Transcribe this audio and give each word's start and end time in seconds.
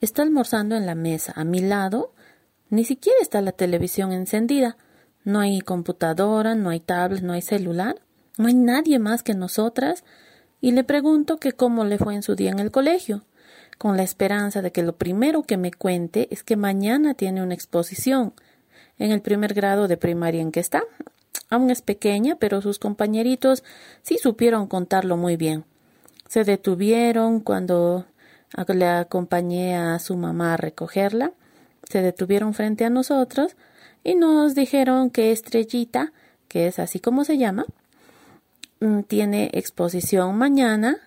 Está 0.00 0.22
almorzando 0.22 0.76
en 0.76 0.86
la 0.86 0.94
mesa. 0.94 1.32
A 1.36 1.44
mi 1.44 1.60
lado 1.60 2.12
ni 2.70 2.84
siquiera 2.84 3.18
está 3.20 3.40
la 3.40 3.52
televisión 3.52 4.12
encendida. 4.12 4.76
No 5.24 5.40
hay 5.40 5.60
computadora, 5.60 6.54
no 6.54 6.70
hay 6.70 6.80
tablet, 6.80 7.22
no 7.22 7.32
hay 7.32 7.42
celular. 7.42 7.96
No 8.36 8.48
hay 8.48 8.54
nadie 8.54 8.98
más 8.98 9.22
que 9.22 9.34
nosotras. 9.34 10.04
Y 10.60 10.72
le 10.72 10.84
pregunto 10.84 11.38
que 11.38 11.52
cómo 11.52 11.84
le 11.84 11.98
fue 11.98 12.14
en 12.14 12.22
su 12.22 12.34
día 12.34 12.50
en 12.50 12.58
el 12.58 12.70
colegio, 12.70 13.24
con 13.78 13.96
la 13.96 14.02
esperanza 14.02 14.60
de 14.60 14.72
que 14.72 14.82
lo 14.82 14.96
primero 14.96 15.44
que 15.44 15.56
me 15.56 15.72
cuente 15.72 16.28
es 16.30 16.42
que 16.42 16.56
mañana 16.56 17.14
tiene 17.14 17.42
una 17.42 17.54
exposición 17.54 18.34
en 18.98 19.12
el 19.12 19.22
primer 19.22 19.54
grado 19.54 19.88
de 19.88 19.96
primaria 19.96 20.42
en 20.42 20.52
que 20.52 20.60
está. 20.60 20.82
Aún 21.48 21.70
es 21.70 21.80
pequeña, 21.80 22.36
pero 22.36 22.60
sus 22.60 22.78
compañeritos 22.78 23.64
sí 24.02 24.18
supieron 24.18 24.66
contarlo 24.66 25.16
muy 25.16 25.36
bien. 25.36 25.64
Se 26.28 26.44
detuvieron 26.44 27.40
cuando 27.40 28.04
le 28.66 28.86
acompañé 28.86 29.76
a 29.76 29.98
su 29.98 30.16
mamá 30.16 30.54
a 30.54 30.56
recogerla. 30.56 31.32
Se 31.88 32.02
detuvieron 32.02 32.52
frente 32.52 32.84
a 32.84 32.90
nosotros 32.90 33.56
y 34.04 34.14
nos 34.14 34.54
dijeron 34.54 35.10
que 35.10 35.32
Estrellita, 35.32 36.12
que 36.48 36.66
es 36.66 36.78
así 36.78 37.00
como 37.00 37.24
se 37.24 37.38
llama, 37.38 37.64
mm, 38.80 39.02
tiene 39.02 39.50
exposición 39.54 40.36
mañana, 40.36 40.98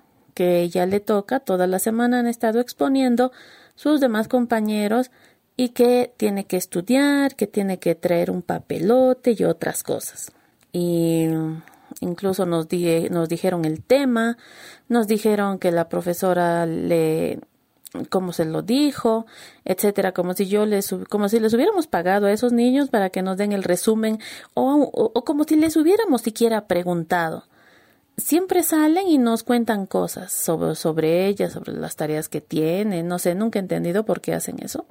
que 0.42 0.62
ella 0.62 0.88
le 0.88 1.00
toca, 1.00 1.40
toda 1.40 1.68
la 1.68 1.78
semana 1.78 2.18
han 2.18 2.26
estado 2.26 2.60
exponiendo 2.60 3.32
sus 3.76 4.02
demás 4.02 4.28
compañeros 4.28 5.12
y 5.56 5.70
que 5.70 6.12
tiene 6.18 6.46
que 6.46 6.58
estudiar, 6.58 7.36
que 7.36 7.46
tiene 7.46 7.78
que 7.78 7.94
traer 7.94 8.32
un 8.32 8.42
papelote 8.42 9.36
y 9.38 9.44
otras 9.44 9.84
cosas. 9.84 10.32
Y 10.74 11.28
incluso 12.00 12.48
nos, 12.48 12.66
nos 13.12 13.30
dijeron 13.30 13.66
el 13.66 13.84
tema, 13.84 14.40
nos 14.90 15.06
dijeron 15.06 15.60
que 15.60 15.72
la 15.72 15.88
profesora 15.90 16.66
le 16.66 17.38
como 18.10 18.34
se 18.34 18.46
lo 18.46 18.64
dijo, 18.64 19.28
etcétera, 19.64 20.12
como 20.12 20.34
si 20.34 20.48
yo 20.48 20.66
les 20.66 20.96
como 21.08 21.30
si 21.30 21.40
les 21.40 21.54
hubiéramos 21.54 21.86
pagado 21.86 22.26
a 22.26 22.32
esos 22.32 22.52
niños 22.52 22.90
para 22.90 23.12
que 23.12 23.22
nos 23.22 23.38
den 23.38 23.52
el 23.52 23.62
resumen 23.62 24.18
o, 24.56 25.14
como 25.24 25.44
si 25.44 25.56
les 25.56 25.78
hubiéramos 25.78 26.24
siquiera 26.24 26.66
preguntado. 26.66 27.44
Siempre 28.22 28.62
salen 28.62 29.08
y 29.08 29.18
nos 29.18 29.44
cuentan 29.44 29.88
cosas 29.88 30.32
sobre, 30.32 30.76
sobre 30.76 31.28
ellas, 31.28 31.54
sobre 31.54 31.74
las 31.74 31.96
tareas 31.96 32.30
que 32.30 32.40
tienen, 32.40 33.08
no 33.08 33.18
sé, 33.20 33.34
nunca 33.34 33.58
he 33.58 33.62
entendido 33.62 34.06
por 34.06 34.22
qué 34.22 34.34
hacen 34.34 34.58
eso. 34.62 34.86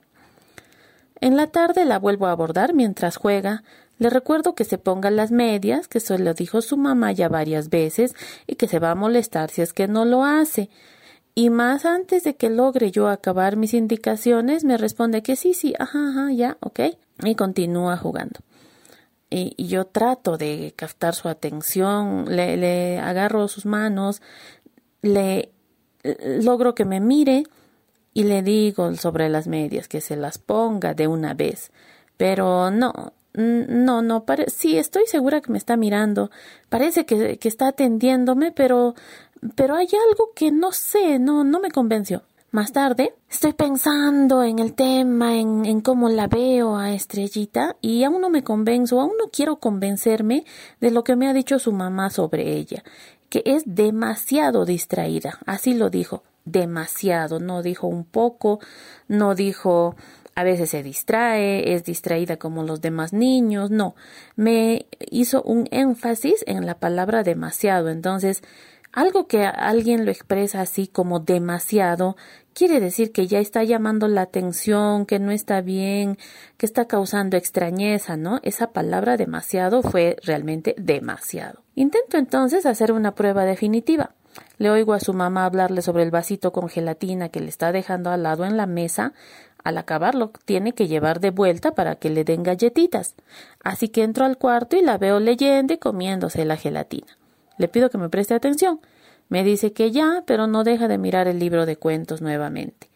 En 1.20 1.36
la 1.36 1.46
tarde 1.46 1.84
la 1.84 1.98
vuelvo 1.98 2.26
a 2.26 2.32
abordar 2.32 2.74
mientras 2.74 3.16
juega. 3.16 3.62
Le 3.98 4.10
recuerdo 4.10 4.54
que 4.54 4.64
se 4.64 4.78
ponga 4.78 5.10
las 5.10 5.30
medias, 5.30 5.86
que 5.86 5.98
eso 5.98 6.18
lo 6.18 6.34
dijo 6.34 6.60
su 6.60 6.76
mamá 6.76 7.12
ya 7.12 7.28
varias 7.28 7.70
veces, 7.70 8.14
y 8.46 8.56
que 8.56 8.66
se 8.66 8.78
va 8.78 8.90
a 8.90 8.94
molestar 8.96 9.50
si 9.50 9.62
es 9.62 9.72
que 9.72 9.86
no 9.86 10.04
lo 10.04 10.24
hace. 10.24 10.68
Y 11.34 11.50
más 11.50 11.84
antes 11.84 12.24
de 12.24 12.34
que 12.34 12.50
logre 12.50 12.90
yo 12.90 13.08
acabar 13.08 13.56
mis 13.56 13.74
indicaciones, 13.74 14.64
me 14.64 14.76
responde 14.76 15.22
que 15.22 15.36
sí, 15.36 15.54
sí, 15.54 15.74
ajá, 15.78 16.08
ajá, 16.10 16.32
ya, 16.32 16.56
ok. 16.60 16.80
Y 17.22 17.34
continúa 17.36 17.96
jugando. 17.96 18.40
Y, 19.30 19.54
y 19.56 19.68
yo 19.68 19.84
trato 19.86 20.36
de 20.36 20.74
captar 20.76 21.14
su 21.14 21.28
atención, 21.28 22.24
le, 22.28 22.56
le 22.56 22.98
agarro 22.98 23.46
sus 23.48 23.64
manos, 23.64 24.20
le 25.02 25.52
logro 26.42 26.74
que 26.74 26.84
me 26.84 27.00
mire 27.00 27.44
y 28.12 28.24
le 28.24 28.42
digo 28.42 28.94
sobre 28.96 29.28
las 29.28 29.46
medias 29.46 29.88
que 29.88 30.00
se 30.00 30.16
las 30.16 30.38
ponga 30.38 30.94
de 30.94 31.06
una 31.06 31.34
vez. 31.34 31.70
Pero 32.16 32.70
no, 32.70 33.12
no, 33.34 34.02
no, 34.02 34.24
sí, 34.48 34.76
estoy 34.76 35.06
segura 35.06 35.40
que 35.40 35.52
me 35.52 35.58
está 35.58 35.76
mirando. 35.76 36.30
Parece 36.68 37.06
que, 37.06 37.38
que 37.38 37.48
está 37.48 37.68
atendiéndome, 37.68 38.52
pero, 38.52 38.94
pero 39.54 39.76
hay 39.76 39.88
algo 40.10 40.32
que 40.34 40.50
no 40.50 40.72
sé, 40.72 41.18
no, 41.18 41.44
no 41.44 41.60
me 41.60 41.70
convenció. 41.70 42.22
Más 42.52 42.72
tarde, 42.72 43.14
estoy 43.30 43.52
pensando 43.52 44.42
en 44.42 44.58
el 44.58 44.74
tema, 44.74 45.38
en, 45.38 45.80
cómo 45.82 46.08
la 46.08 46.26
veo 46.26 46.76
a 46.76 46.92
Estrellita, 46.92 47.76
y 47.80 48.02
aún 48.02 48.20
no 48.20 48.28
me 48.28 48.42
convenzo, 48.42 49.00
aún 49.00 49.12
no 49.16 49.30
quiero 49.30 49.60
convencerme 49.60 50.44
de 50.80 50.90
lo 50.90 51.04
que 51.04 51.14
me 51.14 51.28
ha 51.28 51.32
dicho 51.32 51.60
su 51.60 51.70
mamá 51.70 52.10
sobre 52.10 52.54
ella, 52.54 52.82
que 53.28 53.44
es 53.46 53.62
demasiado 53.66 54.64
distraída, 54.64 55.38
así 55.46 55.74
lo 55.74 55.90
dijo 55.90 56.24
demasiado, 56.44 57.38
no 57.38 57.62
dijo 57.62 57.86
un 57.86 58.04
poco, 58.04 58.58
no 59.06 59.36
dijo 59.36 59.94
a 60.34 60.42
veces 60.42 60.70
se 60.70 60.82
distrae, 60.82 61.74
es 61.74 61.84
distraída 61.84 62.36
como 62.36 62.64
los 62.64 62.80
demás 62.80 63.12
niños, 63.12 63.70
no, 63.70 63.94
me 64.34 64.86
hizo 65.10 65.42
un 65.42 65.68
énfasis 65.70 66.42
en 66.46 66.66
la 66.66 66.78
palabra 66.78 67.22
demasiado, 67.22 67.90
entonces 67.90 68.42
algo 68.92 69.26
que 69.26 69.44
alguien 69.44 70.04
lo 70.04 70.10
expresa 70.10 70.60
así 70.60 70.86
como 70.88 71.20
demasiado 71.20 72.16
quiere 72.52 72.80
decir 72.80 73.12
que 73.12 73.26
ya 73.26 73.38
está 73.38 73.64
llamando 73.64 74.08
la 74.08 74.22
atención, 74.22 75.06
que 75.06 75.18
no 75.18 75.30
está 75.30 75.60
bien, 75.60 76.18
que 76.56 76.66
está 76.66 76.86
causando 76.86 77.36
extrañeza, 77.36 78.16
¿no? 78.16 78.40
Esa 78.42 78.72
palabra 78.72 79.16
demasiado 79.16 79.82
fue 79.82 80.16
realmente 80.22 80.74
demasiado. 80.78 81.62
Intento 81.74 82.18
entonces 82.18 82.66
hacer 82.66 82.92
una 82.92 83.14
prueba 83.14 83.44
definitiva. 83.44 84.14
Le 84.58 84.70
oigo 84.70 84.92
a 84.92 85.00
su 85.00 85.12
mamá 85.12 85.44
hablarle 85.44 85.82
sobre 85.82 86.02
el 86.02 86.10
vasito 86.10 86.52
con 86.52 86.68
gelatina 86.68 87.30
que 87.30 87.40
le 87.40 87.48
está 87.48 87.72
dejando 87.72 88.10
al 88.10 88.22
lado 88.22 88.44
en 88.44 88.56
la 88.56 88.66
mesa. 88.66 89.12
Al 89.64 89.78
acabarlo, 89.78 90.32
tiene 90.44 90.72
que 90.72 90.86
llevar 90.86 91.20
de 91.20 91.30
vuelta 91.30 91.72
para 91.72 91.96
que 91.96 92.10
le 92.10 92.24
den 92.24 92.42
galletitas. 92.42 93.14
Así 93.62 93.88
que 93.88 94.02
entro 94.02 94.24
al 94.24 94.38
cuarto 94.38 94.76
y 94.76 94.82
la 94.82 94.98
veo 94.98 95.20
leyendo 95.20 95.74
y 95.74 95.78
comiéndose 95.78 96.44
la 96.44 96.56
gelatina. 96.56 97.19
Le 97.60 97.68
pido 97.68 97.90
que 97.90 97.98
me 97.98 98.08
preste 98.08 98.32
atención. 98.32 98.80
Me 99.28 99.44
dice 99.44 99.74
que 99.74 99.90
ya, 99.90 100.24
pero 100.26 100.46
no 100.46 100.64
deja 100.64 100.88
de 100.88 100.96
mirar 100.96 101.28
el 101.28 101.38
libro 101.38 101.66
de 101.66 101.76
cuentos 101.76 102.22
nuevamente. 102.22 102.88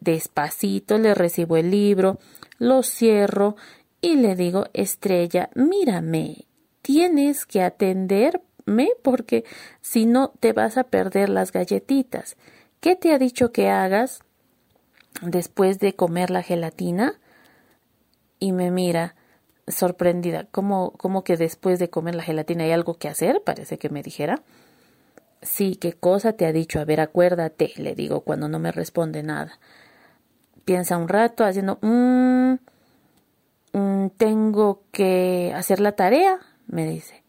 despacito 0.00 0.98
le 0.98 1.14
recibo 1.14 1.56
el 1.56 1.70
libro, 1.70 2.18
lo 2.58 2.82
cierro 2.82 3.54
y 4.00 4.16
le 4.16 4.34
digo 4.34 4.66
Estrella, 4.72 5.48
mírame, 5.54 6.46
tienes 6.82 7.46
que 7.46 7.62
atender 7.62 8.42
porque 9.00 9.44
si 9.80 10.06
no 10.06 10.32
te 10.40 10.52
vas 10.52 10.76
a 10.76 10.82
perder 10.82 11.28
las 11.28 11.52
galletitas. 11.52 12.36
¿Qué 12.80 12.96
te 12.96 13.12
ha 13.12 13.18
dicho 13.18 13.52
que 13.52 13.70
hagas 13.70 14.24
después 15.20 15.78
de 15.78 15.94
comer 15.94 16.30
la 16.30 16.42
gelatina? 16.42 17.20
Y 18.40 18.50
me 18.50 18.72
mira 18.72 19.14
sorprendida. 19.68 20.46
¿Cómo, 20.50 20.92
¿Cómo 20.92 21.24
que 21.24 21.36
después 21.36 21.78
de 21.78 21.90
comer 21.90 22.14
la 22.14 22.22
gelatina 22.22 22.64
hay 22.64 22.72
algo 22.72 22.94
que 22.94 23.08
hacer? 23.08 23.42
Parece 23.44 23.78
que 23.78 23.90
me 23.90 24.02
dijera. 24.02 24.42
Sí, 25.42 25.76
¿qué 25.76 25.92
cosa 25.92 26.34
te 26.34 26.46
ha 26.46 26.52
dicho? 26.52 26.80
A 26.80 26.84
ver, 26.84 27.00
acuérdate, 27.00 27.72
le 27.76 27.94
digo 27.94 28.20
cuando 28.20 28.48
no 28.48 28.58
me 28.58 28.72
responde 28.72 29.22
nada. 29.22 29.58
Piensa 30.64 30.96
un 30.96 31.08
rato 31.08 31.44
haciendo, 31.44 31.78
mmm, 31.82 32.54
tengo 34.16 34.84
que 34.92 35.52
hacer 35.54 35.80
la 35.80 35.92
tarea, 35.92 36.38
me 36.66 36.86
dice. 36.86 37.22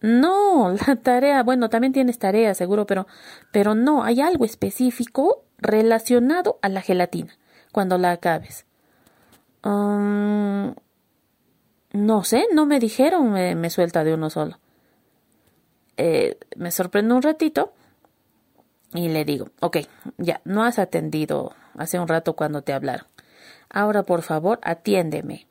No, 0.00 0.74
la 0.86 0.96
tarea, 0.96 1.42
bueno, 1.42 1.68
también 1.68 1.92
tienes 1.92 2.18
tarea, 2.18 2.54
seguro, 2.54 2.86
pero, 2.86 3.06
pero 3.52 3.74
no, 3.74 4.04
hay 4.04 4.20
algo 4.20 4.44
específico 4.44 5.44
relacionado 5.58 6.58
a 6.62 6.68
la 6.68 6.82
gelatina 6.82 7.36
cuando 7.72 7.98
la 7.98 8.12
acabes. 8.12 8.64
Um, 9.64 10.74
no 11.92 12.24
sé, 12.24 12.46
no 12.52 12.66
me 12.66 12.78
dijeron, 12.78 13.32
me, 13.32 13.70
suelta 13.70 14.04
de 14.04 14.14
uno 14.14 14.30
solo. 14.30 14.58
Eh, 15.96 16.38
me 16.56 16.70
sorprendo 16.70 17.16
un 17.16 17.22
ratito 17.22 17.72
y 18.94 19.08
le 19.08 19.24
digo, 19.24 19.48
ok, 19.60 19.78
ya, 20.16 20.40
no 20.44 20.64
has 20.64 20.78
atendido 20.78 21.54
hace 21.76 21.98
un 21.98 22.08
rato 22.08 22.34
cuando 22.34 22.62
te 22.62 22.72
hablaron. 22.72 23.06
Ahora, 23.70 24.02
por 24.02 24.22
favor, 24.22 24.60
atiéndeme. 24.62 25.46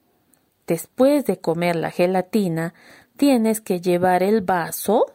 Después 0.66 1.26
de 1.26 1.40
comer 1.40 1.76
la 1.76 1.92
gelatina, 1.92 2.74
tienes 3.16 3.62
que 3.62 3.80
llevar 3.80 4.24
el 4.24 4.42
vaso 4.42 5.06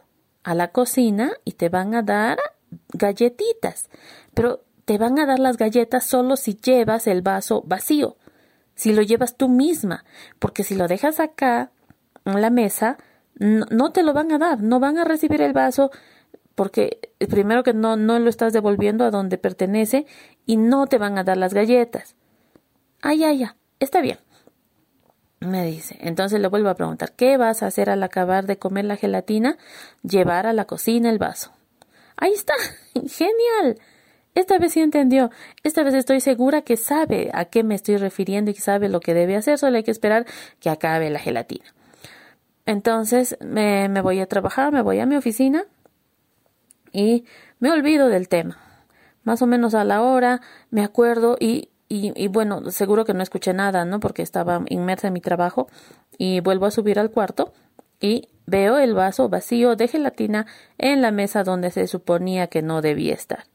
a 0.43 0.55
la 0.55 0.69
cocina 0.69 1.31
y 1.45 1.53
te 1.53 1.69
van 1.69 1.95
a 1.95 2.01
dar 2.01 2.39
galletitas, 2.89 3.89
pero 4.33 4.63
te 4.85 4.97
van 4.97 5.19
a 5.19 5.25
dar 5.25 5.39
las 5.39 5.57
galletas 5.57 6.05
solo 6.05 6.35
si 6.35 6.55
llevas 6.55 7.07
el 7.07 7.21
vaso 7.21 7.63
vacío, 7.65 8.17
si 8.75 8.93
lo 8.93 9.01
llevas 9.01 9.37
tú 9.37 9.49
misma, 9.49 10.03
porque 10.39 10.63
si 10.63 10.75
lo 10.75 10.87
dejas 10.87 11.19
acá 11.19 11.71
en 12.25 12.41
la 12.41 12.49
mesa, 12.49 12.97
no, 13.35 13.91
te 13.91 14.03
lo 14.03 14.13
van 14.13 14.31
a 14.31 14.37
dar, 14.37 14.61
no 14.61 14.79
van 14.79 14.97
a 14.97 15.05
recibir 15.05 15.41
el 15.41 15.53
vaso 15.53 15.91
porque 16.55 17.11
primero 17.29 17.63
que 17.63 17.73
no, 17.73 17.95
no 17.97 18.19
lo 18.19 18.29
estás 18.29 18.53
devolviendo 18.53 19.05
a 19.05 19.11
donde 19.11 19.37
pertenece 19.37 20.05
y 20.45 20.57
no 20.57 20.85
te 20.87 20.97
van 20.97 21.17
a 21.17 21.23
dar 21.23 21.37
las 21.37 21.53
galletas. 21.53 22.15
Ay, 23.01 23.23
ay, 23.23 23.39
ya, 23.39 23.57
está 23.79 24.01
bien. 24.01 24.19
Me 25.39 25.65
dice. 25.65 25.97
Entonces 25.99 26.39
le 26.39 26.47
vuelvo 26.47 26.69
a 26.69 26.75
preguntar, 26.75 27.13
¿qué 27.13 27.37
vas 27.37 27.63
a 27.63 27.67
hacer 27.67 27.89
al 27.89 28.03
acabar 28.03 28.45
de 28.45 28.57
comer 28.57 28.85
la 28.85 28.95
gelatina? 28.95 29.57
Llevar 30.03 30.45
a 30.45 30.53
la 30.53 30.65
cocina 30.65 31.09
el 31.09 31.17
vaso. 31.17 31.51
Ahí 32.15 32.31
está. 32.31 32.53
Genial. 32.93 33.79
Esta 34.35 34.57
vez 34.57 34.73
sí 34.73 34.81
entendió. 34.81 35.29
Esta 35.63 35.83
vez 35.83 35.93
estoy 35.93 36.19
segura 36.19 36.63
que 36.63 36.77
sabe 36.77 37.29
a 37.33 37.45
qué 37.45 37.63
me 37.63 37.75
estoy 37.75 37.97
refiriendo 37.97 38.51
y 38.51 38.53
que 38.53 38.61
sabe 38.61 38.89
lo 38.89 38.99
que 38.99 39.13
debe 39.13 39.35
hacer. 39.35 39.57
Solo 39.57 39.77
hay 39.77 39.83
que 39.83 39.91
esperar 39.91 40.25
que 40.59 40.69
acabe 40.69 41.09
la 41.09 41.19
gelatina. 41.19 41.65
Entonces 42.65 43.37
me, 43.41 43.87
voy 44.01 44.19
a 44.19 44.25
trabajar, 44.25 44.71
me 44.71 44.81
voy 44.81 44.99
a 44.99 45.05
mi 45.05 45.15
oficina 45.15 45.65
y 46.91 47.25
me 47.59 47.71
olvido 47.71 48.07
del 48.07 48.27
tema. 48.27 48.57
Más 49.23 49.41
o 49.41 49.47
menos 49.47 49.75
a 49.75 49.83
la 49.83 50.01
hora 50.01 50.41
me 50.69 50.83
acuerdo 50.83 51.37
y, 51.39 51.69
y, 51.87 52.11
y, 52.15 52.27
bueno, 52.27 52.71
seguro 52.71 53.05
que 53.05 53.13
no 53.13 53.21
escuché 53.21 53.53
nada, 53.53 53.85
¿no? 53.85 53.99
Porque 53.99 54.21
estaba 54.21 54.63
inmersa 54.69 55.07
en 55.07 55.13
mi 55.13 55.21
trabajo 55.21 55.67
y 56.17 56.39
vuelvo 56.39 56.65
a 56.65 56.71
subir 56.71 56.99
al 56.99 57.11
cuarto 57.11 57.53
y 57.99 58.29
veo 58.45 58.77
el 58.79 58.93
vaso 58.93 59.29
vacío 59.29 59.75
de 59.75 59.87
gelatina 59.87 60.47
en 60.77 61.01
la 61.01 61.11
mesa 61.11 61.43
donde 61.43 61.71
se 61.71 61.87
suponía 61.87 62.47
que 62.47 62.61
no 62.61 62.81
debía 62.81 63.13
estar. 63.13 63.45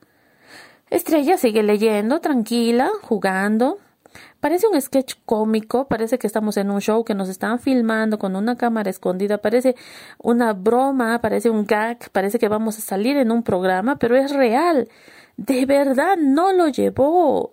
Estrella 0.90 1.36
sigue 1.36 1.62
leyendo, 1.62 2.20
tranquila, 2.20 2.90
jugando. 3.02 3.78
Parece 4.40 4.68
un 4.68 4.80
sketch 4.80 5.16
cómico, 5.26 5.86
parece 5.88 6.18
que 6.18 6.26
estamos 6.26 6.56
en 6.56 6.70
un 6.70 6.80
show 6.80 7.04
que 7.04 7.14
nos 7.14 7.28
están 7.28 7.58
filmando 7.58 8.18
con 8.18 8.36
una 8.36 8.56
cámara 8.56 8.88
escondida, 8.88 9.38
parece 9.38 9.74
una 10.18 10.52
broma, 10.54 11.20
parece 11.20 11.50
un 11.50 11.66
gag, 11.66 12.10
parece 12.12 12.38
que 12.38 12.48
vamos 12.48 12.78
a 12.78 12.80
salir 12.80 13.16
en 13.16 13.30
un 13.30 13.42
programa, 13.42 13.98
pero 13.98 14.16
es 14.16 14.32
real. 14.32 14.88
De 15.36 15.66
verdad 15.66 16.16
no 16.16 16.52
lo 16.52 16.68
llevó. 16.68 17.52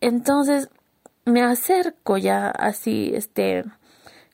Entonces 0.00 0.70
me 1.24 1.42
acerco 1.42 2.18
ya 2.18 2.48
así, 2.50 3.12
este, 3.14 3.64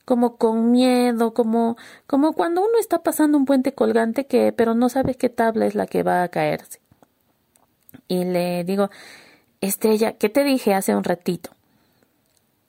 como 0.05 0.37
con 0.37 0.71
miedo, 0.71 1.33
como, 1.33 1.77
como 2.07 2.33
cuando 2.33 2.61
uno 2.61 2.79
está 2.79 3.03
pasando 3.03 3.37
un 3.37 3.45
puente 3.45 3.73
colgante 3.73 4.27
que, 4.27 4.53
pero 4.53 4.75
no 4.75 4.89
sabe 4.89 5.15
qué 5.15 5.29
tabla 5.29 5.65
es 5.67 5.75
la 5.75 5.87
que 5.87 6.03
va 6.03 6.23
a 6.23 6.29
caerse 6.29 6.86
y 8.07 8.23
le 8.23 8.63
digo, 8.63 8.89
Estrella, 9.61 10.13
¿qué 10.13 10.29
te 10.29 10.43
dije 10.43 10.73
hace 10.73 10.95
un 10.95 11.03
ratito? 11.03 11.51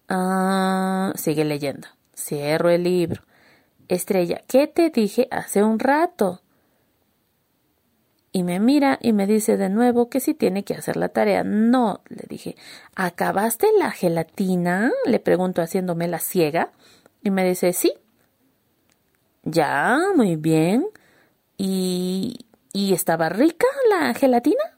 Ah, 0.08 1.12
sigue 1.16 1.44
leyendo. 1.44 1.88
Cierro 2.14 2.70
el 2.70 2.84
libro. 2.84 3.22
Estrella, 3.88 4.42
¿qué 4.46 4.66
te 4.66 4.90
dije 4.90 5.28
hace 5.30 5.62
un 5.62 5.78
rato? 5.78 6.40
Y 8.32 8.42
me 8.42 8.60
mira 8.60 8.98
y 9.00 9.12
me 9.12 9.26
dice 9.26 9.56
de 9.56 9.68
nuevo 9.68 10.10
que 10.10 10.20
si 10.20 10.34
tiene 10.34 10.64
que 10.64 10.74
hacer 10.74 10.96
la 10.96 11.08
tarea. 11.08 11.44
No, 11.44 12.02
le 12.08 12.24
dije, 12.28 12.56
¿acabaste 12.94 13.66
la 13.78 13.90
gelatina? 13.90 14.92
Le 15.06 15.18
pregunto 15.18 15.62
haciéndome 15.62 16.08
la 16.08 16.18
ciega. 16.18 16.70
Y 17.22 17.30
me 17.30 17.44
dice, 17.44 17.72
sí. 17.72 17.94
Ya, 19.44 19.98
muy 20.14 20.36
bien. 20.36 20.86
¿Y, 21.56 22.46
¿y 22.72 22.92
estaba 22.92 23.28
rica 23.28 23.66
la 23.90 24.14
gelatina? 24.14 24.77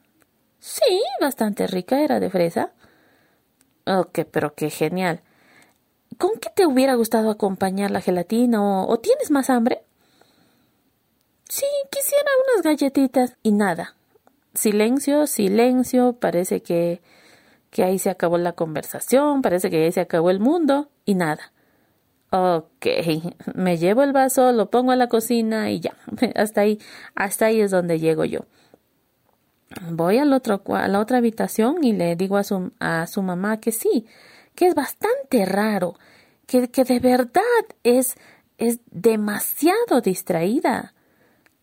Sí, 0.61 1.01
bastante 1.19 1.65
rica, 1.65 2.03
era 2.03 2.19
de 2.19 2.29
fresa. 2.29 2.71
Ok, 3.87 4.19
pero 4.31 4.53
qué 4.53 4.69
genial. 4.69 5.21
¿Con 6.19 6.39
qué 6.39 6.51
te 6.55 6.67
hubiera 6.67 6.93
gustado 6.93 7.31
acompañar 7.31 7.89
la 7.89 7.99
gelatina 7.99 8.61
o, 8.61 8.99
tienes 8.99 9.31
más 9.31 9.49
hambre? 9.49 9.81
Sí, 11.49 11.65
quisiera 11.89 12.29
unas 12.45 12.63
galletitas 12.63 13.37
y 13.41 13.53
nada. 13.53 13.95
Silencio, 14.53 15.25
silencio, 15.25 16.13
parece 16.13 16.61
que, 16.61 17.01
que 17.71 17.83
ahí 17.83 17.97
se 17.97 18.11
acabó 18.11 18.37
la 18.37 18.51
conversación, 18.51 19.41
parece 19.41 19.71
que 19.71 19.83
ahí 19.83 19.91
se 19.91 20.01
acabó 20.01 20.29
el 20.29 20.39
mundo 20.39 20.89
y 21.05 21.15
nada. 21.15 21.53
Ok, 22.29 22.85
me 23.55 23.79
llevo 23.79 24.03
el 24.03 24.13
vaso, 24.13 24.51
lo 24.51 24.69
pongo 24.69 24.91
a 24.91 24.95
la 24.95 25.07
cocina 25.09 25.71
y 25.71 25.79
ya, 25.79 25.97
hasta 26.35 26.61
ahí, 26.61 26.77
hasta 27.15 27.47
ahí 27.47 27.61
es 27.61 27.71
donde 27.71 27.99
llego 27.99 28.25
yo 28.25 28.41
voy 29.89 30.17
al 30.17 30.33
otro, 30.33 30.61
a 30.75 30.87
la 30.87 30.99
otra 30.99 31.17
habitación 31.17 31.83
y 31.83 31.93
le 31.93 32.15
digo 32.15 32.37
a 32.37 32.43
su, 32.43 32.71
a 32.79 33.07
su 33.07 33.21
mamá 33.21 33.59
que 33.59 33.71
sí, 33.71 34.05
que 34.55 34.67
es 34.67 34.75
bastante 34.75 35.45
raro, 35.45 35.95
que, 36.45 36.69
que 36.69 36.83
de 36.83 36.99
verdad 36.99 37.41
es, 37.83 38.15
es 38.57 38.79
demasiado 38.91 40.01
distraída. 40.03 40.93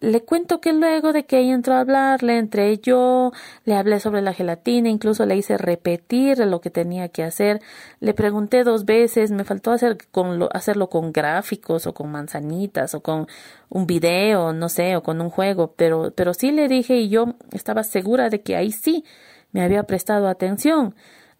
Le 0.00 0.22
cuento 0.22 0.60
que 0.60 0.72
luego 0.72 1.12
de 1.12 1.26
que 1.26 1.40
ella 1.40 1.54
entró 1.54 1.74
a 1.74 1.80
hablarle, 1.80 2.38
entré 2.38 2.78
yo, 2.78 3.32
le 3.64 3.74
hablé 3.74 3.98
sobre 3.98 4.22
la 4.22 4.32
gelatina, 4.32 4.88
incluso 4.88 5.26
le 5.26 5.36
hice 5.36 5.58
repetir 5.58 6.38
lo 6.38 6.60
que 6.60 6.70
tenía 6.70 7.08
que 7.08 7.24
hacer. 7.24 7.60
Le 7.98 8.14
pregunté 8.14 8.62
dos 8.62 8.84
veces, 8.84 9.32
me 9.32 9.42
faltó 9.42 9.72
hacer 9.72 9.98
con 10.12 10.38
lo, 10.38 10.48
hacerlo 10.54 10.88
con 10.88 11.12
gráficos 11.12 11.88
o 11.88 11.94
con 11.94 12.12
manzanitas 12.12 12.94
o 12.94 13.02
con 13.02 13.26
un 13.70 13.86
video, 13.88 14.52
no 14.52 14.68
sé, 14.68 14.94
o 14.94 15.02
con 15.02 15.20
un 15.20 15.30
juego, 15.30 15.74
pero, 15.76 16.12
pero 16.14 16.32
sí 16.32 16.52
le 16.52 16.68
dije 16.68 16.96
y 16.96 17.08
yo 17.08 17.34
estaba 17.50 17.82
segura 17.82 18.30
de 18.30 18.40
que 18.42 18.54
ahí 18.54 18.70
sí 18.70 19.04
me 19.50 19.62
había 19.62 19.82
prestado 19.82 20.28
atención 20.28 20.94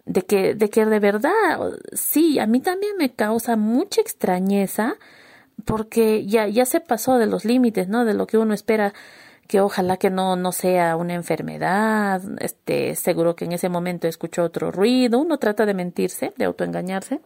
de 0.09 0.23
que, 0.23 0.55
de 0.55 0.71
que 0.71 0.87
de 0.87 1.01
verdad, 1.01 1.31
sí, 1.93 2.39
a 2.39 2.47
mí 2.47 2.61
también 2.61 2.97
me 2.99 3.15
causa 3.15 3.57
mucha 3.57 4.01
extrañeza 4.01 4.97
porque 5.65 6.27
ya, 6.27 6.47
ya 6.49 6.65
se 6.65 6.81
pasó 6.81 7.19
de 7.19 7.27
los 7.27 7.45
límites, 7.45 7.89
¿no? 7.89 8.05
De 8.05 8.15
lo 8.15 8.27
que 8.27 8.39
uno 8.39 8.55
espera 8.55 8.95
que 9.47 9.61
ojalá 9.61 9.97
que 9.97 10.11
no, 10.11 10.37
no 10.37 10.53
sea 10.53 10.95
una 10.97 11.15
enfermedad, 11.15 12.23
este, 12.41 12.95
seguro 12.95 13.35
que 13.35 13.47
en 13.47 13.53
ese 13.53 13.71
momento 13.71 14.07
escuchó 14.07 14.45
otro 14.45 14.71
ruido, 14.71 15.19
uno 15.19 15.39
trata 15.39 15.65
de 15.65 15.73
mentirse, 15.73 16.35
de 16.37 16.45
autoengañarse, 16.45 17.21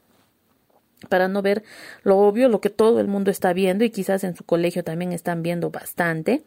para 1.09 1.27
no 1.27 1.43
ver 1.43 1.65
lo 2.05 2.19
obvio, 2.19 2.49
lo 2.49 2.61
que 2.61 2.71
todo 2.71 3.01
el 3.01 3.09
mundo 3.09 3.33
está 3.33 3.53
viendo 3.53 3.85
y 3.85 3.91
quizás 3.91 4.23
en 4.23 4.37
su 4.37 4.45
colegio 4.45 4.85
también 4.85 5.13
están 5.13 5.43
viendo 5.43 5.71
bastante. 5.71 6.45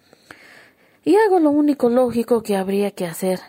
Y 1.03 1.17
hago 1.17 1.39
lo 1.39 1.49
único 1.49 1.89
lógico 1.89 2.41
que 2.41 2.55
habría 2.55 2.91
que 2.91 3.05
hacer. 3.05 3.39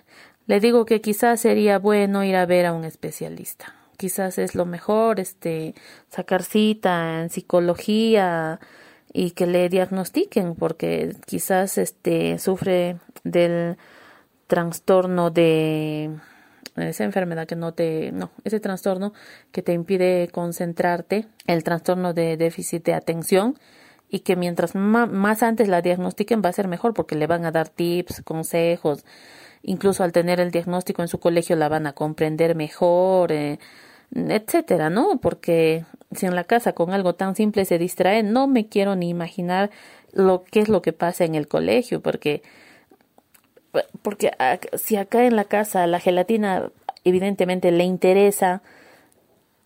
Le 0.46 0.58
digo 0.58 0.84
que 0.84 1.00
quizás 1.00 1.40
sería 1.40 1.78
bueno 1.78 2.24
ir 2.24 2.34
a 2.34 2.44
ver 2.44 2.66
a 2.66 2.72
un 2.72 2.84
especialista 2.84 3.85
quizás 3.96 4.38
es 4.38 4.54
lo 4.54 4.66
mejor, 4.66 5.20
este, 5.20 5.74
sacar 6.08 6.42
cita 6.42 7.20
en 7.22 7.30
psicología 7.30 8.60
y 9.12 9.32
que 9.32 9.46
le 9.46 9.68
diagnostiquen, 9.68 10.54
porque 10.54 11.16
quizás 11.26 11.78
este 11.78 12.38
sufre 12.38 12.98
del 13.24 13.76
trastorno 14.46 15.30
de 15.30 16.10
esa 16.76 17.04
enfermedad 17.04 17.46
que 17.46 17.56
no 17.56 17.72
te, 17.72 18.12
no, 18.12 18.30
ese 18.44 18.60
trastorno 18.60 19.12
que 19.52 19.62
te 19.62 19.72
impide 19.72 20.28
concentrarte, 20.28 21.26
el 21.46 21.64
trastorno 21.64 22.12
de 22.12 22.36
déficit 22.36 22.84
de 22.84 22.94
atención, 22.94 23.58
y 24.08 24.20
que 24.20 24.36
mientras 24.36 24.74
más 24.74 25.42
antes 25.42 25.68
la 25.68 25.82
diagnostiquen 25.82 26.42
va 26.44 26.50
a 26.50 26.52
ser 26.52 26.68
mejor 26.68 26.94
porque 26.94 27.16
le 27.16 27.26
van 27.26 27.44
a 27.44 27.50
dar 27.50 27.68
tips, 27.68 28.22
consejos, 28.22 29.04
incluso 29.62 30.04
al 30.04 30.12
tener 30.12 30.38
el 30.40 30.50
diagnóstico 30.50 31.02
en 31.02 31.08
su 31.08 31.18
colegio 31.18 31.56
la 31.56 31.68
van 31.68 31.86
a 31.86 31.92
comprender 31.92 32.54
mejor, 32.54 33.32
eh, 33.32 33.58
etcétera, 34.14 34.90
¿no? 34.90 35.18
Porque 35.20 35.84
si 36.12 36.26
en 36.26 36.34
la 36.34 36.44
casa 36.44 36.72
con 36.72 36.92
algo 36.92 37.14
tan 37.14 37.34
simple 37.34 37.64
se 37.64 37.78
distrae, 37.78 38.22
no 38.22 38.46
me 38.46 38.68
quiero 38.68 38.96
ni 38.96 39.08
imaginar 39.08 39.70
lo 40.12 40.44
que 40.44 40.60
es 40.60 40.68
lo 40.68 40.82
que 40.82 40.92
pasa 40.92 41.24
en 41.24 41.34
el 41.34 41.48
colegio, 41.48 42.00
porque 42.00 42.42
porque 44.02 44.30
si 44.74 44.96
acá 44.96 45.24
en 45.24 45.36
la 45.36 45.44
casa 45.44 45.86
la 45.86 46.00
gelatina 46.00 46.70
evidentemente 47.04 47.70
le 47.70 47.84
interesa, 47.84 48.62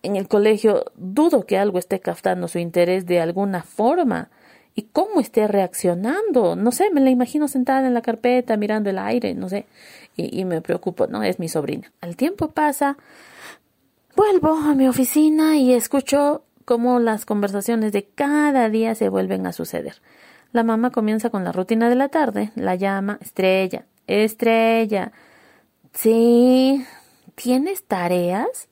en 0.03 0.15
el 0.15 0.27
colegio 0.27 0.85
dudo 0.95 1.45
que 1.45 1.57
algo 1.57 1.79
esté 1.79 1.99
captando 1.99 2.47
su 2.47 2.59
interés 2.59 3.05
de 3.05 3.19
alguna 3.19 3.63
forma. 3.63 4.29
¿Y 4.73 4.83
cómo 4.83 5.19
esté 5.19 5.47
reaccionando? 5.47 6.55
No 6.55 6.71
sé, 6.71 6.91
me 6.91 7.01
la 7.01 7.09
imagino 7.09 7.49
sentada 7.49 7.85
en 7.85 7.93
la 7.93 8.01
carpeta 8.01 8.55
mirando 8.55 8.89
el 8.89 8.99
aire, 8.99 9.33
no 9.35 9.49
sé, 9.49 9.65
y, 10.15 10.39
y 10.39 10.45
me 10.45 10.61
preocupo, 10.61 11.07
¿no? 11.07 11.23
Es 11.23 11.39
mi 11.39 11.49
sobrina. 11.49 11.91
Al 11.99 12.15
tiempo 12.15 12.51
pasa, 12.51 12.95
Vuelvo 14.23 14.53
a 14.53 14.75
mi 14.75 14.87
oficina 14.87 15.57
y 15.57 15.73
escucho 15.73 16.43
cómo 16.63 16.99
las 16.99 17.25
conversaciones 17.25 17.91
de 17.91 18.05
cada 18.05 18.69
día 18.69 18.93
se 18.93 19.09
vuelven 19.09 19.47
a 19.47 19.51
suceder. 19.51 19.99
La 20.51 20.63
mamá 20.63 20.91
comienza 20.91 21.31
con 21.31 21.43
la 21.43 21.51
rutina 21.51 21.89
de 21.89 21.95
la 21.95 22.09
tarde, 22.09 22.51
la 22.53 22.75
llama 22.75 23.17
Estrella, 23.19 23.87
Estrella. 24.05 25.11
Sí, 25.93 26.85
¿tienes 27.33 27.83
tareas? 27.85 28.67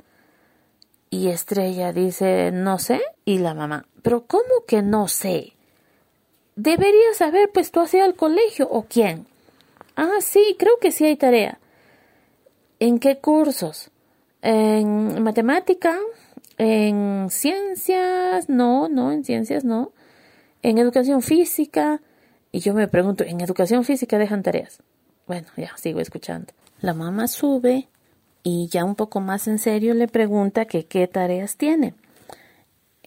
Y 1.10 1.30
Estrella 1.30 1.94
dice, 1.94 2.52
no 2.54 2.78
sé. 2.78 3.02
Y 3.26 3.40
la 3.40 3.56
mamá, 3.56 3.88
pero 4.04 4.28
¿cómo 4.28 4.66
que 4.68 4.84
no 4.84 5.08
sé? 5.08 5.54
Deberías 6.58 7.18
saber, 7.18 7.50
pues 7.52 7.72
tú 7.72 7.80
has 7.80 7.92
ido 7.96 8.06
al 8.06 8.14
colegio 8.14 8.70
o 8.70 8.84
quién. 8.84 9.26
Ah, 9.96 10.20
sí, 10.22 10.56
creo 10.60 10.78
que 10.80 10.92
sí 10.92 11.06
hay 11.06 11.16
tarea. 11.16 11.58
¿En 12.80 13.00
qué 13.00 13.18
cursos? 13.18 13.90
En 14.42 15.22
matemática, 15.22 15.98
en 16.58 17.28
ciencias, 17.30 18.50
no, 18.50 18.90
no, 18.90 19.12
en 19.12 19.24
ciencias 19.24 19.64
no. 19.64 19.92
En 20.62 20.78
educación 20.78 21.22
física. 21.22 22.02
Y 22.52 22.60
yo 22.60 22.74
me 22.74 22.88
pregunto, 22.88 23.24
¿en 23.24 23.42
educación 23.42 23.84
física 23.84 24.18
dejan 24.18 24.44
tareas? 24.44 24.80
Bueno, 25.28 25.48
ya 25.56 25.76
sigo 25.78 26.00
escuchando. 26.00 26.54
La 26.82 26.94
mamá 26.94 27.28
sube 27.28 27.88
y 28.44 28.68
ya 28.68 28.84
un 28.86 28.96
poco 28.96 29.20
más 29.20 29.48
en 29.48 29.60
serio 29.60 29.94
le 29.94 30.08
pregunta 30.08 30.66
que 30.66 30.86
qué 30.86 31.08
tareas 31.08 31.58
tiene. 31.58 31.94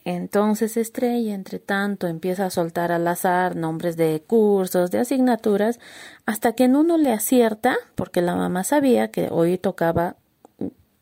Entonces 0.04 0.76
Estrella, 0.76 1.34
entre 1.34 1.58
tanto, 1.58 2.06
empieza 2.06 2.46
a 2.46 2.50
soltar 2.50 2.90
al 2.90 3.06
azar 3.06 3.54
nombres 3.54 3.96
de 3.96 4.22
cursos, 4.26 4.90
de 4.90 4.98
asignaturas, 4.98 5.78
hasta 6.26 6.52
que 6.54 6.64
en 6.64 6.76
uno 6.76 6.98
le 6.98 7.12
acierta, 7.12 7.76
porque 7.94 8.20
la 8.20 8.34
mamá 8.34 8.64
sabía 8.64 9.08
que 9.08 9.28
hoy 9.30 9.58
tocaba 9.58 10.16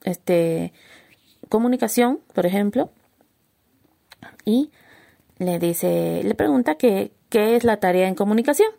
este 0.05 0.73
comunicación, 1.49 2.21
por 2.35 2.47
ejemplo, 2.47 2.91
y 4.45 4.71
le 5.39 5.59
dice, 5.59 6.23
le 6.25 6.35
pregunta 6.35 6.77
que, 6.77 7.13
qué 7.29 7.57
es 7.57 7.65
la 7.65 7.79
tarea 7.79 8.09
en 8.09 8.15
comunicación. 8.15 8.71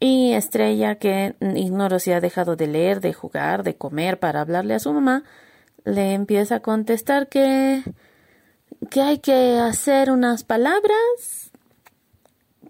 Y 0.00 0.32
Estrella, 0.34 0.96
que 0.96 1.34
ignoro 1.40 1.98
si 1.98 2.12
ha 2.12 2.20
dejado 2.20 2.56
de 2.56 2.68
leer, 2.68 3.00
de 3.00 3.12
jugar, 3.12 3.62
de 3.62 3.76
comer 3.76 4.18
para 4.18 4.40
hablarle 4.40 4.74
a 4.74 4.78
su 4.78 4.92
mamá, 4.92 5.24
le 5.84 6.14
empieza 6.14 6.56
a 6.56 6.60
contestar 6.60 7.28
que 7.28 7.82
que 8.90 9.02
hay 9.02 9.18
que 9.18 9.58
hacer 9.58 10.10
unas 10.10 10.44
palabras. 10.44 11.50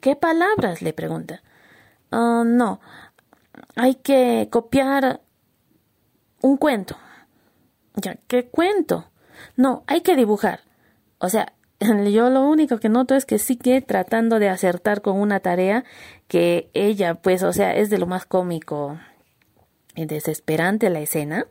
¿Qué 0.01 0.17
palabras? 0.17 0.83
le 0.83 0.93
pregunta. 0.93 1.43
Oh, 2.11 2.45
no, 2.45 2.81
hay 3.77 3.97
que 3.97 4.49
copiar 4.51 5.21
un 6.41 6.57
cuento. 6.57 6.97
Ya, 8.01 8.17
¿qué 8.29 8.47
cuento? 8.47 9.11
No, 9.57 9.83
hay 9.87 10.03
que 10.03 10.17
dibujar. 10.17 10.61
O 11.19 11.29
sea, 11.29 11.53
yo 11.81 12.31
lo 12.31 12.43
único 12.49 12.79
que 12.79 12.89
noto 12.89 13.15
es 13.15 13.27
que 13.27 13.39
sigue 13.39 13.81
tratando 13.83 14.39
de 14.39 14.49
acertar 14.49 15.03
con 15.03 15.19
una 15.21 15.41
tarea 15.41 15.85
que 16.29 16.71
ella, 16.75 17.15
pues, 17.15 17.43
o 17.43 17.53
sea, 17.53 17.75
es 17.75 17.91
de 17.91 17.99
lo 17.99 18.07
más 18.07 18.25
cómico 18.25 18.99
y 19.95 20.07
desesperante 20.07 20.91
la 20.91 21.01
escena. 21.01 21.47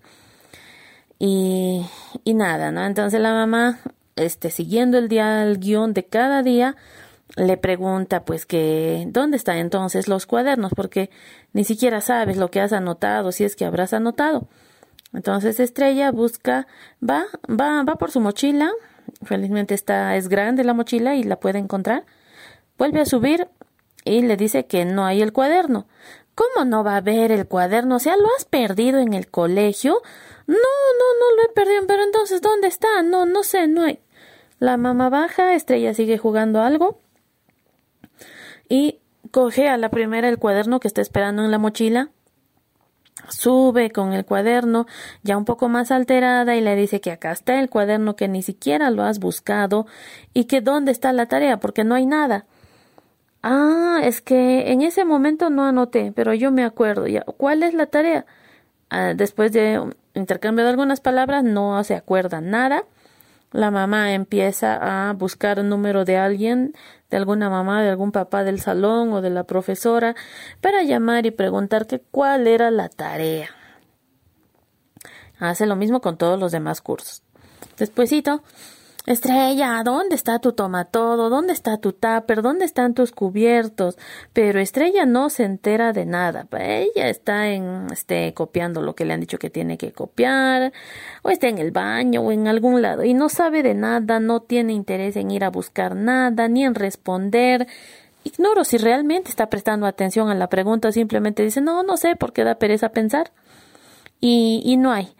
Y, 1.20 1.86
y 2.24 2.34
nada, 2.34 2.72
¿no? 2.72 2.86
Entonces 2.86 3.20
la 3.20 3.34
mamá 3.34 3.80
este, 4.16 4.52
siguiendo 4.52 4.98
el 4.98 5.08
día, 5.10 5.44
el 5.44 5.60
guion 5.60 5.94
de 5.94 6.06
cada 6.06 6.44
día, 6.44 6.76
le 7.36 7.58
pregunta 7.58 8.24
pues 8.24 8.46
que 8.46 9.06
dónde 9.10 9.38
están 9.38 9.58
entonces 9.58 10.08
los 10.08 10.26
cuadernos 10.26 10.72
porque 10.76 11.10
ni 11.54 11.64
siquiera 11.64 12.02
sabes 12.02 12.38
lo 12.38 12.50
que 12.50 12.62
has 12.62 12.72
anotado 12.72 13.32
si 13.32 13.44
es 13.44 13.56
que 13.56 13.66
habrás 13.66 13.94
anotado 13.94 14.48
entonces 15.14 15.60
Estrella 15.60 16.12
busca 16.12 16.68
va 17.02 17.26
va 17.50 17.84
va 17.84 17.96
por 17.96 18.12
su 18.12 18.20
mochila. 18.20 18.72
Felizmente 19.24 19.74
está 19.74 20.16
es 20.16 20.28
grande 20.28 20.64
la 20.64 20.74
mochila 20.74 21.16
y 21.16 21.24
la 21.24 21.40
puede 21.40 21.60
encontrar. 21.60 22.06
Vuelve 22.78 23.02
a 23.02 23.06
subir 23.06 23.48
y 24.04 24.22
le 24.22 24.38
dice 24.38 24.66
que 24.66 24.86
no 24.86 25.06
hay 25.06 25.22
el 25.22 25.34
cuaderno. 25.34 25.88
Cómo 26.36 26.66
no 26.66 26.84
va 26.84 26.94
a 26.94 26.98
haber 26.98 27.32
el 27.32 27.48
cuaderno 27.48 27.96
o 27.96 28.00
sea 28.00 28.16
lo 28.18 28.28
has 28.38 28.46
perdido 28.46 29.00
en 29.00 29.14
el 29.14 29.28
colegio 29.30 30.02
no 30.46 30.56
no 30.56 31.20
no 31.20 31.36
lo 31.36 31.50
he 31.50 31.54
perdido 31.54 31.88
pero 31.88 32.04
entonces 32.04 32.42
dónde 32.42 32.68
está 32.68 33.02
no 33.04 33.26
no 33.26 33.44
sé 33.44 33.68
no 33.68 33.84
hay. 33.84 34.00
La 34.60 34.78
mamá 34.78 35.10
baja, 35.10 35.54
Estrella 35.54 35.94
sigue 35.94 36.18
jugando 36.18 36.62
algo 36.62 37.00
y 38.70 39.00
coge 39.32 39.70
a 39.70 39.78
la 39.78 39.90
primera 39.90 40.30
el 40.30 40.40
cuaderno 40.40 40.80
que 40.80 40.88
está 40.88 41.02
esperando 41.02 41.44
en 41.44 41.52
la 41.52 41.60
mochila. 41.60 42.10
Sube 43.30 43.92
con 43.92 44.14
el 44.14 44.26
cuaderno 44.26 44.86
ya 45.24 45.38
un 45.38 45.46
poco 45.46 45.70
más 45.70 45.92
alterada 45.92 46.56
y 46.56 46.62
le 46.62 46.76
dice 46.76 47.02
que 47.02 47.12
acá 47.12 47.32
está 47.32 47.60
el 47.60 47.70
cuaderno 47.70 48.16
que 48.16 48.28
ni 48.28 48.42
siquiera 48.42 48.92
lo 48.92 49.04
has 49.04 49.20
buscado 49.20 49.88
y 50.34 50.46
que 50.46 50.62
dónde 50.62 50.92
está 50.92 51.12
la 51.14 51.26
tarea 51.26 51.60
porque 51.60 51.84
no 51.84 51.96
hay 51.96 52.06
nada. 52.06 52.46
Ah, 53.44 54.00
es 54.04 54.22
que 54.22 54.72
en 54.72 54.82
ese 54.82 55.06
momento 55.06 55.50
no 55.50 55.66
anoté, 55.66 56.12
pero 56.16 56.34
yo 56.34 56.52
me 56.52 56.64
acuerdo 56.64 57.08
ya. 57.08 57.22
¿Cuál 57.22 57.64
es 57.64 57.74
la 57.74 57.86
tarea? 57.88 58.26
Ah, 58.90 59.14
después 59.16 59.52
de 59.52 59.82
intercambio 60.14 60.64
de 60.64 60.72
algunas 60.72 61.02
palabras 61.02 61.44
no 61.44 61.84
se 61.84 61.96
acuerda 61.96 62.42
nada 62.42 62.86
la 63.52 63.72
mamá 63.72 64.14
empieza 64.14 65.10
a 65.10 65.14
buscar 65.14 65.60
el 65.60 65.70
número 65.70 66.06
de 66.06 66.18
alguien, 66.18 66.74
de 67.10 67.18
alguna 67.18 67.50
mamá, 67.50 67.82
de 67.82 67.90
algún 67.90 68.12
papá 68.12 68.44
del 68.44 68.60
salón 68.60 69.14
o 69.14 69.22
de 69.22 69.30
la 69.30 69.46
profesora, 69.46 70.16
para 70.62 70.84
llamar 70.84 71.26
y 71.26 71.32
preguntar 71.32 71.88
que 71.88 72.00
cuál 72.00 72.48
era 72.48 72.72
la 72.72 72.90
tarea. 72.90 73.50
Hace 75.40 75.66
lo 75.66 75.76
mismo 75.76 76.02
con 76.02 76.18
todos 76.18 76.40
los 76.40 76.52
demás 76.52 76.82
cursos. 76.82 77.24
Despuésito, 77.78 78.44
Estrella, 79.08 79.84
¿dónde 79.86 80.16
está 80.16 80.40
tu 80.40 80.52
tomatodo? 80.52 81.30
¿Dónde 81.30 81.54
está 81.54 81.78
tu 81.78 81.94
tupper? 81.94 82.42
¿Dónde 82.42 82.66
están 82.66 82.94
tus 82.94 83.14
cubiertos? 83.14 83.98
Pero 84.34 84.60
Estrella 84.60 85.06
no 85.06 85.30
se 85.30 85.46
entera 85.46 85.94
de 85.94 86.06
nada. 86.06 86.46
Ella 86.52 87.08
está 87.08 87.48
en, 87.48 87.88
este, 87.90 88.34
copiando 88.34 88.82
lo 88.82 88.96
que 88.96 89.06
le 89.06 89.14
han 89.14 89.22
dicho 89.22 89.40
que 89.40 89.50
tiene 89.50 89.78
que 89.78 89.94
copiar, 89.94 90.74
o 91.22 91.30
está 91.30 91.48
en 91.48 91.58
el 91.58 91.72
baño 91.72 92.20
o 92.20 92.34
en 92.34 92.50
algún 92.50 92.82
lado, 92.82 93.06
y 93.06 93.14
no 93.14 93.30
sabe 93.30 93.64
de 93.64 93.76
nada, 93.76 94.20
no 94.20 94.42
tiene 94.42 94.74
interés 94.74 95.16
en 95.16 95.32
ir 95.32 95.46
a 95.46 95.52
buscar 95.52 95.96
nada, 95.96 96.50
ni 96.50 96.66
en 96.66 96.76
responder. 96.76 97.66
Ignoro 98.26 98.66
si 98.66 98.78
realmente 98.78 99.30
está 99.30 99.50
prestando 99.50 99.86
atención 99.86 100.30
a 100.30 100.36
la 100.36 100.50
pregunta 100.50 100.90
o 100.90 100.92
simplemente 100.92 101.44
dice, 101.44 101.62
no, 101.62 101.82
no 101.82 101.96
sé, 101.96 102.18
porque 102.18 102.44
da 102.44 102.56
pereza 102.56 102.90
pensar. 102.90 103.32
Y, 104.20 104.62
y 104.66 104.76
no 104.76 104.92
hay. 104.92 105.16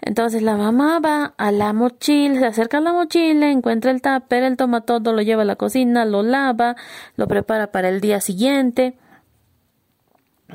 Entonces 0.00 0.42
la 0.42 0.56
mamá 0.56 1.00
va 1.00 1.34
a 1.36 1.50
la 1.52 1.72
mochila, 1.72 2.38
se 2.38 2.46
acerca 2.46 2.78
a 2.78 2.80
la 2.80 2.92
mochila, 2.92 3.50
encuentra 3.50 3.90
el 3.90 4.00
tupper, 4.00 4.42
el 4.44 4.56
toma 4.56 4.82
todo, 4.82 5.12
lo 5.12 5.22
lleva 5.22 5.42
a 5.42 5.44
la 5.44 5.56
cocina, 5.56 6.04
lo 6.04 6.22
lava, 6.22 6.76
lo 7.16 7.26
prepara 7.26 7.72
para 7.72 7.88
el 7.88 8.00
día 8.00 8.20
siguiente. 8.20 8.96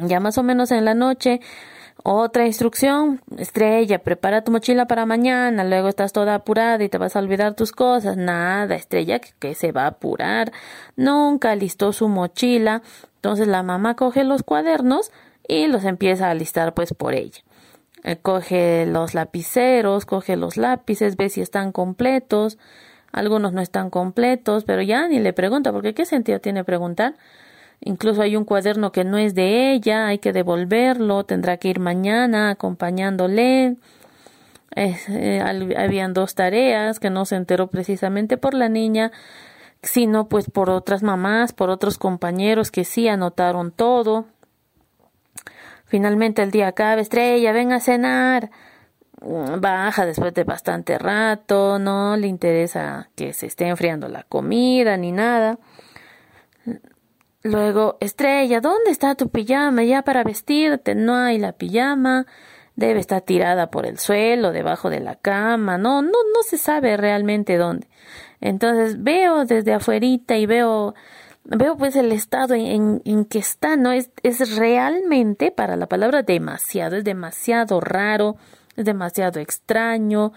Ya 0.02 0.20
más 0.20 0.38
o 0.38 0.44
menos 0.44 0.72
en 0.72 0.86
la 0.86 0.96
noche, 0.96 1.42
otra 2.02 2.46
instrucción, 2.46 3.22
estrella, 3.38 4.00
prepara 4.00 4.44
tu 4.44 4.52
mochila 4.52 4.88
para 4.88 5.06
mañana, 5.06 5.64
luego 5.64 5.88
estás 5.88 6.14
toda 6.14 6.36
apurada 6.36 6.84
y 6.84 6.90
te 6.90 6.98
vas 6.98 7.16
a 7.16 7.20
olvidar 7.20 7.54
tus 7.54 7.72
cosas. 7.72 8.18
Nada, 8.18 8.76
estrella, 8.76 9.20
que, 9.20 9.30
que 9.40 9.56
se 9.56 9.72
va 9.72 9.84
a 9.84 9.88
apurar. 9.88 10.52
Nunca 10.96 11.56
listó 11.56 11.94
su 11.94 12.08
mochila. 12.08 12.82
Entonces 13.16 13.48
la 13.48 13.62
mamá 13.62 13.96
coge 13.96 14.24
los 14.24 14.44
cuadernos 14.44 15.12
y 15.48 15.68
los 15.68 15.86
empieza 15.86 16.30
a 16.30 16.34
listar 16.34 16.74
pues 16.74 16.94
por 16.94 17.14
ella. 17.14 17.42
Eh, 18.04 18.18
coge 18.18 18.86
los 18.86 19.14
lapiceros, 19.14 20.06
coge 20.06 20.36
los 20.36 20.58
lápices, 20.58 21.16
ve 21.16 21.30
si 21.30 21.42
están 21.42 21.72
completos, 21.72 22.58
algunos 23.14 23.54
no 23.54 23.62
están 23.62 23.90
completos, 23.90 24.66
pero 24.66 24.82
ya 24.82 25.08
ni 25.08 25.20
le 25.20 25.32
pregunta, 25.34 25.72
porque 25.72 25.94
qué 25.94 26.06
sentido 26.06 26.40
tiene 26.40 26.64
preguntar. 26.64 27.16
Incluso 27.80 28.22
hay 28.22 28.36
un 28.36 28.46
cuaderno 28.46 28.92
que 28.92 29.04
no 29.04 29.18
es 29.18 29.36
de 29.36 29.74
ella, 29.74 30.08
hay 30.08 30.20
que 30.20 30.34
devolverlo, 30.34 31.26
tendrá 31.26 31.58
que 31.58 31.70
ir 31.70 31.80
mañana 31.80 32.50
acompañándole. 32.50 33.78
Eh, 34.76 35.74
habían 35.78 36.14
dos 36.14 36.34
tareas 36.34 37.00
que 37.00 37.10
no 37.10 37.26
se 37.26 37.36
enteró 37.36 37.68
precisamente 37.68 38.38
por 38.38 38.54
la 38.54 38.70
niña, 38.70 39.12
sino 39.82 40.28
pues 40.28 40.50
por 40.50 40.70
otras 40.70 41.04
mamás, 41.04 41.54
por 41.54 41.70
otros 41.70 41.98
compañeros 41.98 42.72
que 42.72 42.84
sí 42.86 43.08
anotaron 43.08 43.72
todo. 43.72 44.26
Finalmente 45.94 46.42
el 46.42 46.50
día 46.50 46.70
acaba, 46.70 47.02
estrella, 47.02 47.52
ven 47.52 47.72
a 47.72 47.80
cenar. 47.80 48.50
Baja 49.22 50.08
después 50.08 50.34
de 50.34 50.44
bastante 50.44 50.98
rato, 50.98 51.78
no 51.78 52.18
le 52.18 52.26
interesa 52.26 53.12
que 53.16 53.32
se 53.34 53.46
esté 53.46 53.68
enfriando 53.68 54.08
la 54.08 54.24
comida 54.24 54.98
ni 54.98 55.12
nada. 55.12 55.60
Luego, 57.44 57.98
estrella, 58.00 58.60
¿dónde 58.60 58.90
está 58.90 59.14
tu 59.14 59.30
pijama 59.30 59.84
ya 59.84 60.02
para 60.02 60.24
vestirte? 60.24 60.96
No 60.96 61.16
hay 61.16 61.38
la 61.38 61.52
pijama, 61.52 62.26
debe 62.76 63.00
estar 63.00 63.22
tirada 63.22 63.70
por 63.70 63.86
el 63.86 64.00
suelo, 64.00 64.52
debajo 64.52 64.90
de 64.90 65.00
la 65.00 65.14
cama, 65.14 65.78
no, 65.78 66.02
no, 66.02 66.10
no 66.10 66.42
se 66.42 66.58
sabe 66.58 66.98
realmente 66.98 67.56
dónde. 67.56 67.88
Entonces 68.42 69.04
veo 69.04 69.46
desde 69.46 69.76
afuerita 69.76 70.38
y 70.38 70.48
veo 70.48 70.96
veo 71.46 71.78
pues 71.78 71.96
el 71.96 72.12
estado 72.12 72.56
en, 72.56 73.02
en, 73.06 73.26
que 73.26 73.40
está, 73.40 73.76
¿no? 73.76 73.92
Es, 73.92 74.10
es 74.24 74.58
realmente 74.58 75.52
para 75.52 75.76
la 75.76 75.88
palabra 75.88 76.24
demasiado, 76.24 76.96
es 76.96 77.04
demasiado 77.04 77.80
raro, 77.82 78.38
es 78.76 78.86
demasiado 78.86 79.40
extraño, 79.40 80.34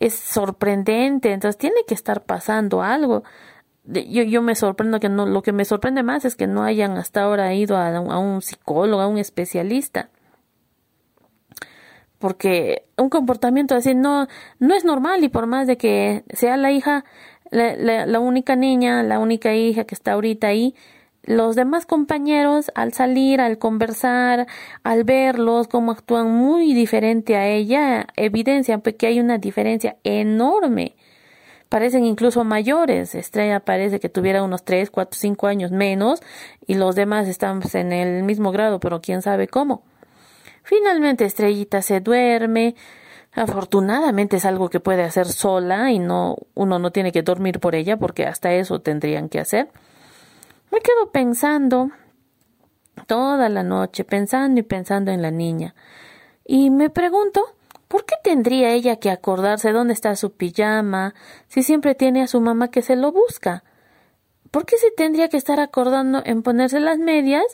es 0.00 0.14
sorprendente, 0.14 1.32
entonces 1.32 1.58
tiene 1.58 1.82
que 1.86 1.94
estar 1.94 2.24
pasando 2.24 2.82
algo. 2.82 3.24
Yo, 3.84 4.22
yo 4.22 4.42
me 4.42 4.54
sorprendo 4.54 5.00
que 5.00 5.08
no, 5.08 5.26
lo 5.26 5.42
que 5.42 5.52
me 5.52 5.64
sorprende 5.64 6.02
más 6.02 6.24
es 6.24 6.36
que 6.36 6.46
no 6.46 6.62
hayan 6.62 6.98
hasta 6.98 7.22
ahora 7.22 7.54
ido 7.54 7.76
a, 7.76 7.88
a 7.96 8.18
un 8.18 8.42
psicólogo, 8.42 9.00
a 9.02 9.06
un 9.06 9.18
especialista 9.18 10.10
porque 12.18 12.84
un 12.96 13.08
comportamiento 13.10 13.74
así 13.74 13.94
no, 13.94 14.26
no 14.58 14.74
es 14.74 14.84
normal 14.84 15.22
y 15.24 15.28
por 15.28 15.46
más 15.46 15.66
de 15.66 15.76
que 15.76 16.24
sea 16.30 16.56
la 16.56 16.72
hija 16.72 17.04
la, 17.50 18.20
única 18.20 18.56
niña, 18.56 19.02
la 19.02 19.18
única 19.18 19.54
hija 19.54 19.84
que 19.84 19.94
está 19.94 20.12
ahorita 20.12 20.48
ahí, 20.48 20.74
los 21.22 21.56
demás 21.56 21.84
compañeros 21.84 22.70
al 22.74 22.92
salir, 22.92 23.40
al 23.40 23.58
conversar, 23.58 24.46
al 24.82 25.04
verlos, 25.04 25.68
cómo 25.68 25.92
actúan 25.92 26.30
muy 26.30 26.72
diferente 26.74 27.36
a 27.36 27.46
ella, 27.46 28.06
evidencian 28.16 28.80
que 28.80 29.06
hay 29.06 29.20
una 29.20 29.38
diferencia 29.38 29.96
enorme. 30.04 30.94
Parecen 31.68 32.06
incluso 32.06 32.44
mayores. 32.44 33.14
Estrella 33.14 33.60
parece 33.60 34.00
que 34.00 34.08
tuviera 34.08 34.42
unos 34.42 34.64
tres, 34.64 34.90
cuatro, 34.90 35.18
cinco 35.20 35.48
años 35.48 35.70
menos 35.70 36.22
y 36.66 36.74
los 36.74 36.94
demás 36.94 37.28
están 37.28 37.60
en 37.74 37.92
el 37.92 38.22
mismo 38.22 38.52
grado, 38.52 38.80
pero 38.80 39.02
quién 39.02 39.20
sabe 39.20 39.48
cómo. 39.48 39.82
Finalmente 40.62 41.24
Estrellita 41.24 41.82
se 41.82 42.00
duerme, 42.00 42.74
Afortunadamente 43.38 44.38
es 44.38 44.44
algo 44.44 44.68
que 44.68 44.80
puede 44.80 45.04
hacer 45.04 45.28
sola 45.28 45.92
y 45.92 46.00
no 46.00 46.38
uno 46.54 46.80
no 46.80 46.90
tiene 46.90 47.12
que 47.12 47.22
dormir 47.22 47.60
por 47.60 47.76
ella 47.76 47.96
porque 47.96 48.26
hasta 48.26 48.52
eso 48.52 48.80
tendrían 48.80 49.28
que 49.28 49.38
hacer. 49.38 49.68
Me 50.72 50.80
quedo 50.80 51.12
pensando 51.12 51.92
toda 53.06 53.48
la 53.48 53.62
noche, 53.62 54.02
pensando 54.02 54.58
y 54.58 54.64
pensando 54.64 55.12
en 55.12 55.22
la 55.22 55.30
niña. 55.30 55.76
Y 56.44 56.70
me 56.70 56.90
pregunto, 56.90 57.54
¿por 57.86 58.04
qué 58.06 58.16
tendría 58.24 58.72
ella 58.72 58.96
que 58.96 59.08
acordarse 59.08 59.70
dónde 59.70 59.92
está 59.92 60.16
su 60.16 60.32
pijama 60.32 61.14
si 61.46 61.62
siempre 61.62 61.94
tiene 61.94 62.22
a 62.22 62.26
su 62.26 62.40
mamá 62.40 62.72
que 62.72 62.82
se 62.82 62.96
lo 62.96 63.12
busca? 63.12 63.62
¿Por 64.50 64.66
qué 64.66 64.78
se 64.78 64.90
tendría 64.90 65.28
que 65.28 65.36
estar 65.36 65.60
acordando 65.60 66.22
en 66.24 66.42
ponerse 66.42 66.80
las 66.80 66.98
medias 66.98 67.44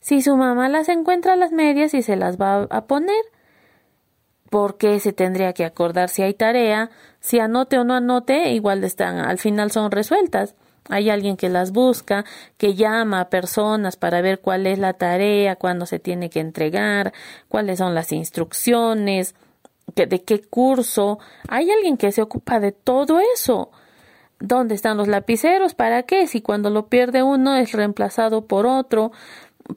si 0.00 0.22
su 0.22 0.38
mamá 0.38 0.70
las 0.70 0.88
encuentra 0.88 1.36
las 1.36 1.52
medias 1.52 1.92
y 1.92 2.00
se 2.00 2.16
las 2.16 2.40
va 2.40 2.62
a 2.62 2.86
poner? 2.86 3.33
¿Por 4.50 4.76
qué 4.76 5.00
se 5.00 5.12
tendría 5.12 5.52
que 5.52 5.64
acordar 5.64 6.08
si 6.08 6.22
hay 6.22 6.34
tarea? 6.34 6.90
Si 7.20 7.38
anote 7.38 7.78
o 7.78 7.84
no 7.84 7.94
anote, 7.94 8.50
igual 8.52 8.84
están, 8.84 9.18
al 9.18 9.38
final 9.38 9.70
son 9.70 9.90
resueltas. 9.90 10.54
Hay 10.88 11.08
alguien 11.08 11.36
que 11.36 11.48
las 11.48 11.72
busca, 11.72 12.24
que 12.58 12.74
llama 12.74 13.20
a 13.20 13.30
personas 13.30 13.96
para 13.96 14.20
ver 14.20 14.40
cuál 14.40 14.66
es 14.66 14.78
la 14.78 14.92
tarea, 14.92 15.56
cuándo 15.56 15.86
se 15.86 15.98
tiene 15.98 16.28
que 16.28 16.40
entregar, 16.40 17.14
cuáles 17.48 17.78
son 17.78 17.94
las 17.94 18.12
instrucciones, 18.12 19.34
de 19.94 20.22
qué 20.22 20.42
curso. 20.42 21.18
Hay 21.48 21.70
alguien 21.70 21.96
que 21.96 22.12
se 22.12 22.22
ocupa 22.22 22.60
de 22.60 22.72
todo 22.72 23.20
eso. 23.34 23.70
¿Dónde 24.40 24.74
están 24.74 24.96
los 24.96 25.08
lapiceros? 25.08 25.74
¿Para 25.74 26.02
qué? 26.02 26.26
Si 26.26 26.42
cuando 26.42 26.68
lo 26.68 26.88
pierde 26.88 27.22
uno 27.22 27.56
es 27.56 27.72
reemplazado 27.72 28.46
por 28.46 28.66
otro. 28.66 29.12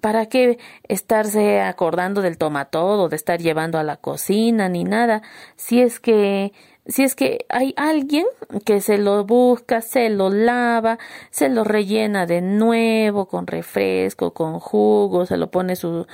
¿Para 0.02 0.26
qué 0.26 0.60
estarse 0.84 1.62
acordando 1.62 2.22
del 2.22 2.38
tomatodo, 2.38 3.08
de 3.08 3.16
estar 3.16 3.40
llevando 3.40 3.78
a 3.78 3.84
la 3.84 3.98
cocina, 3.98 4.68
ni 4.68 4.84
nada? 4.84 5.22
Si 5.56 5.82
es 5.82 6.00
que 6.00 6.52
si 6.88 7.04
es 7.04 7.16
que 7.16 7.46
hay 7.50 7.74
alguien 7.76 8.26
que 8.66 8.80
se 8.80 8.98
lo 8.98 9.26
busca, 9.26 9.82
se 9.82 10.10
lo 10.10 10.30
lava, 10.30 10.98
se 11.32 11.50
lo 11.50 11.66
rellena 11.66 12.26
de 12.26 12.42
nuevo 12.42 13.28
con 13.28 13.46
refresco, 13.46 14.34
con 14.34 14.60
jugo, 14.60 15.26
se 15.26 15.38
lo 15.38 15.52
pone 15.52 15.76
sus 15.76 16.08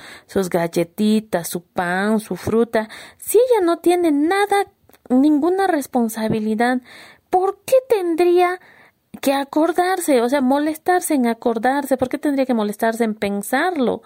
galletitas, 0.50 1.48
su 1.48 1.62
pan, 1.62 2.18
su 2.18 2.34
fruta, 2.34 2.88
si 3.18 3.38
ella 3.38 3.64
no 3.64 3.78
tiene 3.78 4.10
nada, 4.10 4.66
ninguna 5.08 5.68
responsabilidad, 5.68 6.80
¿por 7.30 7.60
qué 7.64 7.76
tendría 7.88 8.60
que 9.24 9.32
acordarse? 9.32 10.20
O 10.20 10.28
sea, 10.28 10.42
molestarse 10.42 11.14
en 11.14 11.26
acordarse, 11.26 11.96
¿por 11.96 12.10
qué 12.10 12.18
tendría 12.18 12.44
que 12.44 12.52
molestarse 12.52 13.04
en 13.04 13.14
pensarlo? 13.14 14.02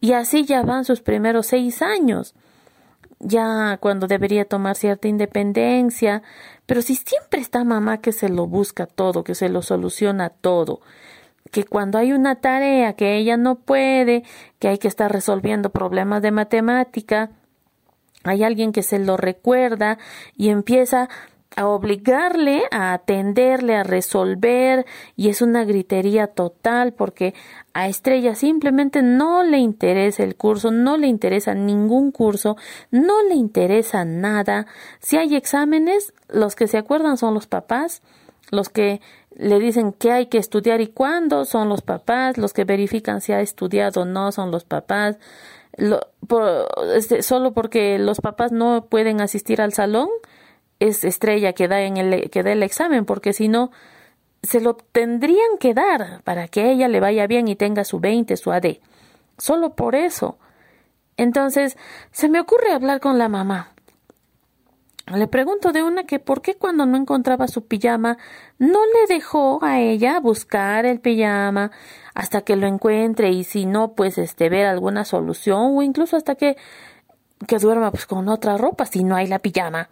Y 0.00 0.12
así 0.12 0.44
ya 0.44 0.62
van 0.62 0.84
sus 0.84 1.00
primeros 1.00 1.48
seis 1.48 1.82
años 1.82 2.36
ya 3.18 3.78
cuando 3.80 4.06
debería 4.06 4.44
tomar 4.44 4.76
cierta 4.76 5.08
independencia, 5.08 6.22
pero 6.66 6.82
si 6.82 6.94
siempre 6.94 7.40
está 7.40 7.64
mamá 7.64 8.00
que 8.00 8.12
se 8.12 8.28
lo 8.28 8.46
busca 8.46 8.86
todo, 8.86 9.24
que 9.24 9.34
se 9.34 9.48
lo 9.48 9.60
soluciona 9.60 10.28
todo, 10.28 10.82
que 11.50 11.64
cuando 11.64 11.98
hay 11.98 12.12
una 12.12 12.36
tarea 12.36 12.92
que 12.92 13.16
ella 13.16 13.36
no 13.36 13.56
puede, 13.56 14.22
que 14.60 14.68
hay 14.68 14.78
que 14.78 14.86
estar 14.86 15.10
resolviendo 15.10 15.70
problemas 15.70 16.22
de 16.22 16.30
matemática, 16.30 17.30
hay 18.22 18.44
alguien 18.44 18.70
que 18.70 18.84
se 18.84 19.00
lo 19.00 19.16
recuerda 19.16 19.98
y 20.36 20.50
empieza 20.50 21.08
a 21.58 21.66
obligarle 21.66 22.62
a 22.70 22.92
atenderle, 22.92 23.74
a 23.74 23.82
resolver, 23.82 24.86
y 25.16 25.28
es 25.28 25.42
una 25.42 25.64
gritería 25.64 26.28
total 26.28 26.92
porque 26.92 27.34
a 27.74 27.88
Estrella 27.88 28.36
simplemente 28.36 29.02
no 29.02 29.42
le 29.42 29.58
interesa 29.58 30.22
el 30.22 30.36
curso, 30.36 30.70
no 30.70 30.96
le 30.96 31.08
interesa 31.08 31.54
ningún 31.54 32.12
curso, 32.12 32.56
no 32.92 33.24
le 33.24 33.34
interesa 33.34 34.04
nada. 34.04 34.68
Si 35.00 35.16
hay 35.16 35.34
exámenes, 35.34 36.14
los 36.28 36.54
que 36.54 36.68
se 36.68 36.78
acuerdan 36.78 37.16
son 37.16 37.34
los 37.34 37.48
papás, 37.48 38.02
los 38.52 38.68
que 38.68 39.00
le 39.34 39.58
dicen 39.58 39.92
qué 39.92 40.12
hay 40.12 40.26
que 40.26 40.38
estudiar 40.38 40.80
y 40.80 40.86
cuándo 40.86 41.44
son 41.44 41.68
los 41.68 41.82
papás, 41.82 42.38
los 42.38 42.52
que 42.52 42.62
verifican 42.62 43.20
si 43.20 43.32
ha 43.32 43.40
estudiado 43.40 44.02
o 44.02 44.04
no 44.04 44.30
son 44.30 44.52
los 44.52 44.62
papás. 44.62 45.18
Este, 46.94 47.22
solo 47.22 47.52
porque 47.52 47.98
los 47.98 48.20
papás 48.20 48.52
no 48.52 48.86
pueden 48.88 49.20
asistir 49.20 49.60
al 49.60 49.72
salón, 49.72 50.08
es 50.80 51.04
estrella 51.04 51.52
que 51.52 51.68
da, 51.68 51.82
en 51.82 51.96
el, 51.96 52.30
que 52.30 52.42
da 52.42 52.52
el 52.52 52.62
examen, 52.62 53.04
porque 53.04 53.32
si 53.32 53.48
no, 53.48 53.70
se 54.42 54.60
lo 54.60 54.74
tendrían 54.74 55.58
que 55.58 55.74
dar 55.74 56.22
para 56.22 56.48
que 56.48 56.70
ella 56.70 56.88
le 56.88 57.00
vaya 57.00 57.26
bien 57.26 57.48
y 57.48 57.56
tenga 57.56 57.84
su 57.84 58.00
20, 58.00 58.36
su 58.36 58.52
AD. 58.52 58.78
Solo 59.36 59.74
por 59.74 59.94
eso. 59.94 60.38
Entonces, 61.16 61.76
se 62.12 62.28
me 62.28 62.40
ocurre 62.40 62.72
hablar 62.72 63.00
con 63.00 63.18
la 63.18 63.28
mamá. 63.28 63.72
Le 65.14 65.26
pregunto 65.26 65.72
de 65.72 65.82
una 65.82 66.04
que 66.04 66.18
por 66.18 66.42
qué 66.42 66.56
cuando 66.56 66.84
no 66.84 66.96
encontraba 66.96 67.48
su 67.48 67.66
pijama 67.66 68.18
no 68.58 68.78
le 68.84 69.14
dejó 69.14 69.58
a 69.64 69.80
ella 69.80 70.20
buscar 70.20 70.84
el 70.84 71.00
pijama 71.00 71.70
hasta 72.14 72.42
que 72.42 72.56
lo 72.56 72.66
encuentre 72.66 73.30
y 73.30 73.44
si 73.44 73.64
no 73.64 73.94
pues 73.94 74.18
este 74.18 74.50
ver 74.50 74.66
alguna 74.66 75.06
solución 75.06 75.76
o 75.76 75.82
incluso 75.82 76.16
hasta 76.18 76.34
que 76.34 76.58
que 77.46 77.58
duerma 77.58 77.90
pues 77.90 78.04
con 78.04 78.28
otra 78.28 78.58
ropa 78.58 78.84
si 78.84 79.02
no 79.02 79.16
hay 79.16 79.28
la 79.28 79.38
pijama 79.38 79.88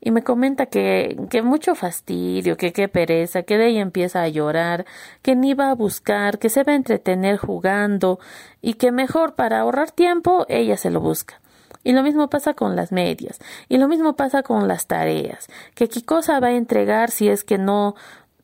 y 0.00 0.10
me 0.10 0.22
comenta 0.22 0.66
que, 0.66 1.16
que 1.30 1.42
mucho 1.42 1.74
fastidio, 1.74 2.56
que 2.56 2.72
qué 2.72 2.88
pereza, 2.88 3.42
que 3.42 3.58
de 3.58 3.66
ahí 3.66 3.78
empieza 3.78 4.22
a 4.22 4.28
llorar, 4.28 4.86
que 5.22 5.34
ni 5.34 5.54
va 5.54 5.70
a 5.70 5.74
buscar, 5.74 6.38
que 6.38 6.50
se 6.50 6.62
va 6.62 6.72
a 6.72 6.76
entretener 6.76 7.36
jugando 7.36 8.18
y 8.62 8.74
que 8.74 8.92
mejor 8.92 9.34
para 9.34 9.60
ahorrar 9.60 9.90
tiempo 9.90 10.46
ella 10.48 10.76
se 10.76 10.90
lo 10.90 11.00
busca. 11.00 11.40
Y 11.84 11.92
lo 11.92 12.02
mismo 12.02 12.28
pasa 12.28 12.54
con 12.54 12.76
las 12.76 12.92
medias, 12.92 13.38
y 13.68 13.78
lo 13.78 13.88
mismo 13.88 14.14
pasa 14.14 14.42
con 14.42 14.68
las 14.68 14.86
tareas, 14.86 15.48
que 15.74 15.88
qué 15.88 16.04
cosa 16.04 16.40
va 16.40 16.48
a 16.48 16.56
entregar 16.56 17.10
si 17.10 17.28
es 17.28 17.44
que 17.44 17.58
no 17.58 17.94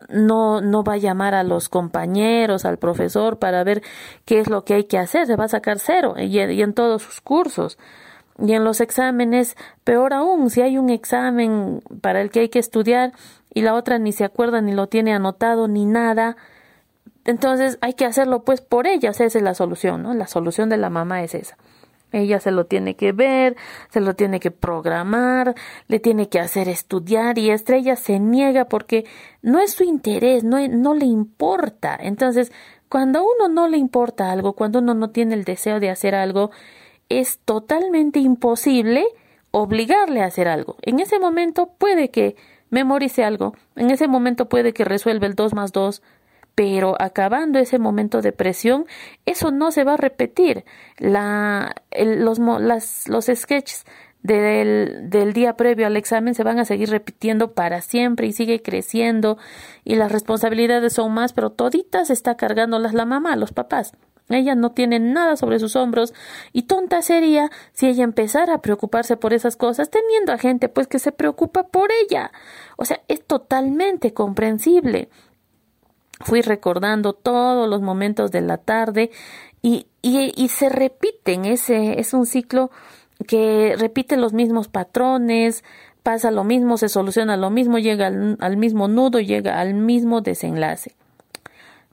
no 0.09 0.61
no 0.61 0.85
va 0.85 0.95
a 0.95 0.99
llamar 0.99 1.35
a 1.35 1.43
los 1.45 1.69
compañeros, 1.69 2.65
al 2.65 2.79
profesor 2.79 3.39
para 3.39 3.65
ver 3.65 3.83
qué 4.25 4.41
es 4.41 4.49
lo 4.49 4.65
que 4.65 4.75
hay 4.75 4.85
que 4.85 4.99
hacer, 4.99 5.27
se 5.27 5.37
va 5.37 5.45
a 5.45 5.49
sacar 5.49 5.79
cero 5.79 6.15
y 6.19 6.39
en 6.39 6.75
todos 6.75 7.03
sus 7.03 7.21
cursos. 7.21 7.79
Y 8.43 8.53
en 8.53 8.65
los 8.65 8.81
exámenes, 8.81 9.57
peor 9.85 10.13
aún, 10.13 10.51
si 10.51 10.63
hay 10.63 10.77
un 10.77 10.91
examen 10.91 11.83
para 12.01 12.21
el 12.21 12.31
que 12.31 12.41
hay 12.41 12.49
que 12.49 12.59
estudiar 12.59 13.13
y 13.53 13.63
la 13.63 13.75
otra 13.75 13.99
ni 13.99 14.13
se 14.13 14.25
acuerda 14.25 14.61
ni 14.61 14.73
lo 14.73 14.89
tiene 14.89 15.15
anotado 15.15 15.69
ni 15.69 15.87
nada, 15.87 16.37
entonces 17.25 17.79
hay 17.81 17.95
que 17.95 18.05
hacerlo 18.05 18.45
pues 18.45 18.61
por 18.61 18.87
ella, 18.87 19.11
esa 19.11 19.25
es 19.25 19.35
la 19.41 19.55
solución, 19.55 20.03
¿no? 20.03 20.15
La 20.15 20.27
solución 20.27 20.69
de 20.69 20.77
la 20.77 20.91
mamá 20.91 21.23
es 21.23 21.35
esa. 21.35 21.57
Ella 22.13 22.39
se 22.39 22.53
lo 22.53 22.67
tiene 22.67 22.95
que 22.95 23.13
ver, 23.13 23.57
se 23.91 24.01
lo 24.01 24.15
tiene 24.15 24.39
que 24.39 24.53
programar, 24.53 25.55
le 25.89 25.99
tiene 25.99 26.29
que 26.29 26.39
hacer 26.39 26.69
estudiar 26.69 27.39
y 27.39 27.51
Estrella 27.51 27.97
se 27.97 28.21
niega 28.21 28.67
porque 28.67 29.05
no 29.43 29.59
es 29.59 29.73
su 29.73 29.83
interés, 29.83 30.45
no, 30.45 30.67
no 30.69 30.95
le 30.95 31.07
importa. 31.07 31.99
Entonces, 32.01 32.53
cuando 32.89 33.19
a 33.19 33.23
uno 33.23 33.49
no 33.53 33.67
le 33.67 33.79
importa 33.79 34.31
algo, 34.31 34.53
cuando 34.53 34.79
uno 34.79 34.95
no 34.95 35.11
tiene 35.11 35.35
el 35.35 35.43
deseo 35.45 35.81
de 35.81 35.91
hacer 35.91 36.15
algo, 36.15 36.53
es 37.09 37.39
totalmente 37.45 38.19
imposible 38.19 39.05
obligarle 39.51 40.21
a 40.23 40.27
hacer 40.27 40.49
algo. 40.49 40.77
En 40.83 41.01
ese 41.01 41.19
momento 41.19 41.71
puede 41.79 42.11
que 42.11 42.37
memorice 42.71 43.25
algo, 43.25 43.55
en 43.77 43.91
ese 43.91 44.09
momento 44.09 44.49
puede 44.49 44.73
que 44.73 44.85
resuelva 44.85 45.27
el 45.27 45.35
2 45.35 45.55
más 45.55 45.73
2, 45.73 46.03
pero 46.55 46.97
acabando 47.01 47.59
ese 47.59 47.79
momento 47.79 48.21
de 48.21 48.33
presión, 48.33 48.87
eso 49.27 49.51
no 49.51 49.71
se 49.71 49.85
va 49.85 49.95
a 49.95 49.97
repetir. 49.97 50.65
La, 50.99 51.75
los, 51.97 52.39
las, 52.39 53.07
sketches 53.35 53.85
del, 54.23 55.11
del 55.11 55.33
día 55.33 55.57
previo 55.57 55.87
al 55.87 55.97
examen 55.97 56.35
se 56.35 56.45
van 56.45 56.59
a 56.59 56.65
seguir 56.65 56.91
repitiendo 56.91 57.53
para 57.53 57.81
siempre 57.81 58.27
y 58.27 58.33
sigue 58.33 58.63
creciendo 58.63 59.37
y 59.85 59.97
las 59.97 60.11
responsabilidades 60.11 60.95
son 60.95 61.13
más, 61.13 61.33
pero 61.33 61.51
toditas 61.51 62.11
está 62.11 62.37
cargándolas 62.37 62.95
la 62.95 63.05
mamá, 63.05 63.37
los 63.37 63.53
papás. 63.53 63.93
Ella 64.31 64.55
no 64.55 64.73
tiene 64.73 65.01
nada 65.01 65.37
sobre 65.37 65.59
sus 65.59 65.77
hombros 65.77 66.15
y 66.53 66.63
tonta 66.63 67.03
sería 67.03 67.51
si 67.73 67.87
ella 67.87 68.05
empezara 68.05 68.55
a 68.55 68.63
preocuparse 68.63 69.17
por 69.17 69.35
esas 69.35 69.57
cosas 69.57 69.91
teniendo 69.91 70.33
a 70.33 70.39
gente 70.39 70.69
pues 70.69 70.87
que 70.87 70.99
se 70.99 71.13
preocupa 71.13 71.65
por 71.65 71.91
ella. 71.93 72.33
O 72.77 72.87
sea, 72.87 73.03
es 73.09 73.23
totalmente 73.23 74.15
comprensible. 74.15 75.11
Fui 76.21 76.41
recordando 76.41 77.13
todos 77.13 77.69
los 77.69 77.83
momentos 77.83 78.31
de 78.31 78.41
la 78.41 78.57
tarde 78.57 79.11
y, 79.61 79.87
y, 80.01 80.33
y 80.37 80.49
se 80.49 80.69
repiten, 80.69 81.45
ese 81.45 82.01
es 82.01 82.15
un 82.15 82.25
ciclo 82.25 82.71
que 83.27 83.75
repite 83.79 84.17
los 84.17 84.33
mismos 84.33 84.69
patrones, 84.69 85.65
pasa 86.03 86.31
lo 86.31 86.45
mismo, 86.45 86.77
se 86.77 86.89
soluciona 86.89 87.37
lo 87.37 87.51
mismo, 87.51 87.79
llega 87.79 88.07
al, 88.07 88.37
al 88.41 88.57
mismo 88.57 88.89
nudo, 88.89 89.21
llega 89.21 89.61
al 89.61 89.75
mismo 89.75 90.21
desenlace. 90.21 90.95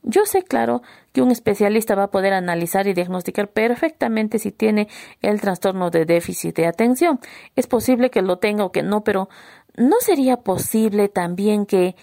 Yo 0.04 0.26
sé, 0.26 0.44
claro, 0.44 0.82
que 1.14 1.22
un 1.22 1.32
especialista 1.32 1.96
va 1.96 2.04
a 2.04 2.12
poder 2.12 2.34
analizar 2.34 2.88
y 2.88 2.94
diagnosticar 2.94 3.50
perfectamente 3.50 4.40
si 4.40 4.52
tiene 4.52 4.88
el 5.22 5.42
trastorno 5.42 5.90
de 5.90 6.06
déficit 6.06 6.56
de 6.56 6.68
atención. 6.68 7.20
Es 7.56 7.68
posible 7.68 8.10
que 8.10 8.22
lo 8.22 8.38
tenga 8.38 8.66
o 8.66 8.72
que 8.72 8.84
no, 8.84 9.04
pero 9.04 9.30
¿no 9.76 9.98
sería 10.00 10.38
posible 10.38 11.10
también 11.10 11.66
que 11.66 11.96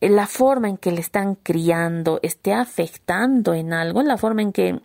la 0.00 0.26
forma 0.26 0.68
en 0.68 0.78
que 0.78 0.92
le 0.92 1.00
están 1.00 1.34
criando 1.34 2.20
esté 2.22 2.54
afectando 2.54 3.54
en 3.54 3.72
algo, 3.72 4.00
en 4.00 4.08
la 4.08 4.16
forma 4.16 4.42
en 4.42 4.52
que 4.52 4.80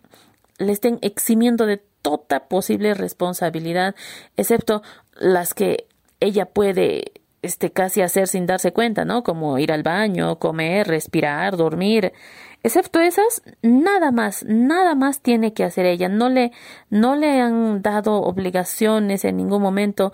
le 0.58 0.72
estén 0.72 0.98
eximiendo 1.02 1.66
de 1.66 1.82
toda 2.02 2.48
posible 2.48 2.94
responsabilidad, 2.94 3.94
excepto 4.36 4.82
las 5.18 5.54
que 5.54 5.88
ella 6.20 6.46
puede 6.46 7.12
este 7.42 7.70
casi 7.70 8.02
hacer 8.02 8.28
sin 8.28 8.46
darse 8.46 8.72
cuenta, 8.72 9.04
¿no? 9.04 9.22
Como 9.22 9.58
ir 9.58 9.72
al 9.72 9.82
baño, 9.82 10.38
comer, 10.38 10.86
respirar, 10.88 11.56
dormir. 11.56 12.12
Excepto 12.66 12.98
esas, 12.98 13.42
nada 13.62 14.10
más, 14.10 14.44
nada 14.44 14.96
más 14.96 15.20
tiene 15.20 15.52
que 15.52 15.62
hacer 15.62 15.86
ella. 15.86 16.08
No 16.08 16.28
le, 16.28 16.50
no 16.90 17.14
le 17.14 17.40
han 17.40 17.80
dado 17.80 18.20
obligaciones 18.20 19.24
en 19.24 19.36
ningún 19.36 19.62
momento. 19.62 20.12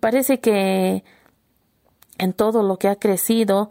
Parece 0.00 0.40
que 0.40 1.04
en 2.16 2.32
todo 2.32 2.62
lo 2.62 2.78
que 2.78 2.88
ha 2.88 2.96
crecido, 2.96 3.68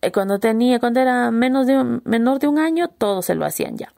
eh, 0.00 0.10
cuando 0.10 0.38
tenía, 0.38 0.80
cuando 0.80 1.00
era 1.00 1.30
menos 1.30 1.66
de 1.66 1.78
un, 1.78 2.00
menor 2.06 2.38
de 2.38 2.48
un 2.48 2.58
año, 2.58 2.88
todo 2.88 3.20
se 3.20 3.34
lo 3.34 3.44
hacían 3.44 3.76
ya. 3.76 3.92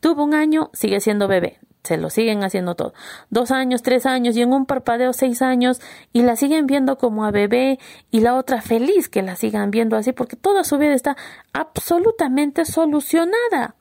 Tuvo 0.00 0.24
un 0.24 0.34
año, 0.34 0.70
sigue 0.72 0.98
siendo 0.98 1.28
bebé 1.28 1.60
se 1.84 1.98
lo 1.98 2.10
siguen 2.10 2.42
haciendo 2.42 2.74
todo. 2.74 2.94
Dos 3.30 3.50
años, 3.50 3.82
tres 3.82 4.06
años 4.06 4.36
y 4.36 4.42
en 4.42 4.52
un 4.52 4.66
parpadeo 4.66 5.12
seis 5.12 5.42
años 5.42 5.80
y 6.12 6.22
la 6.22 6.34
siguen 6.34 6.66
viendo 6.66 6.98
como 6.98 7.24
a 7.24 7.30
bebé 7.30 7.78
y 8.10 8.20
la 8.20 8.34
otra 8.34 8.62
feliz 8.62 9.08
que 9.08 9.22
la 9.22 9.36
sigan 9.36 9.70
viendo 9.70 9.96
así 9.96 10.12
porque 10.12 10.36
toda 10.36 10.64
su 10.64 10.78
vida 10.78 10.94
está 10.94 11.16
absolutamente 11.52 12.64
solucionada. 12.64 13.76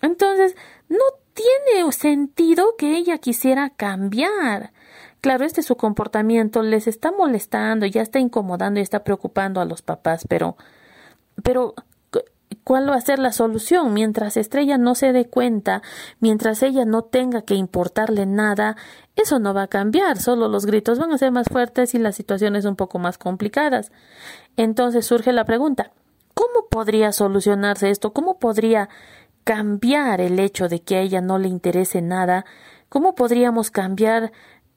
Entonces, 0.00 0.56
no 0.88 1.04
tiene 1.34 1.90
sentido 1.92 2.76
que 2.78 2.96
ella 2.96 3.18
quisiera 3.18 3.70
cambiar. 3.70 4.72
Claro, 5.20 5.44
este 5.44 5.62
su 5.62 5.76
comportamiento 5.76 6.62
les 6.62 6.86
está 6.86 7.10
molestando, 7.10 7.86
ya 7.86 8.02
está 8.02 8.20
incomodando 8.20 8.78
y 8.78 8.82
está 8.84 9.02
preocupando 9.02 9.60
a 9.60 9.64
los 9.64 9.82
papás, 9.82 10.24
pero 10.28 10.56
pero 11.42 11.74
¿Cuál 12.66 12.90
va 12.90 12.96
a 12.96 13.00
ser 13.00 13.20
la 13.20 13.30
solución? 13.30 13.94
Mientras 13.94 14.36
Estrella 14.36 14.76
no 14.76 14.96
se 14.96 15.12
dé 15.12 15.26
cuenta, 15.26 15.82
mientras 16.18 16.64
ella 16.64 16.84
no 16.84 17.02
tenga 17.02 17.42
que 17.42 17.54
importarle 17.54 18.26
nada, 18.26 18.76
eso 19.14 19.38
no 19.38 19.54
va 19.54 19.62
a 19.62 19.68
cambiar, 19.68 20.18
solo 20.18 20.48
los 20.48 20.66
gritos 20.66 20.98
van 20.98 21.12
a 21.12 21.18
ser 21.18 21.30
más 21.30 21.46
fuertes 21.48 21.94
y 21.94 22.00
las 22.00 22.16
situaciones 22.16 22.64
un 22.64 22.74
poco 22.74 22.98
más 22.98 23.18
complicadas. 23.18 23.92
Entonces 24.56 25.06
surge 25.06 25.32
la 25.32 25.44
pregunta, 25.44 25.92
¿cómo 26.34 26.66
podría 26.68 27.12
solucionarse 27.12 27.88
esto? 27.88 28.12
¿Cómo 28.12 28.40
podría 28.40 28.88
cambiar 29.44 30.20
el 30.20 30.40
hecho 30.40 30.68
de 30.68 30.82
que 30.82 30.96
a 30.96 31.00
ella 31.02 31.20
no 31.20 31.38
le 31.38 31.46
interese 31.46 32.02
nada? 32.02 32.46
¿Cómo 32.88 33.14
podríamos 33.14 33.70
cambiar 33.70 34.32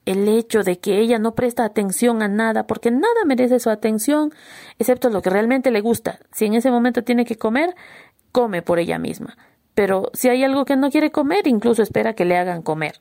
el 0.06 0.28
hecho 0.28 0.62
de 0.62 0.78
que 0.78 0.98
ella 0.98 1.18
no 1.18 1.34
presta 1.34 1.64
atención 1.64 2.22
a 2.22 2.28
nada, 2.28 2.66
porque 2.66 2.90
nada 2.90 3.24
merece 3.26 3.60
su 3.60 3.70
atención, 3.70 4.32
excepto 4.78 5.10
lo 5.10 5.22
que 5.22 5.30
realmente 5.30 5.70
le 5.70 5.80
gusta. 5.80 6.18
Si 6.32 6.46
en 6.46 6.54
ese 6.54 6.70
momento 6.70 7.04
tiene 7.04 7.24
que 7.24 7.36
comer, 7.36 7.74
come 8.32 8.62
por 8.62 8.78
ella 8.78 8.98
misma. 8.98 9.36
Pero 9.74 10.10
si 10.12 10.28
hay 10.28 10.42
algo 10.44 10.64
que 10.64 10.76
no 10.76 10.90
quiere 10.90 11.10
comer, 11.10 11.46
incluso 11.46 11.82
espera 11.82 12.14
que 12.14 12.24
le 12.24 12.36
hagan 12.36 12.62
comer. 12.62 13.00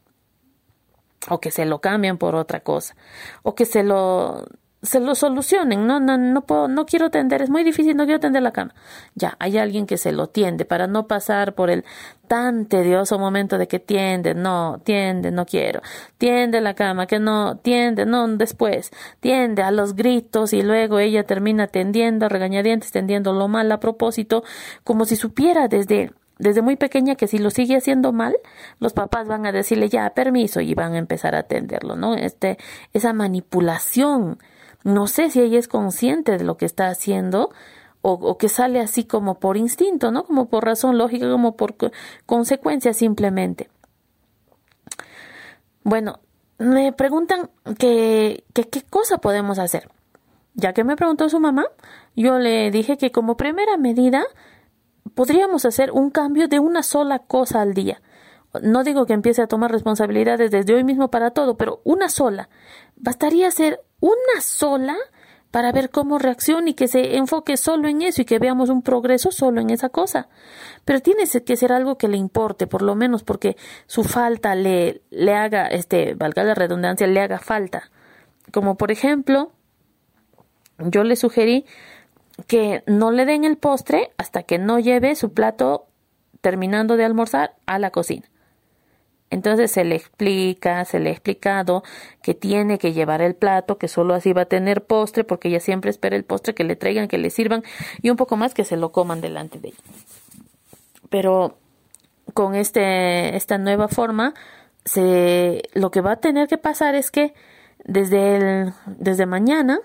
O 1.30 1.40
que 1.40 1.52
se 1.52 1.66
lo 1.66 1.80
cambien 1.82 2.18
por 2.18 2.36
otra 2.36 2.62
cosa. 2.62 2.96
O 3.44 3.56
que 3.56 3.66
se 3.66 3.84
lo 3.84 4.46
se 4.82 5.00
lo 5.00 5.16
solucionen. 5.16 5.86
No, 5.88 6.00
no, 6.00 6.18
no 6.18 6.42
puedo, 6.42 6.68
no 6.68 6.86
quiero 6.86 7.10
tender, 7.10 7.42
es 7.42 7.50
muy 7.50 7.64
difícil, 7.64 7.96
no 7.98 8.06
quiero 8.06 8.20
tender 8.20 8.42
la 8.42 8.52
cama. 8.52 8.74
Ya, 9.16 9.36
hay 9.40 9.58
alguien 9.58 9.86
que 9.86 9.98
se 9.98 10.12
lo 10.12 10.28
tiende 10.28 10.66
para 10.66 10.88
no 10.88 11.08
pasar 11.08 11.54
por 11.54 11.70
el 11.70 11.84
tan 12.28 12.66
tedioso 12.66 13.18
momento 13.18 13.58
de 13.58 13.68
que 13.68 13.80
tiende, 13.80 14.36
no, 14.36 14.80
tiende, 14.84 15.32
no 15.32 15.46
quiero, 15.46 15.82
tiende 16.18 16.62
la 16.62 16.76
cama, 16.76 17.08
que 17.08 17.20
no, 17.20 17.58
tiende, 17.58 18.06
no, 18.06 18.28
después, 18.28 18.92
tiende 19.20 19.64
a 19.64 19.72
los 19.72 19.96
gritos 19.96 20.54
y 20.54 20.62
luego 20.62 21.00
ella 21.00 21.24
termina 21.24 21.68
tendiendo, 21.68 22.30
regañadientes, 22.30 22.92
tendiendo 22.92 23.34
lo 23.34 23.48
mal 23.48 23.72
a 23.72 23.80
propósito, 23.80 24.44
como 24.84 25.06
si 25.06 25.16
supiera 25.16 25.68
desde 25.68 26.12
desde 26.38 26.62
muy 26.62 26.78
pequeña 26.78 27.16
que 27.16 27.28
si 27.28 27.38
lo 27.38 27.50
sigue 27.50 27.76
haciendo 27.76 28.14
mal, 28.14 28.34
los 28.80 28.94
papás 28.94 29.28
van 29.28 29.46
a 29.46 29.52
decirle 29.52 29.90
ya 29.90 30.10
permiso 30.12 30.62
y 30.62 30.74
van 30.74 30.94
a 30.94 30.98
empezar 30.98 31.36
a 31.36 31.40
atenderlo, 31.40 31.98
¿no? 31.98 32.16
Este, 32.16 32.58
esa 32.94 33.12
manipulación 33.12 34.40
no 34.84 35.08
sé 35.08 35.30
si 35.30 35.42
ella 35.42 35.60
es 35.60 35.68
consciente 35.68 36.38
de 36.38 36.44
lo 36.44 36.58
que 36.58 36.66
está 36.66 36.88
haciendo 36.88 37.52
o, 38.02 38.38
que 38.38 38.48
sale 38.48 38.80
así 38.80 39.04
como 39.04 39.40
por 39.40 39.58
instinto, 39.58 40.12
¿no? 40.12 40.24
Como 40.24 40.48
por 40.48 40.64
razón 40.64 40.98
lógica, 40.98 41.30
como 41.30 41.58
por 41.58 41.76
consecuencia 42.26 42.94
simplemente. 42.94 43.70
Bueno, 45.84 46.20
me 46.58 46.94
preguntan 46.94 47.50
que, 47.78 48.46
qué 48.54 48.84
cosa 48.90 49.18
podemos 49.18 49.60
hacer. 49.60 49.90
Ya 50.54 50.74
que 50.74 50.84
me 50.84 50.96
preguntó 50.96 51.30
su 51.30 51.40
mamá, 51.40 51.66
yo 52.16 52.40
le 52.40 52.72
dije 52.72 52.98
que 52.98 53.12
como 53.12 53.38
primera 53.38 53.78
medida 53.78 54.24
podríamos 55.14 55.66
hacer 55.66 55.92
un 55.92 56.10
cambio 56.10 56.48
de 56.48 56.60
una 56.60 56.84
sola 56.84 57.20
cosa 57.20 57.62
al 57.62 57.74
día. 57.74 58.02
No 58.62 58.84
digo 58.84 59.06
que 59.06 59.14
empiece 59.14 59.42
a 59.42 59.48
tomar 59.48 59.72
responsabilidades 59.72 60.52
desde 60.52 60.74
hoy 60.74 60.84
mismo 60.84 61.12
para 61.12 61.32
todo, 61.32 61.56
pero 61.56 61.82
una 61.84 62.10
sola. 62.10 62.50
Bastaría 62.96 63.48
hacer 63.48 63.82
una 64.00 64.42
sola 64.42 64.96
para 65.52 65.72
ver 65.72 65.90
cómo 65.90 66.20
reacciona 66.20 66.70
y 66.70 66.74
que 66.74 66.88
se 66.88 67.18
enfoque 67.18 67.58
solo 67.58 67.88
en 67.88 68.02
eso 68.04 68.22
y 68.22 68.26
que 68.26 68.40
veamos 68.40 68.70
un 68.70 68.84
progreso 68.84 69.32
solo 69.32 69.62
en 69.62 69.72
esa 69.72 69.90
cosa. 69.90 70.30
Pero 70.86 71.00
tiene 71.00 71.24
que 71.28 71.56
ser 71.58 71.72
algo 71.72 71.98
que 71.98 72.08
le 72.08 72.18
importe, 72.18 72.68
por 72.68 72.82
lo 72.82 72.96
menos 72.96 73.24
porque 73.24 73.58
su 73.88 74.04
falta 74.04 74.54
le, 74.56 75.02
le 75.10 75.34
haga, 75.34 75.66
este, 75.68 76.14
valga 76.14 76.44
la 76.44 76.54
redundancia, 76.54 77.08
le 77.08 77.20
haga 77.20 77.40
falta. 77.40 77.90
Como 78.52 78.76
por 78.76 78.92
ejemplo, 78.92 79.52
yo 80.78 81.04
le 81.04 81.16
sugerí 81.16 81.66
que 82.48 82.84
no 82.86 83.12
le 83.12 83.26
den 83.26 83.44
el 83.44 83.58
postre 83.58 84.12
hasta 84.18 84.44
que 84.44 84.60
no 84.60 84.80
lleve 84.80 85.16
su 85.16 85.34
plato 85.34 85.88
terminando 86.42 86.96
de 86.96 87.06
almorzar 87.06 87.56
a 87.66 87.80
la 87.80 87.92
cocina. 87.92 88.28
Entonces 89.32 89.72
se 89.72 89.84
le 89.84 89.96
explica, 89.96 90.84
se 90.86 91.00
le 91.00 91.10
ha 91.10 91.12
explicado 91.12 91.84
que 92.24 92.34
tiene 92.34 92.80
que 92.80 92.94
llevar 92.94 93.22
el 93.22 93.36
plato, 93.36 93.78
que 93.78 93.88
solo 93.88 94.16
así 94.16 94.34
va 94.34 94.44
a 94.44 94.46
tener 94.46 94.86
postre, 94.86 95.24
porque 95.24 95.50
ella 95.50 95.60
siempre 95.60 95.92
espera 95.92 96.16
el 96.16 96.24
postre 96.24 96.56
que 96.56 96.64
le 96.64 96.76
traigan, 96.76 97.08
que 97.08 97.20
le 97.20 97.30
sirvan 97.30 97.64
y 98.02 98.10
un 98.10 98.18
poco 98.18 98.38
más 98.38 98.54
que 98.54 98.64
se 98.64 98.76
lo 98.76 98.92
coman 98.92 99.22
delante 99.22 99.60
de 99.60 99.70
ella. 99.70 99.78
Pero 101.10 101.58
con 102.34 102.56
este, 102.56 103.36
esta 103.36 103.58
nueva 103.58 103.88
forma, 103.88 104.34
se, 104.86 105.64
lo 105.74 105.92
que 105.92 106.02
va 106.02 106.14
a 106.14 106.20
tener 106.20 106.48
que 106.48 106.58
pasar 106.58 106.96
es 106.96 107.12
que 107.12 107.34
desde, 107.84 108.36
el, 108.36 108.74
desde 108.86 109.26
mañana, 109.26 109.80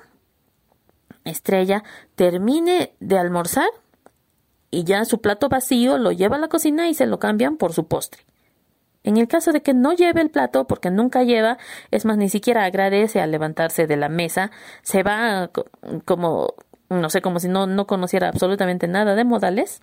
Estrella 1.25 1.85
termine 2.17 2.95
de 3.01 3.19
almorzar 3.19 3.69
y 4.71 4.85
ya 4.85 5.05
su 5.05 5.21
plato 5.21 5.49
vacío 5.49 5.99
lo 5.99 6.13
lleva 6.13 6.37
a 6.37 6.41
la 6.41 6.49
cocina 6.49 6.89
y 6.89 6.95
se 6.95 7.07
lo 7.07 7.19
cambian 7.19 7.57
por 7.57 7.73
su 7.73 7.87
postre. 7.87 8.25
En 9.05 9.17
el 9.17 9.29
caso 9.29 9.53
de 9.53 9.63
que 9.63 9.75
no 9.75 9.93
lleve 9.93 10.21
el 10.21 10.31
plato, 10.31 10.67
porque 10.67 10.91
nunca 10.91 11.23
lleva, 11.23 11.59
es 11.91 12.05
más, 12.05 12.17
ni 12.17 12.29
siquiera 12.29 12.65
agradece 12.65 13.21
al 13.21 13.31
levantarse 13.31 13.87
de 13.87 13.97
la 13.97 14.09
mesa, 14.09 14.51
se 14.83 15.03
va 15.03 15.51
como, 16.05 16.55
no 16.89 17.11
sé, 17.11 17.21
como 17.21 17.39
si 17.39 17.49
no, 17.49 17.67
no 17.67 17.87
conociera 17.87 18.29
absolutamente 18.29 18.89
nada 18.89 19.15
de 19.15 19.25
modales. 19.25 19.83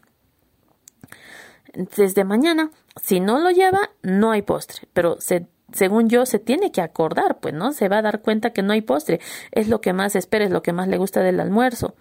Desde 1.73 2.25
mañana, 2.25 2.71
si 3.01 3.21
no 3.21 3.39
lo 3.39 3.51
lleva, 3.51 3.91
no 4.01 4.31
hay 4.31 4.41
postre, 4.41 4.87
pero 4.91 5.15
se 5.21 5.47
según 5.73 6.09
yo, 6.09 6.25
se 6.25 6.39
tiene 6.39 6.71
que 6.71 6.81
acordar, 6.81 7.39
pues, 7.39 7.53
¿no? 7.53 7.71
Se 7.71 7.87
va 7.87 7.99
a 7.99 8.01
dar 8.01 8.21
cuenta 8.21 8.51
que 8.51 8.61
no 8.61 8.73
hay 8.73 8.81
postre. 8.81 9.19
Es 9.51 9.67
lo 9.67 9.81
que 9.81 9.93
más 9.93 10.15
espera, 10.15 10.45
es 10.45 10.51
lo 10.51 10.61
que 10.61 10.73
más 10.73 10.87
le 10.87 10.97
gusta 10.97 11.21
del 11.21 11.39
almuerzo. 11.39 11.95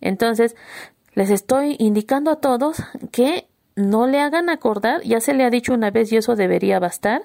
Entonces, 0.00 0.56
les 1.14 1.30
estoy 1.30 1.76
indicando 1.78 2.30
a 2.30 2.36
todos 2.36 2.82
que 3.12 3.48
no 3.76 4.06
le 4.06 4.20
hagan 4.20 4.50
acordar, 4.50 5.02
ya 5.02 5.20
se 5.20 5.34
le 5.34 5.44
ha 5.44 5.50
dicho 5.50 5.74
una 5.74 5.90
vez 5.90 6.12
y 6.12 6.16
eso 6.16 6.36
debería 6.36 6.78
bastar, 6.78 7.22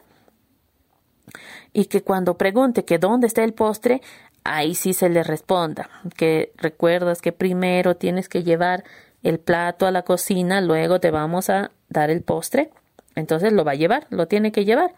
y 1.74 1.86
que 1.86 2.02
cuando 2.02 2.38
pregunte 2.38 2.86
que 2.86 2.98
dónde 2.98 3.28
está 3.28 3.44
el 3.44 3.54
postre, 3.54 4.02
ahí 4.44 4.74
sí 4.76 4.94
se 4.94 5.10
le 5.10 5.24
responda, 5.24 5.90
que 6.18 6.52
recuerdas 6.58 7.22
que 7.22 7.32
primero 7.32 7.96
tienes 7.96 8.30
que 8.30 8.44
llevar 8.44 8.84
el 9.22 9.40
plato 9.40 9.86
a 9.86 9.92
la 9.92 10.04
cocina, 10.04 10.62
luego 10.62 11.00
te 11.00 11.12
vamos 11.12 11.50
a 11.50 11.72
dar 11.90 12.10
el 12.10 12.22
postre, 12.24 12.72
entonces 13.16 13.54
lo 13.54 13.64
va 13.64 13.72
a 13.72 13.76
llevar, 13.76 14.08
lo 14.10 14.28
tiene 14.28 14.52
que 14.52 14.66
llevar. 14.66 14.96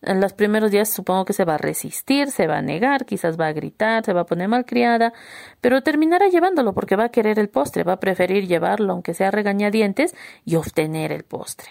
En 0.00 0.20
los 0.20 0.32
primeros 0.32 0.70
días 0.70 0.88
supongo 0.88 1.24
que 1.24 1.32
se 1.32 1.44
va 1.44 1.54
a 1.54 1.58
resistir, 1.58 2.30
se 2.30 2.46
va 2.46 2.58
a 2.58 2.62
negar, 2.62 3.04
quizás 3.04 3.38
va 3.38 3.48
a 3.48 3.52
gritar, 3.52 4.04
se 4.04 4.12
va 4.12 4.20
a 4.20 4.26
poner 4.26 4.48
malcriada, 4.48 5.12
pero 5.60 5.82
terminará 5.82 6.28
llevándolo 6.28 6.72
porque 6.72 6.94
va 6.94 7.04
a 7.04 7.08
querer 7.08 7.38
el 7.38 7.48
postre, 7.48 7.82
va 7.82 7.94
a 7.94 8.00
preferir 8.00 8.46
llevarlo 8.46 8.92
aunque 8.92 9.14
sea 9.14 9.32
regañadientes 9.32 10.14
y 10.44 10.54
obtener 10.54 11.10
el 11.10 11.24
postre. 11.24 11.70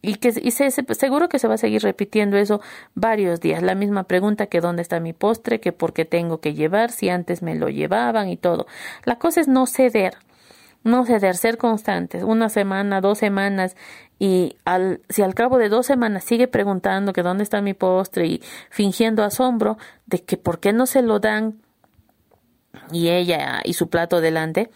Y 0.00 0.16
que 0.16 0.34
y 0.42 0.50
se, 0.50 0.70
seguro 0.70 1.28
que 1.30 1.38
se 1.38 1.48
va 1.48 1.54
a 1.54 1.58
seguir 1.58 1.82
repitiendo 1.82 2.36
eso 2.36 2.60
varios 2.94 3.40
días. 3.40 3.62
La 3.62 3.74
misma 3.74 4.04
pregunta 4.04 4.46
que 4.48 4.60
dónde 4.60 4.82
está 4.82 5.00
mi 5.00 5.14
postre, 5.14 5.60
que 5.60 5.72
por 5.72 5.94
qué 5.94 6.04
tengo 6.04 6.40
que 6.40 6.52
llevar, 6.52 6.90
si 6.90 7.08
antes 7.08 7.42
me 7.42 7.54
lo 7.54 7.70
llevaban 7.70 8.28
y 8.28 8.36
todo. 8.36 8.66
La 9.04 9.18
cosa 9.18 9.40
es 9.40 9.48
no 9.48 9.66
ceder 9.66 10.14
no 10.84 11.04
ceder, 11.04 11.36
ser 11.36 11.58
constantes, 11.58 12.22
una 12.22 12.48
semana, 12.48 13.00
dos 13.00 13.18
semanas, 13.18 13.76
y 14.18 14.56
al, 14.64 15.00
si 15.08 15.22
al 15.22 15.34
cabo 15.34 15.58
de 15.58 15.68
dos 15.68 15.86
semanas 15.86 16.24
sigue 16.24 16.46
preguntando 16.46 17.12
que 17.12 17.22
dónde 17.22 17.42
está 17.42 17.60
mi 17.60 17.74
postre 17.74 18.26
y 18.26 18.42
fingiendo 18.70 19.24
asombro 19.24 19.76
de 20.06 20.22
que 20.22 20.36
por 20.36 20.60
qué 20.60 20.72
no 20.72 20.86
se 20.86 21.02
lo 21.02 21.18
dan 21.18 21.60
y 22.92 23.08
ella 23.08 23.60
y 23.64 23.72
su 23.72 23.88
plato 23.88 24.20
delante, 24.20 24.70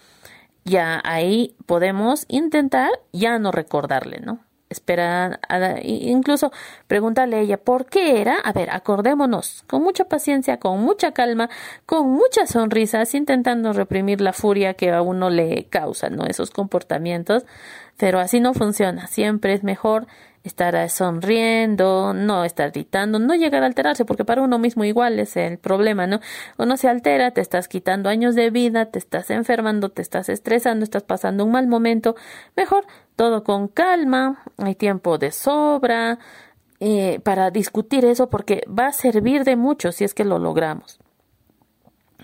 ya 0.65 1.01
ahí 1.05 1.55
podemos 1.67 2.25
intentar 2.29 2.91
ya 3.13 3.39
no 3.39 3.53
recordarle, 3.53 4.21
¿no? 4.21 4.41
Espera, 4.71 5.41
incluso 5.83 6.53
pregúntale 6.87 7.37
a 7.37 7.41
ella 7.41 7.57
por 7.59 7.87
qué 7.87 8.21
era. 8.21 8.37
A 8.37 8.53
ver, 8.53 8.71
acordémonos, 8.71 9.65
con 9.67 9.83
mucha 9.83 10.05
paciencia, 10.05 10.59
con 10.59 10.81
mucha 10.81 11.13
calma, 11.13 11.49
con 11.87 12.11
muchas 12.11 12.51
sonrisas, 12.51 13.15
intentando 13.15 13.73
reprimir 13.73 14.21
la 14.21 14.33
furia 14.33 14.75
que 14.75 14.91
a 14.91 15.03
uno 15.03 15.31
le 15.31 15.67
causa, 15.71 16.11
¿no? 16.11 16.27
Esos 16.27 16.51
comportamientos. 16.51 17.45
Pero 17.97 18.21
así 18.21 18.41
no 18.41 18.55
funciona. 18.55 19.07
Siempre 19.09 19.55
es 19.55 19.65
mejor 19.65 20.07
estar 20.49 20.91
sonriendo, 20.91 22.13
no 22.13 22.45
estar 22.45 22.73
gritando, 22.73 23.19
no 23.21 23.35
llegar 23.37 23.63
a 23.63 23.67
alterarse, 23.67 24.05
porque 24.05 24.25
para 24.25 24.43
uno 24.43 24.59
mismo 24.59 24.85
igual 24.85 25.21
es 25.21 25.37
el 25.37 25.59
problema, 25.59 26.07
¿no? 26.07 26.21
Uno 26.57 26.77
se 26.77 26.89
altera, 26.89 27.31
te 27.31 27.41
estás 27.41 27.69
quitando 27.69 28.09
años 28.09 28.35
de 28.35 28.51
vida, 28.51 28.87
te 28.87 28.99
estás 28.99 29.31
enfermando, 29.31 29.91
te 29.91 30.03
estás 30.03 30.29
estresando, 30.29 30.83
estás 30.83 31.05
pasando 31.05 31.45
un 31.45 31.53
mal 31.53 31.69
momento. 31.69 32.17
Mejor 32.57 32.85
todo 33.15 33.45
con 33.45 33.69
calma, 33.69 34.43
hay 34.57 34.75
tiempo 34.75 35.19
de 35.19 35.31
sobra 35.31 36.19
eh, 36.81 37.21
para 37.25 37.51
discutir 37.51 38.05
eso 38.05 38.31
porque 38.31 38.63
va 38.69 38.87
a 38.87 38.93
servir 38.93 39.45
de 39.45 39.57
mucho 39.57 39.93
si 39.93 40.05
es 40.05 40.15
que 40.15 40.25
lo 40.25 40.39
logramos. 40.39 40.99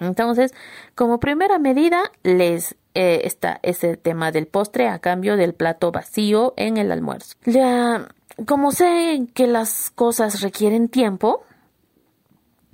Entonces, 0.00 0.52
como 0.94 1.20
primera 1.20 1.58
medida, 1.58 2.02
les 2.22 2.76
eh, 2.94 3.22
está 3.24 3.59
ese 3.62 3.96
tema 3.96 4.30
del 4.30 4.46
postre 4.46 4.88
a 4.88 5.00
cambio 5.00 5.37
del 5.37 5.54
plato 5.54 5.90
vacío 5.90 6.54
en 6.57 6.76
el 6.76 6.92
almuerzo. 6.92 7.37
Ya, 7.44 8.09
como 8.46 8.70
sé 8.70 9.26
que 9.35 9.46
las 9.46 9.90
cosas 9.90 10.40
requieren 10.40 10.88
tiempo, 10.88 11.44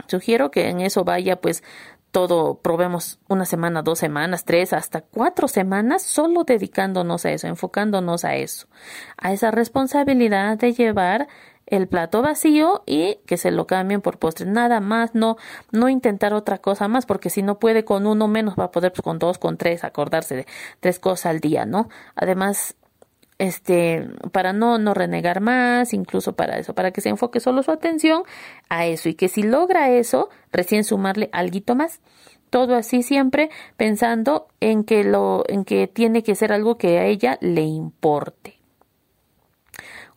sugiero 0.07 0.51
que 0.51 0.69
en 0.69 0.81
eso 0.81 1.05
vaya 1.05 1.41
pues 1.41 1.63
todo, 2.11 2.61
probemos 2.61 3.21
una 3.29 3.45
semana, 3.45 3.83
dos 3.83 3.99
semanas, 3.99 4.45
tres, 4.45 4.73
hasta 4.73 5.01
cuatro 5.01 5.49
semanas 5.49 6.03
solo 6.03 6.45
dedicándonos 6.45 7.25
a 7.25 7.31
eso, 7.31 7.47
enfocándonos 7.47 8.25
a 8.25 8.35
eso, 8.35 8.67
a 9.17 9.33
esa 9.33 9.51
responsabilidad 9.51 10.59
de 10.59 10.73
llevar 10.73 11.29
el 11.71 11.89
plato 11.89 12.21
vacío 12.21 12.83
y 12.85 13.19
que 13.27 13.37
se 13.37 13.51
lo 13.51 13.67
cambien 13.67 14.01
por 14.01 14.19
postre. 14.19 14.47
Nada 14.47 14.81
más, 14.81 15.15
no, 15.15 15.37
no 15.71 15.89
intentar 15.89 16.35
otra 16.35 16.59
cosa 16.59 16.89
más, 16.89 17.07
porque 17.07 17.31
si 17.31 17.43
no 17.43 17.59
puede 17.59 17.85
con 17.85 18.07
uno 18.07 18.29
menos, 18.29 18.55
va 18.59 18.65
a 18.65 18.71
poder 18.71 18.93
pues, 18.93 19.03
con 19.03 19.19
dos, 19.19 19.39
con 19.39 19.57
tres, 19.57 19.85
acordarse 19.85 20.37
de 20.37 20.47
tres 20.81 20.99
cosas 20.99 21.27
al 21.27 21.41
día, 21.41 21.65
¿no? 21.65 21.89
Además, 22.17 22.77
este, 23.39 24.07
para 24.33 24.53
no, 24.53 24.77
no 24.79 24.93
renegar 24.93 25.41
más, 25.41 25.95
incluso 25.95 26.35
para 26.35 26.59
eso, 26.59 26.75
para 26.75 26.91
que 26.91 27.01
se 27.01 27.09
enfoque 27.09 27.41
solo 27.41 27.63
su 27.63 27.71
atención 27.71 28.25
a 28.69 28.85
eso 28.85 29.09
y 29.09 29.15
que 29.15 29.29
si 29.29 29.43
logra 29.43 29.89
eso, 29.91 30.29
recién 30.53 30.85
sumarle 30.85 31.31
algo 31.33 31.75
más. 31.75 32.01
Todo 32.51 32.75
así 32.75 33.03
siempre 33.03 33.49
pensando 33.77 34.49
en 34.59 34.85
que 34.85 35.05
lo, 35.05 35.45
en 35.49 35.65
que 35.65 35.87
tiene 35.87 36.23
que 36.23 36.35
ser 36.35 36.53
algo 36.53 36.77
que 36.77 36.99
a 36.99 37.07
ella 37.07 37.39
le 37.41 37.63
importe. 37.63 38.60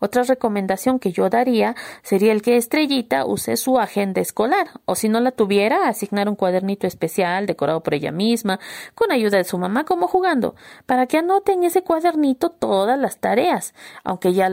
Otra 0.03 0.23
recomendación 0.23 0.99
que 0.99 1.13
yo 1.13 1.29
daría 1.29 1.77
sería 2.01 2.33
el 2.33 2.41
que 2.41 2.57
Estrellita 2.57 3.25
use 3.25 3.55
su 3.55 3.79
agenda 3.79 4.19
escolar, 4.19 4.67
o 4.83 4.95
si 4.95 5.07
no 5.07 5.21
la 5.21 5.31
tuviera, 5.31 5.87
asignar 5.87 6.27
un 6.27 6.35
cuadernito 6.35 6.87
especial 6.87 7.45
decorado 7.45 7.83
por 7.83 7.93
ella 7.93 8.11
misma, 8.11 8.59
con 8.95 9.13
ayuda 9.13 9.37
de 9.37 9.45
su 9.45 9.57
mamá 9.57 9.85
como 9.85 10.09
jugando, 10.09 10.55
para 10.85 11.07
que 11.07 11.19
anote 11.19 11.53
en 11.53 11.63
ese 11.63 11.83
cuadernito 11.83 12.49
todas 12.49 12.99
las 12.99 13.19
tareas, 13.19 13.73
aunque 14.03 14.33
ya, 14.33 14.49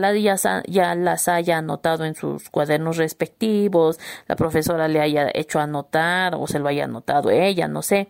ya 0.67 0.95
las 0.95 1.27
haya 1.27 1.57
anotado 1.57 2.05
en 2.05 2.15
sus 2.15 2.49
cuadernos 2.49 2.95
respectivos, 2.95 3.99
la 4.29 4.37
profesora 4.37 4.87
le 4.87 5.01
haya 5.01 5.29
hecho 5.33 5.59
anotar 5.59 6.33
o 6.35 6.47
se 6.47 6.59
lo 6.59 6.69
haya 6.69 6.85
anotado 6.85 7.29
ella, 7.29 7.67
no 7.67 7.81
sé. 7.81 8.07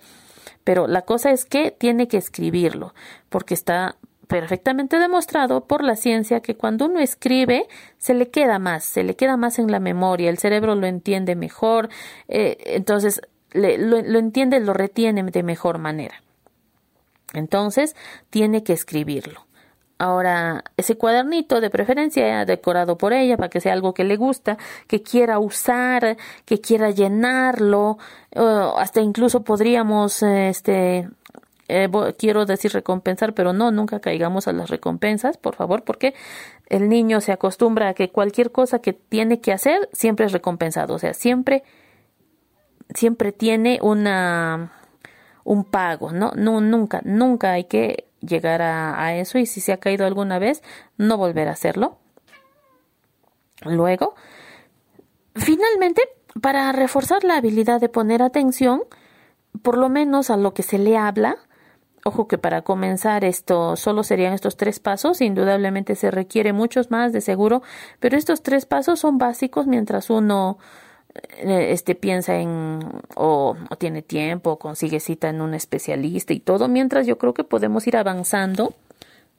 Pero 0.64 0.86
la 0.86 1.02
cosa 1.02 1.32
es 1.32 1.46
que 1.46 1.72
tiene 1.72 2.08
que 2.08 2.18
escribirlo, 2.18 2.94
porque 3.30 3.56
está 3.56 3.96
perfectamente 4.32 4.98
demostrado 4.98 5.66
por 5.66 5.84
la 5.84 5.98
ciencia 5.98 6.40
que 6.40 6.56
cuando 6.56 6.86
uno 6.86 7.02
escribe 7.02 7.68
se 7.98 8.14
le 8.14 8.30
queda 8.30 8.60
más, 8.60 8.86
se 8.86 9.04
le 9.04 9.18
queda 9.18 9.36
más 9.36 9.60
en 9.60 9.70
la 9.70 9.82
memoria, 9.82 10.30
el 10.30 10.38
cerebro 10.38 10.74
lo 10.76 10.88
entiende 10.88 11.36
mejor, 11.36 11.90
eh, 12.30 12.58
entonces 12.68 13.20
lo, 13.52 14.02
lo 14.02 14.20
entiende, 14.20 14.62
lo 14.62 14.74
retiene 14.74 15.22
de 15.24 15.44
mejor 15.44 15.80
manera. 15.80 16.24
Entonces 17.34 17.94
tiene 18.30 18.64
que 18.64 18.72
escribirlo. 18.72 19.46
Ahora, 19.98 20.64
ese 20.78 20.98
cuadernito 20.98 21.60
de 21.60 21.70
preferencia 21.70 22.46
decorado 22.46 22.98
por 22.98 23.12
ella 23.12 23.36
para 23.36 23.50
que 23.50 23.60
sea 23.60 23.74
algo 23.74 23.94
que 23.94 24.06
le 24.06 24.16
gusta, 24.16 24.58
que 24.88 25.04
quiera 25.04 25.40
usar, 25.40 26.16
que 26.46 26.62
quiera 26.62 26.90
llenarlo, 26.90 27.98
hasta 28.78 29.02
incluso 29.02 29.44
podríamos 29.44 30.24
este 30.24 31.10
eh, 31.72 31.90
quiero 32.18 32.46
decir 32.46 32.72
recompensar, 32.74 33.34
pero 33.34 33.54
no, 33.54 33.72
nunca 33.72 34.00
caigamos 34.00 34.48
a 34.48 34.54
las 34.54 34.70
recompensas, 34.70 35.38
por 35.38 35.56
favor, 35.56 35.84
porque 35.84 36.14
el 36.68 36.90
niño 36.90 37.22
se 37.22 37.32
acostumbra 37.32 37.90
a 37.90 37.94
que 37.94 38.10
cualquier 38.10 38.52
cosa 38.52 38.80
que 38.80 38.94
tiene 38.94 39.40
que 39.40 39.54
hacer 39.54 39.90
siempre 39.94 40.26
es 40.26 40.32
recompensado, 40.32 40.96
o 40.96 41.00
sea, 41.00 41.14
siempre, 41.14 41.64
siempre 42.94 43.32
tiene 43.32 43.80
una, 43.82 44.74
un 45.44 45.64
pago, 45.64 46.12
¿no? 46.12 46.32
No, 46.36 46.60
nunca, 46.62 47.02
nunca 47.06 47.54
hay 47.54 47.64
que 47.64 48.08
llegar 48.20 48.62
a, 48.62 49.04
a 49.04 49.16
eso 49.16 49.38
y 49.38 49.46
si 49.46 49.62
se 49.62 49.72
ha 49.72 49.78
caído 49.78 50.06
alguna 50.06 50.40
vez, 50.40 50.62
no 50.98 51.18
volver 51.18 51.48
a 51.48 51.52
hacerlo. 51.52 51.98
Luego, 53.64 54.16
finalmente, 55.36 56.02
para 56.42 56.72
reforzar 56.72 57.24
la 57.24 57.38
habilidad 57.38 57.80
de 57.80 57.90
poner 57.90 58.22
atención, 58.22 58.84
por 59.62 59.78
lo 59.78 59.90
menos 59.90 60.30
a 60.30 60.38
lo 60.38 60.54
que 60.54 60.64
se 60.64 60.78
le 60.78 60.98
habla, 60.98 61.38
Ojo 62.04 62.28
que 62.28 62.40
para 62.40 62.64
comenzar 62.64 63.24
esto 63.24 63.76
solo 63.76 64.04
serían 64.04 64.34
estos 64.34 64.58
tres 64.58 64.80
pasos, 64.80 65.22
indudablemente 65.22 65.96
se 65.96 66.10
requiere 66.10 66.52
muchos 66.52 66.90
más 66.90 67.14
de 67.14 67.22
seguro, 67.22 67.62
pero 68.00 68.18
estos 68.18 68.42
tres 68.42 68.66
pasos 68.66 69.00
son 69.00 69.20
básicos 69.20 69.68
mientras 69.68 70.10
uno 70.10 70.58
eh, 71.14 71.68
este 71.72 71.94
piensa 71.94 72.38
en 72.38 72.80
o, 73.16 73.56
o 73.70 73.76
tiene 73.76 74.02
tiempo, 74.02 74.58
consigue 74.58 75.00
cita 75.00 75.30
en 75.30 75.42
un 75.42 75.54
especialista 75.54 76.34
y 76.34 76.40
todo, 76.40 76.68
mientras 76.68 77.06
yo 77.06 77.20
creo 77.20 77.36
que 77.36 77.44
podemos 77.44 77.86
ir 77.86 77.98
avanzando 77.98 78.74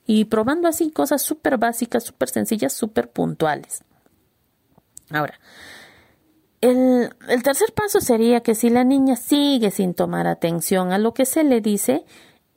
y 0.06 0.26
probando 0.26 0.68
así 0.68 0.92
cosas 0.92 1.22
súper 1.22 1.58
básicas, 1.58 2.04
súper 2.04 2.28
sencillas, 2.28 2.72
súper 2.72 3.10
puntuales. 3.10 3.82
Ahora, 5.10 5.34
el, 6.60 7.12
el 7.28 7.42
tercer 7.42 7.72
paso 7.72 8.00
sería 8.00 8.40
que 8.40 8.54
si 8.54 8.70
la 8.70 8.84
niña 8.84 9.16
sigue 9.16 9.72
sin 9.72 9.94
tomar 9.94 10.28
atención 10.28 10.92
a 10.92 10.98
lo 10.98 11.12
que 11.12 11.24
se 11.24 11.42
le 11.42 11.60
dice, 11.60 12.04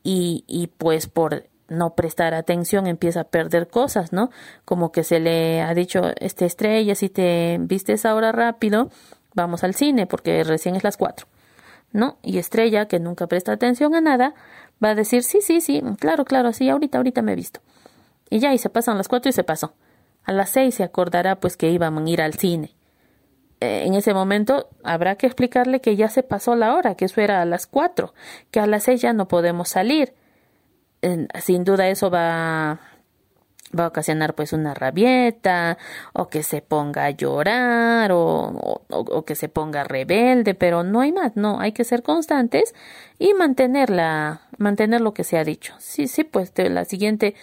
y, 0.06 0.46
y 0.48 0.68
pues 0.68 1.08
por 1.08 1.48
no 1.68 1.96
prestar 1.96 2.36
atención 2.36 2.86
empieza 2.86 3.22
a 3.22 3.24
perder 3.26 3.68
cosas, 3.68 4.14
¿no? 4.14 4.30
Como 4.64 4.92
que 4.92 5.04
se 5.04 5.20
le 5.20 5.62
ha 5.62 5.74
dicho, 5.74 6.04
este 6.20 6.46
estrella, 6.46 6.94
si 6.94 7.10
te 7.10 7.58
vistes 7.60 8.06
ahora 8.06 8.32
rápido, 8.32 8.92
vamos 9.34 9.64
al 9.64 9.74
cine 9.74 10.06
porque 10.06 10.44
recién 10.44 10.76
es 10.76 10.84
las 10.84 10.96
cuatro, 10.96 11.26
¿no? 11.92 12.20
Y 12.22 12.38
estrella, 12.38 12.88
que 12.88 13.00
nunca 13.00 13.26
presta 13.26 13.52
atención 13.52 13.96
a 13.96 14.02
nada, 14.02 14.36
va 14.82 14.90
a 14.90 14.96
decir, 14.96 15.24
sí, 15.24 15.40
sí, 15.42 15.60
sí, 15.60 15.82
claro, 16.00 16.24
claro, 16.24 16.54
sí, 16.54 16.70
ahorita, 16.70 17.00
ahorita 17.00 17.24
me 17.24 17.34
he 17.34 17.36
visto. 17.36 17.62
Y 18.30 18.40
ya, 18.40 18.54
y 18.54 18.60
se 18.60 18.70
pasan 18.70 18.98
las 18.98 19.08
cuatro 19.08 19.30
y 19.30 19.34
se 19.34 19.44
pasó. 19.44 19.74
A 20.24 20.34
las 20.34 20.52
seis 20.52 20.76
se 20.76 20.84
acordará 20.84 21.40
pues 21.40 21.58
que 21.58 21.72
iban 21.72 21.98
a 21.98 22.10
ir 22.10 22.22
al 22.22 22.36
cine. 22.36 22.76
En 23.66 23.94
ese 23.94 24.14
momento 24.14 24.70
habrá 24.84 25.16
que 25.16 25.28
explicarle 25.28 25.82
que 25.82 25.96
ya 25.96 26.10
se 26.10 26.24
pasó 26.24 26.56
la 26.56 26.76
hora, 26.76 26.96
que 26.96 27.06
eso 27.06 27.22
era 27.22 27.42
a 27.42 27.46
las 27.46 27.68
cuatro, 27.68 28.14
que 28.52 28.60
a 28.60 28.68
las 28.68 28.84
seis 28.84 29.02
ya 29.02 29.14
no 29.14 29.28
podemos 29.28 29.70
salir. 29.70 30.14
sin 31.42 31.64
duda 31.64 31.88
eso 31.90 32.10
va, 32.10 32.80
va 33.78 33.86
a 33.86 33.88
ocasionar 33.88 34.36
pues 34.36 34.54
una 34.54 34.74
rabieta 34.74 35.78
o 36.14 36.30
que 36.30 36.44
se 36.44 36.62
ponga 36.62 37.06
a 37.06 37.10
llorar 37.12 38.12
o, 38.14 39.24
que 39.26 39.36
se 39.36 39.50
ponga 39.50 39.84
rebelde, 39.84 40.54
pero 40.54 40.84
no 40.84 41.02
hay 41.02 41.12
más, 41.12 41.36
no, 41.36 41.60
hay 41.60 41.72
que 41.72 41.84
ser 41.84 42.04
constantes 42.04 42.74
y 43.20 43.34
mantenerla, 43.34 44.42
mantener 44.58 45.02
lo 45.02 45.14
que 45.14 45.24
se 45.24 45.38
ha 45.38 45.44
dicho. 45.44 45.74
Sí, 45.80 46.08
sí, 46.08 46.24
pues 46.24 46.54
la 46.58 46.86
siguiente, 46.86 47.36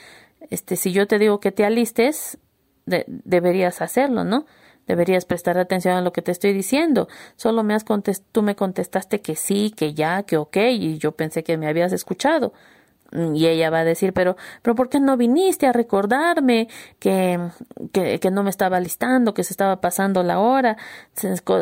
este, 0.51 0.77
si 0.77 0.93
yo 0.93 1.07
te 1.07 1.19
digo 1.19 1.41
que 1.41 1.53
te 1.53 1.65
alistes, 1.65 2.39
deberías 2.87 3.81
hacerlo, 3.81 4.25
¿no? 4.25 4.47
Deberías 4.87 5.25
prestar 5.25 5.59
atención 5.59 5.95
a 5.95 6.01
lo 6.01 6.13
que 6.13 6.23
te 6.23 6.33
estoy 6.33 6.53
diciendo. 6.53 7.09
Solo 7.37 7.63
me 7.63 7.75
has 7.75 7.85
contest 7.85 8.25
tú 8.33 8.43
me 8.43 8.57
contestaste 8.57 9.21
que 9.21 9.37
sí, 9.37 9.73
que 9.77 9.95
ya, 9.95 10.23
que 10.25 10.37
ok, 10.37 10.57
y 10.71 10.99
yo 10.99 11.13
pensé 11.13 11.45
que 11.45 11.57
me 11.57 11.69
habías 11.69 11.93
escuchado. 11.93 12.53
Mm, 13.13 13.35
y 13.37 13.47
ella 13.47 13.71
va 13.71 13.81
a 13.81 13.85
decir, 13.85 14.13
pero, 14.13 14.37
pero 14.63 14.75
¿por 14.75 14.89
qué 14.89 14.99
no 14.99 15.17
viniste 15.17 15.67
a 15.67 15.73
recordarme 15.73 16.69
que, 16.99 17.39
que, 17.93 18.19
que 18.19 18.31
no 18.31 18.43
me 18.43 18.51
estaba 18.51 18.81
listando, 18.81 19.35
que 19.35 19.45
se 19.45 19.53
estaba 19.53 19.81
pasando 19.81 20.23
la 20.23 20.41
hora? 20.41 20.77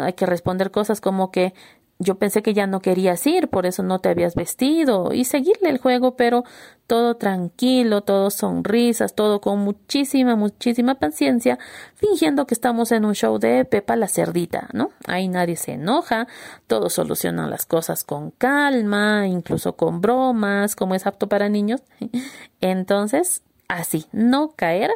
Hay 0.03 0.13
que 0.15 0.27
responder 0.27 0.71
cosas 0.71 1.01
como 1.01 1.31
que 1.31 1.53
yo 2.01 2.17
pensé 2.17 2.43
que 2.43 2.55
ya 2.55 2.67
no 2.67 2.81
querías 2.81 3.25
ir, 3.27 3.49
por 3.49 3.67
eso 3.67 3.83
no 3.83 3.99
te 3.99 4.09
habías 4.09 4.35
vestido 4.35 5.13
y 5.13 5.27
seguirle 5.27 5.69
el 5.69 5.79
juego, 5.79 6.17
pero 6.17 6.45
todo 6.87 7.17
tranquilo, 7.17 8.01
todo 8.01 8.31
sonrisas, 8.31 9.15
todo 9.15 9.41
con 9.41 9.61
muchísima, 9.61 10.35
muchísima 10.35 10.97
paciencia, 10.97 11.59
fingiendo 11.95 12.47
que 12.47 12.55
estamos 12.55 12.91
en 12.91 13.05
un 13.05 13.15
show 13.15 13.39
de 13.39 13.65
Pepa 13.65 13.97
la 13.97 14.09
cerdita, 14.09 14.69
¿no? 14.73 14.91
Ahí 15.07 15.29
nadie 15.29 15.57
se 15.57 15.75
enoja, 15.75 16.27
todos 16.67 16.95
solucionan 16.95 17.51
las 17.51 17.67
cosas 17.67 18.03
con 18.03 18.31
calma, 18.31 19.29
incluso 19.29 19.77
con 19.77 20.01
bromas, 20.01 20.75
como 20.75 20.95
es 20.95 21.07
apto 21.07 21.29
para 21.29 21.51
niños. 21.51 21.83
Entonces, 22.61 23.43
así, 23.69 24.07
no 24.11 24.55
caer 24.57 24.91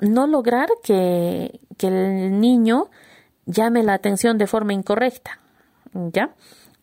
no 0.00 0.26
lograr 0.26 0.68
que, 0.82 1.60
que 1.76 1.88
el 1.88 2.40
niño 2.40 2.90
llame 3.46 3.82
la 3.82 3.94
atención 3.94 4.38
de 4.38 4.46
forma 4.46 4.72
incorrecta, 4.72 5.40
¿ya? 5.92 6.34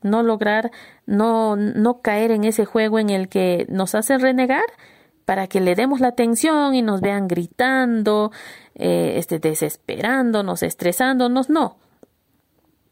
No 0.01 0.23
lograr, 0.23 0.71
no, 1.05 1.55
no 1.55 2.01
caer 2.01 2.31
en 2.31 2.43
ese 2.43 2.65
juego 2.65 2.99
en 2.99 3.09
el 3.09 3.27
que 3.27 3.65
nos 3.69 3.95
hacen 3.95 4.19
renegar 4.19 4.65
para 5.25 5.47
que 5.47 5.59
le 5.59 5.75
demos 5.75 5.99
la 5.99 6.09
atención 6.09 6.75
y 6.75 6.81
nos 6.81 7.01
vean 7.01 7.27
gritando, 7.27 8.31
eh, 8.75 9.15
este, 9.17 9.39
desesperándonos, 9.39 10.63
estresándonos, 10.63 11.49
no. 11.49 11.77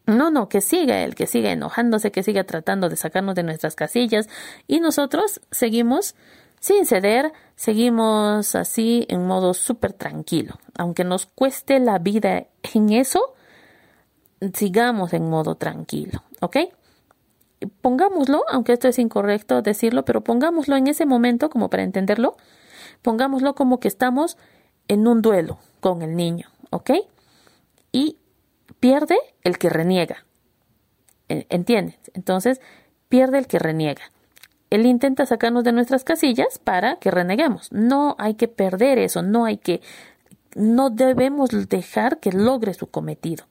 No, 0.06 0.30
no, 0.30 0.50
que 0.50 0.60
siga 0.60 1.02
él, 1.02 1.14
que 1.14 1.26
siga 1.26 1.50
enojándose, 1.50 2.12
que 2.12 2.22
siga 2.22 2.44
tratando 2.44 2.90
de 2.90 2.96
sacarnos 2.96 3.34
de 3.36 3.42
nuestras 3.42 3.74
casillas 3.74 4.28
y 4.66 4.80
nosotros 4.80 5.40
seguimos 5.50 6.14
sin 6.60 6.84
ceder, 6.86 7.32
seguimos 7.56 8.54
así 8.54 9.06
en 9.08 9.26
modo 9.26 9.54
súper 9.54 9.92
tranquilo. 9.92 10.58
Aunque 10.76 11.04
nos 11.04 11.26
cueste 11.26 11.78
la 11.78 11.98
vida 11.98 12.46
en 12.74 12.90
eso, 12.90 13.34
sigamos 14.52 15.12
en 15.12 15.28
modo 15.28 15.54
tranquilo, 15.54 16.22
¿ok? 16.40 16.56
Pongámoslo, 17.80 18.42
aunque 18.48 18.72
esto 18.72 18.88
es 18.88 18.98
incorrecto 18.98 19.62
decirlo, 19.62 20.04
pero 20.04 20.22
pongámoslo 20.22 20.76
en 20.76 20.86
ese 20.86 21.06
momento 21.06 21.48
como 21.50 21.70
para 21.70 21.82
entenderlo, 21.82 22.36
pongámoslo 23.02 23.54
como 23.54 23.80
que 23.80 23.88
estamos 23.88 24.36
en 24.88 25.06
un 25.06 25.22
duelo 25.22 25.58
con 25.80 26.02
el 26.02 26.16
niño, 26.16 26.48
¿ok? 26.70 26.90
Y 27.92 28.18
pierde 28.80 29.16
el 29.42 29.58
que 29.58 29.70
reniega. 29.70 30.24
¿Entiendes? 31.28 31.96
Entonces, 32.12 32.60
pierde 33.08 33.38
el 33.38 33.46
que 33.46 33.58
reniega. 33.58 34.02
Él 34.70 34.86
intenta 34.86 35.24
sacarnos 35.24 35.64
de 35.64 35.72
nuestras 35.72 36.04
casillas 36.04 36.58
para 36.58 36.96
que 36.96 37.10
reneguemos. 37.10 37.70
No 37.72 38.16
hay 38.18 38.34
que 38.34 38.48
perder 38.48 38.98
eso, 38.98 39.22
no 39.22 39.44
hay 39.44 39.56
que, 39.56 39.80
no 40.54 40.90
debemos 40.90 41.50
dejar 41.68 42.18
que 42.18 42.32
logre 42.32 42.74
su 42.74 42.88
cometido. 42.88 43.44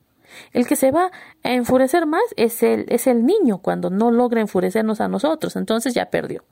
El 0.52 0.68
que 0.68 0.76
se 0.76 0.92
va 0.92 1.12
a 1.44 1.52
enfurecer 1.52 2.06
más 2.06 2.24
es 2.36 2.64
el, 2.64 2.86
es 2.90 3.08
el 3.08 3.26
niño 3.26 3.60
cuando 3.60 3.90
no 3.90 4.12
logra 4.12 4.42
enfurecernos 4.42 5.02
a 5.02 5.08
nosotros. 5.08 5.56
Entonces 5.56 5.94
ya 5.94 6.10
perdió. 6.10 6.44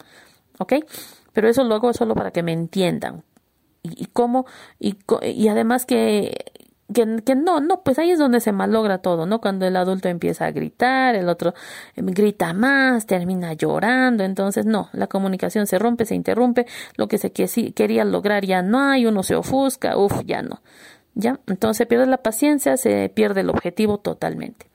¿Ok? 0.60 0.74
Pero 1.34 1.50
eso 1.50 1.64
lo 1.64 1.76
hago 1.76 1.94
solo 1.94 2.16
para 2.16 2.32
que 2.32 2.44
me 2.44 2.54
entiendan. 2.54 3.24
Y, 3.84 4.04
y 4.04 4.06
cómo, 4.08 4.46
y, 4.80 4.98
y 5.24 5.48
además 5.48 5.86
que 5.86 6.52
que, 6.94 7.22
que, 7.26 7.36
no, 7.36 7.60
no, 7.60 7.84
pues 7.84 8.00
ahí 8.00 8.12
es 8.12 8.20
donde 8.20 8.40
se 8.40 8.52
malogra 8.52 9.00
todo, 9.00 9.26
¿no? 9.26 9.42
Cuando 9.42 9.66
el 9.66 9.76
adulto 9.76 10.10
empieza 10.10 10.46
a 10.46 10.52
gritar, 10.52 11.16
el 11.16 11.30
otro 11.30 11.54
em, 11.96 12.06
grita 12.08 12.54
más, 12.54 13.06
termina 13.06 13.54
llorando, 13.54 14.24
entonces 14.24 14.66
no, 14.66 14.90
la 14.94 15.08
comunicación 15.08 15.68
se 15.68 15.80
rompe, 15.80 16.06
se 16.06 16.16
interrumpe, 16.16 16.66
lo 16.98 17.08
que 17.08 17.18
se 17.18 17.32
quería 17.32 18.06
lograr 18.06 18.46
ya 18.46 18.62
no 18.62 18.80
hay, 18.80 19.06
uno 19.06 19.24
se 19.24 19.36
ofusca, 19.36 19.98
uff, 19.98 20.24
ya 20.26 20.42
no. 20.42 20.62
¿Ya? 21.14 21.40
Entonces 21.48 21.88
pierde 21.88 22.06
la 22.06 22.24
paciencia, 22.24 22.78
se 22.78 23.10
pierde 23.10 23.42
el 23.42 23.50
objetivo 23.50 23.98
totalmente. 23.98 24.72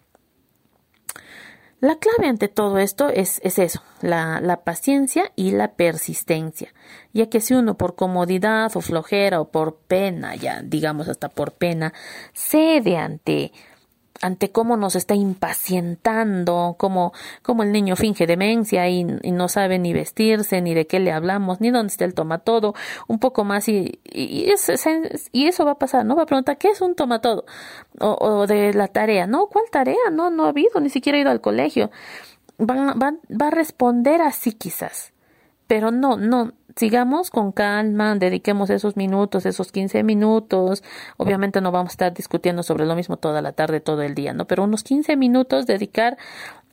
La 1.80 1.96
clave 1.96 2.28
ante 2.28 2.48
todo 2.48 2.78
esto 2.78 3.10
es, 3.10 3.38
es 3.44 3.58
eso, 3.58 3.82
la, 4.00 4.40
la, 4.40 4.64
paciencia 4.64 5.30
y 5.36 5.50
la 5.50 5.74
persistencia, 5.74 6.72
ya 7.12 7.28
que 7.28 7.40
si 7.40 7.52
uno 7.52 7.76
por 7.76 7.96
comodidad 7.96 8.74
o 8.74 8.80
flojera 8.80 9.42
o 9.42 9.50
por 9.50 9.76
pena, 9.76 10.34
ya 10.36 10.62
digamos 10.62 11.08
hasta 11.08 11.28
por 11.28 11.52
pena, 11.52 11.92
cede 12.32 12.96
ante 12.96 13.52
ante 14.20 14.50
cómo 14.50 14.76
nos 14.76 14.96
está 14.96 15.14
impacientando, 15.14 16.76
cómo, 16.78 17.12
cómo 17.42 17.62
el 17.62 17.72
niño 17.72 17.96
finge 17.96 18.26
demencia 18.26 18.88
y, 18.88 19.04
no 19.04 19.48
sabe 19.48 19.78
ni 19.78 19.92
vestirse, 19.92 20.60
ni 20.60 20.74
de 20.74 20.86
qué 20.86 21.00
le 21.00 21.12
hablamos, 21.12 21.60
ni 21.60 21.70
dónde 21.70 21.90
está 21.90 22.04
el 22.04 22.14
tomatodo, 22.14 22.74
un 23.06 23.18
poco 23.18 23.44
más 23.44 23.68
y, 23.68 24.00
y, 24.04 24.52
y 25.32 25.46
eso 25.46 25.64
va 25.64 25.72
a 25.72 25.78
pasar, 25.78 26.04
¿no? 26.04 26.16
Va 26.16 26.22
a 26.22 26.26
preguntar, 26.26 26.58
¿qué 26.58 26.68
es 26.68 26.80
un 26.80 26.94
tomatodo? 26.94 27.44
O, 28.00 28.16
o 28.20 28.46
de 28.46 28.72
la 28.72 28.88
tarea, 28.88 29.26
¿no? 29.26 29.46
¿Cuál 29.46 29.66
tarea? 29.70 30.10
No, 30.12 30.30
no 30.30 30.44
ha 30.44 30.48
habido, 30.48 30.80
ni 30.80 30.90
siquiera 30.90 31.18
ha 31.18 31.20
ido 31.20 31.30
al 31.30 31.40
colegio. 31.40 31.90
Va, 32.58 32.94
va, 32.94 33.14
va 33.30 33.48
a 33.48 33.50
responder 33.50 34.22
así 34.22 34.52
quizás, 34.52 35.12
pero 35.66 35.90
no, 35.90 36.16
no, 36.16 36.52
sigamos 36.76 37.30
con 37.30 37.52
calma, 37.52 38.14
dediquemos 38.14 38.70
esos 38.70 38.96
minutos, 38.96 39.46
esos 39.46 39.72
15 39.72 40.02
minutos. 40.02 40.84
Obviamente 41.16 41.60
no 41.60 41.72
vamos 41.72 41.90
a 41.90 41.94
estar 41.94 42.14
discutiendo 42.14 42.62
sobre 42.62 42.84
lo 42.84 42.94
mismo 42.94 43.16
toda 43.16 43.42
la 43.42 43.52
tarde, 43.52 43.80
todo 43.80 44.02
el 44.02 44.14
día, 44.14 44.34
¿no? 44.34 44.46
Pero 44.46 44.64
unos 44.64 44.84
15 44.84 45.16
minutos 45.16 45.66
dedicar 45.66 46.18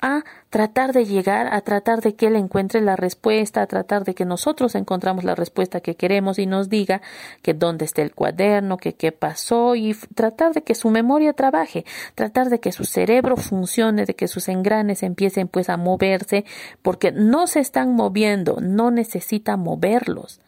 a 0.03 0.25
tratar 0.49 0.91
de 0.91 1.05
llegar, 1.05 1.47
a 1.53 1.61
tratar 1.61 2.01
de 2.01 2.13
que 2.13 2.27
él 2.27 2.35
encuentre 2.35 2.81
la 2.81 2.97
respuesta, 2.97 3.61
a 3.61 3.67
tratar 3.67 4.03
de 4.03 4.13
que 4.13 4.25
nosotros 4.25 4.75
encontramos 4.75 5.23
la 5.23 5.33
respuesta 5.33 5.79
que 5.79 5.95
queremos 5.95 6.39
y 6.39 6.45
nos 6.45 6.67
diga 6.67 7.01
que 7.41 7.53
dónde 7.53 7.85
está 7.85 8.01
el 8.01 8.13
cuaderno, 8.13 8.75
que 8.75 8.95
qué 8.95 9.13
pasó 9.13 9.75
y 9.75 9.95
tratar 10.13 10.53
de 10.53 10.61
que 10.61 10.75
su 10.75 10.89
memoria 10.89 11.31
trabaje, 11.31 11.85
tratar 12.15 12.49
de 12.49 12.59
que 12.59 12.73
su 12.73 12.83
cerebro 12.83 13.37
funcione, 13.37 14.05
de 14.05 14.13
que 14.13 14.27
sus 14.27 14.49
engranes 14.49 15.03
empiecen 15.03 15.47
pues 15.47 15.69
a 15.69 15.77
moverse, 15.77 16.43
porque 16.81 17.13
no 17.13 17.47
se 17.47 17.61
están 17.61 17.95
moviendo, 17.95 18.57
no 18.59 18.91
necesita 18.91 19.55
moverlos 19.55 20.41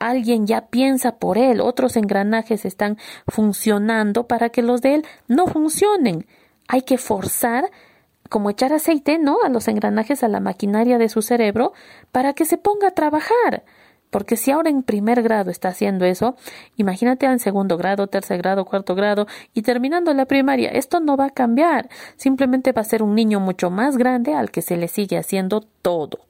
alguien 0.00 0.46
ya 0.46 0.66
piensa 0.66 1.16
por 1.16 1.38
él, 1.38 1.60
otros 1.60 1.96
engranajes 1.96 2.66
están 2.66 2.98
funcionando 3.26 4.26
para 4.26 4.50
que 4.50 4.60
los 4.60 4.82
de 4.82 4.96
él 4.96 5.06
no 5.28 5.46
funcionen. 5.46 6.26
Hay 6.68 6.82
que 6.82 6.98
forzar 6.98 7.70
como 8.34 8.50
echar 8.50 8.72
aceite, 8.72 9.20
¿no? 9.20 9.36
A 9.44 9.48
los 9.48 9.68
engranajes, 9.68 10.24
a 10.24 10.28
la 10.28 10.40
maquinaria 10.40 10.98
de 10.98 11.08
su 11.08 11.22
cerebro, 11.22 11.72
para 12.10 12.32
que 12.32 12.44
se 12.44 12.58
ponga 12.58 12.88
a 12.88 12.90
trabajar. 12.90 13.62
Porque 14.10 14.34
si 14.34 14.50
ahora 14.50 14.70
en 14.70 14.82
primer 14.82 15.22
grado 15.22 15.52
está 15.52 15.68
haciendo 15.68 16.04
eso, 16.04 16.34
imagínate 16.74 17.26
en 17.26 17.38
segundo 17.38 17.76
grado, 17.76 18.08
tercer 18.08 18.38
grado, 18.38 18.64
cuarto 18.64 18.96
grado 18.96 19.28
y 19.52 19.62
terminando 19.62 20.12
la 20.14 20.26
primaria, 20.26 20.70
esto 20.70 20.98
no 20.98 21.16
va 21.16 21.26
a 21.26 21.30
cambiar. 21.30 21.88
Simplemente 22.16 22.72
va 22.72 22.80
a 22.80 22.84
ser 22.84 23.04
un 23.04 23.14
niño 23.14 23.38
mucho 23.38 23.70
más 23.70 23.96
grande 23.96 24.34
al 24.34 24.50
que 24.50 24.62
se 24.62 24.76
le 24.76 24.88
sigue 24.88 25.16
haciendo 25.16 25.60
todo. 25.60 26.26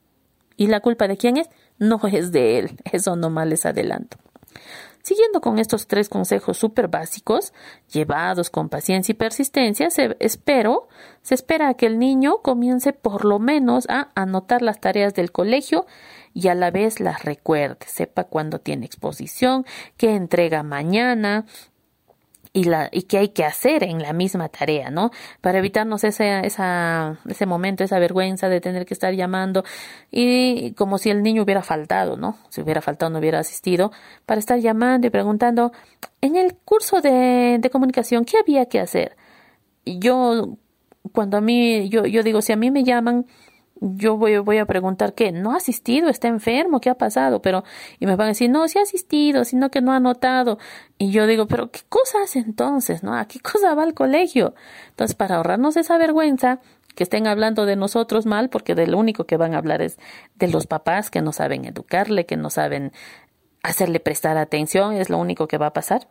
¿Y 0.58 0.66
la 0.66 0.80
culpa 0.80 1.08
de 1.08 1.16
quién 1.16 1.38
es? 1.38 1.48
No 1.78 1.98
es 2.12 2.32
de 2.32 2.58
él. 2.58 2.76
Eso 2.92 3.16
nomás 3.16 3.48
les 3.48 3.64
adelanto. 3.64 4.18
Siguiendo 5.04 5.42
con 5.42 5.58
estos 5.58 5.86
tres 5.86 6.08
consejos 6.08 6.56
súper 6.56 6.88
básicos, 6.88 7.52
llevados 7.92 8.48
con 8.48 8.70
paciencia 8.70 9.12
y 9.12 9.16
persistencia, 9.16 9.90
se, 9.90 10.16
espero, 10.18 10.88
se 11.20 11.34
espera 11.34 11.74
que 11.74 11.84
el 11.84 11.98
niño 11.98 12.38
comience 12.38 12.94
por 12.94 13.26
lo 13.26 13.38
menos 13.38 13.84
a 13.90 14.12
anotar 14.14 14.62
las 14.62 14.80
tareas 14.80 15.12
del 15.12 15.30
colegio 15.30 15.84
y 16.32 16.48
a 16.48 16.54
la 16.54 16.70
vez 16.70 17.00
las 17.00 17.22
recuerde, 17.22 17.84
sepa 17.86 18.24
cuándo 18.24 18.60
tiene 18.60 18.86
exposición, 18.86 19.66
qué 19.98 20.14
entrega 20.14 20.62
mañana, 20.62 21.44
y, 22.54 22.64
la, 22.64 22.88
y 22.92 23.02
qué 23.02 23.18
hay 23.18 23.28
que 23.30 23.44
hacer 23.44 23.82
en 23.82 24.00
la 24.00 24.12
misma 24.12 24.48
tarea, 24.48 24.90
¿no? 24.90 25.10
Para 25.40 25.58
evitarnos 25.58 26.04
ese, 26.04 26.46
esa, 26.46 27.18
ese 27.28 27.46
momento, 27.46 27.82
esa 27.82 27.98
vergüenza 27.98 28.48
de 28.48 28.60
tener 28.60 28.86
que 28.86 28.94
estar 28.94 29.12
llamando 29.12 29.64
y 30.10 30.72
como 30.74 30.98
si 30.98 31.10
el 31.10 31.22
niño 31.24 31.42
hubiera 31.42 31.62
faltado, 31.62 32.16
¿no? 32.16 32.38
Si 32.50 32.62
hubiera 32.62 32.80
faltado, 32.80 33.10
no 33.10 33.18
hubiera 33.18 33.40
asistido, 33.40 33.90
para 34.24 34.38
estar 34.38 34.60
llamando 34.60 35.08
y 35.08 35.10
preguntando, 35.10 35.72
en 36.20 36.36
el 36.36 36.54
curso 36.54 37.00
de, 37.00 37.58
de 37.60 37.70
comunicación, 37.70 38.24
¿qué 38.24 38.38
había 38.38 38.66
que 38.66 38.78
hacer? 38.78 39.16
Yo, 39.84 40.56
cuando 41.12 41.36
a 41.36 41.40
mí, 41.40 41.88
yo, 41.88 42.06
yo 42.06 42.22
digo, 42.22 42.40
si 42.40 42.52
a 42.52 42.56
mí 42.56 42.70
me 42.70 42.84
llaman, 42.84 43.26
yo 43.80 44.16
voy, 44.16 44.38
voy 44.38 44.58
a 44.58 44.66
preguntar 44.66 45.14
qué, 45.14 45.32
no 45.32 45.52
ha 45.52 45.56
asistido, 45.56 46.08
está 46.08 46.28
enfermo, 46.28 46.80
qué 46.80 46.90
ha 46.90 46.94
pasado, 46.94 47.42
pero, 47.42 47.64
y 47.98 48.06
me 48.06 48.16
van 48.16 48.26
a 48.26 48.28
decir, 48.28 48.50
no, 48.50 48.66
sí 48.68 48.78
ha 48.78 48.82
asistido, 48.82 49.44
sino 49.44 49.70
que 49.70 49.80
no 49.80 49.92
ha 49.92 50.00
notado. 50.00 50.58
Y 50.96 51.10
yo 51.10 51.26
digo, 51.26 51.46
pero 51.46 51.70
¿qué 51.70 51.80
cosa 51.88 52.18
entonces? 52.34 53.02
¿No? 53.02 53.14
¿A 53.16 53.26
qué 53.26 53.40
cosa 53.40 53.74
va 53.74 53.82
al 53.82 53.94
colegio? 53.94 54.54
Entonces, 54.90 55.14
para 55.14 55.36
ahorrarnos 55.36 55.76
esa 55.76 55.98
vergüenza, 55.98 56.60
que 56.94 57.02
estén 57.02 57.26
hablando 57.26 57.66
de 57.66 57.76
nosotros 57.76 58.26
mal, 58.26 58.48
porque 58.48 58.74
de 58.74 58.86
lo 58.86 58.98
único 58.98 59.24
que 59.24 59.36
van 59.36 59.54
a 59.54 59.58
hablar 59.58 59.82
es 59.82 59.98
de 60.36 60.48
los 60.48 60.66
papás 60.66 61.10
que 61.10 61.22
no 61.22 61.32
saben 61.32 61.64
educarle, 61.64 62.26
que 62.26 62.36
no 62.36 62.50
saben 62.50 62.92
hacerle 63.62 63.98
prestar 63.98 64.36
atención, 64.36 64.94
es 64.94 65.10
lo 65.10 65.18
único 65.18 65.48
que 65.48 65.58
va 65.58 65.66
a 65.66 65.72
pasar. 65.72 66.08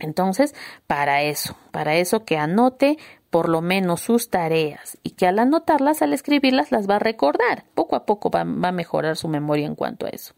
Entonces, 0.00 0.54
para 0.86 1.22
eso, 1.22 1.56
para 1.70 1.96
eso 1.96 2.24
que 2.24 2.36
anote 2.36 2.98
por 3.30 3.48
lo 3.48 3.60
menos 3.60 4.00
sus 4.00 4.30
tareas 4.30 4.98
y 5.02 5.10
que 5.10 5.26
al 5.26 5.38
anotarlas, 5.38 6.02
al 6.02 6.12
escribirlas, 6.12 6.72
las 6.72 6.88
va 6.88 6.96
a 6.96 7.00
recordar. 7.00 7.64
Poco 7.74 7.96
a 7.96 8.06
poco 8.06 8.30
va, 8.30 8.40
a 8.40 8.72
mejorar 8.72 9.16
su 9.16 9.28
memoria 9.28 9.66
en 9.66 9.74
cuanto 9.74 10.06
a 10.06 10.10
eso. 10.10 10.34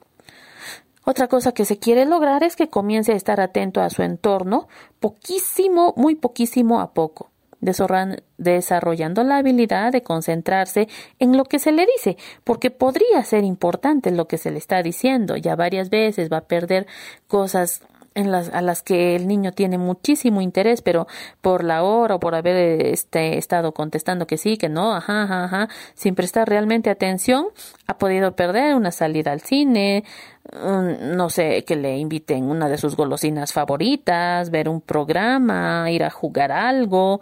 Otra 1.04 1.28
cosa 1.28 1.52
que 1.52 1.64
se 1.64 1.78
quiere 1.78 2.04
lograr 2.04 2.42
es 2.42 2.56
que 2.56 2.68
comience 2.68 3.12
a 3.12 3.16
estar 3.16 3.40
atento 3.40 3.80
a 3.80 3.90
su 3.90 4.02
entorno, 4.02 4.68
poquísimo, 5.00 5.94
muy 5.96 6.14
poquísimo 6.14 6.80
a 6.80 6.92
poco, 6.92 7.30
desarrollando 7.60 9.24
la 9.24 9.38
habilidad 9.38 9.92
de 9.92 10.02
concentrarse 10.02 10.88
en 11.18 11.36
lo 11.36 11.44
que 11.44 11.58
se 11.58 11.72
le 11.72 11.86
dice, 11.96 12.16
porque 12.44 12.70
podría 12.70 13.22
ser 13.24 13.44
importante 13.44 14.10
lo 14.10 14.28
que 14.28 14.36
se 14.36 14.50
le 14.50 14.58
está 14.58 14.82
diciendo. 14.82 15.36
Ya 15.36 15.56
varias 15.56 15.90
veces 15.90 16.30
va 16.30 16.38
a 16.38 16.46
perder 16.46 16.86
cosas 17.28 17.82
en 18.20 18.30
las, 18.30 18.48
a 18.50 18.62
las 18.62 18.82
que 18.82 19.16
el 19.16 19.26
niño 19.26 19.52
tiene 19.52 19.78
muchísimo 19.78 20.40
interés, 20.40 20.82
pero 20.82 21.06
por 21.40 21.64
la 21.64 21.82
hora 21.82 22.16
o 22.16 22.20
por 22.20 22.34
haber 22.34 22.86
este, 22.86 23.38
estado 23.38 23.72
contestando 23.72 24.26
que 24.26 24.36
sí, 24.36 24.56
que 24.56 24.68
no, 24.68 24.94
ajá, 24.94 25.22
ajá, 25.24 25.44
ajá, 25.44 25.68
sin 25.94 26.14
prestar 26.14 26.48
realmente 26.48 26.90
atención, 26.90 27.46
ha 27.86 27.98
podido 27.98 28.36
perder 28.36 28.74
una 28.74 28.92
salida 28.92 29.32
al 29.32 29.40
cine, 29.40 30.04
no 30.52 31.30
sé, 31.30 31.64
que 31.64 31.76
le 31.76 31.98
inviten 31.98 32.44
una 32.44 32.68
de 32.68 32.78
sus 32.78 32.96
golosinas 32.96 33.52
favoritas, 33.52 34.50
ver 34.50 34.68
un 34.68 34.80
programa, 34.80 35.90
ir 35.90 36.04
a 36.04 36.10
jugar 36.10 36.52
algo, 36.52 37.20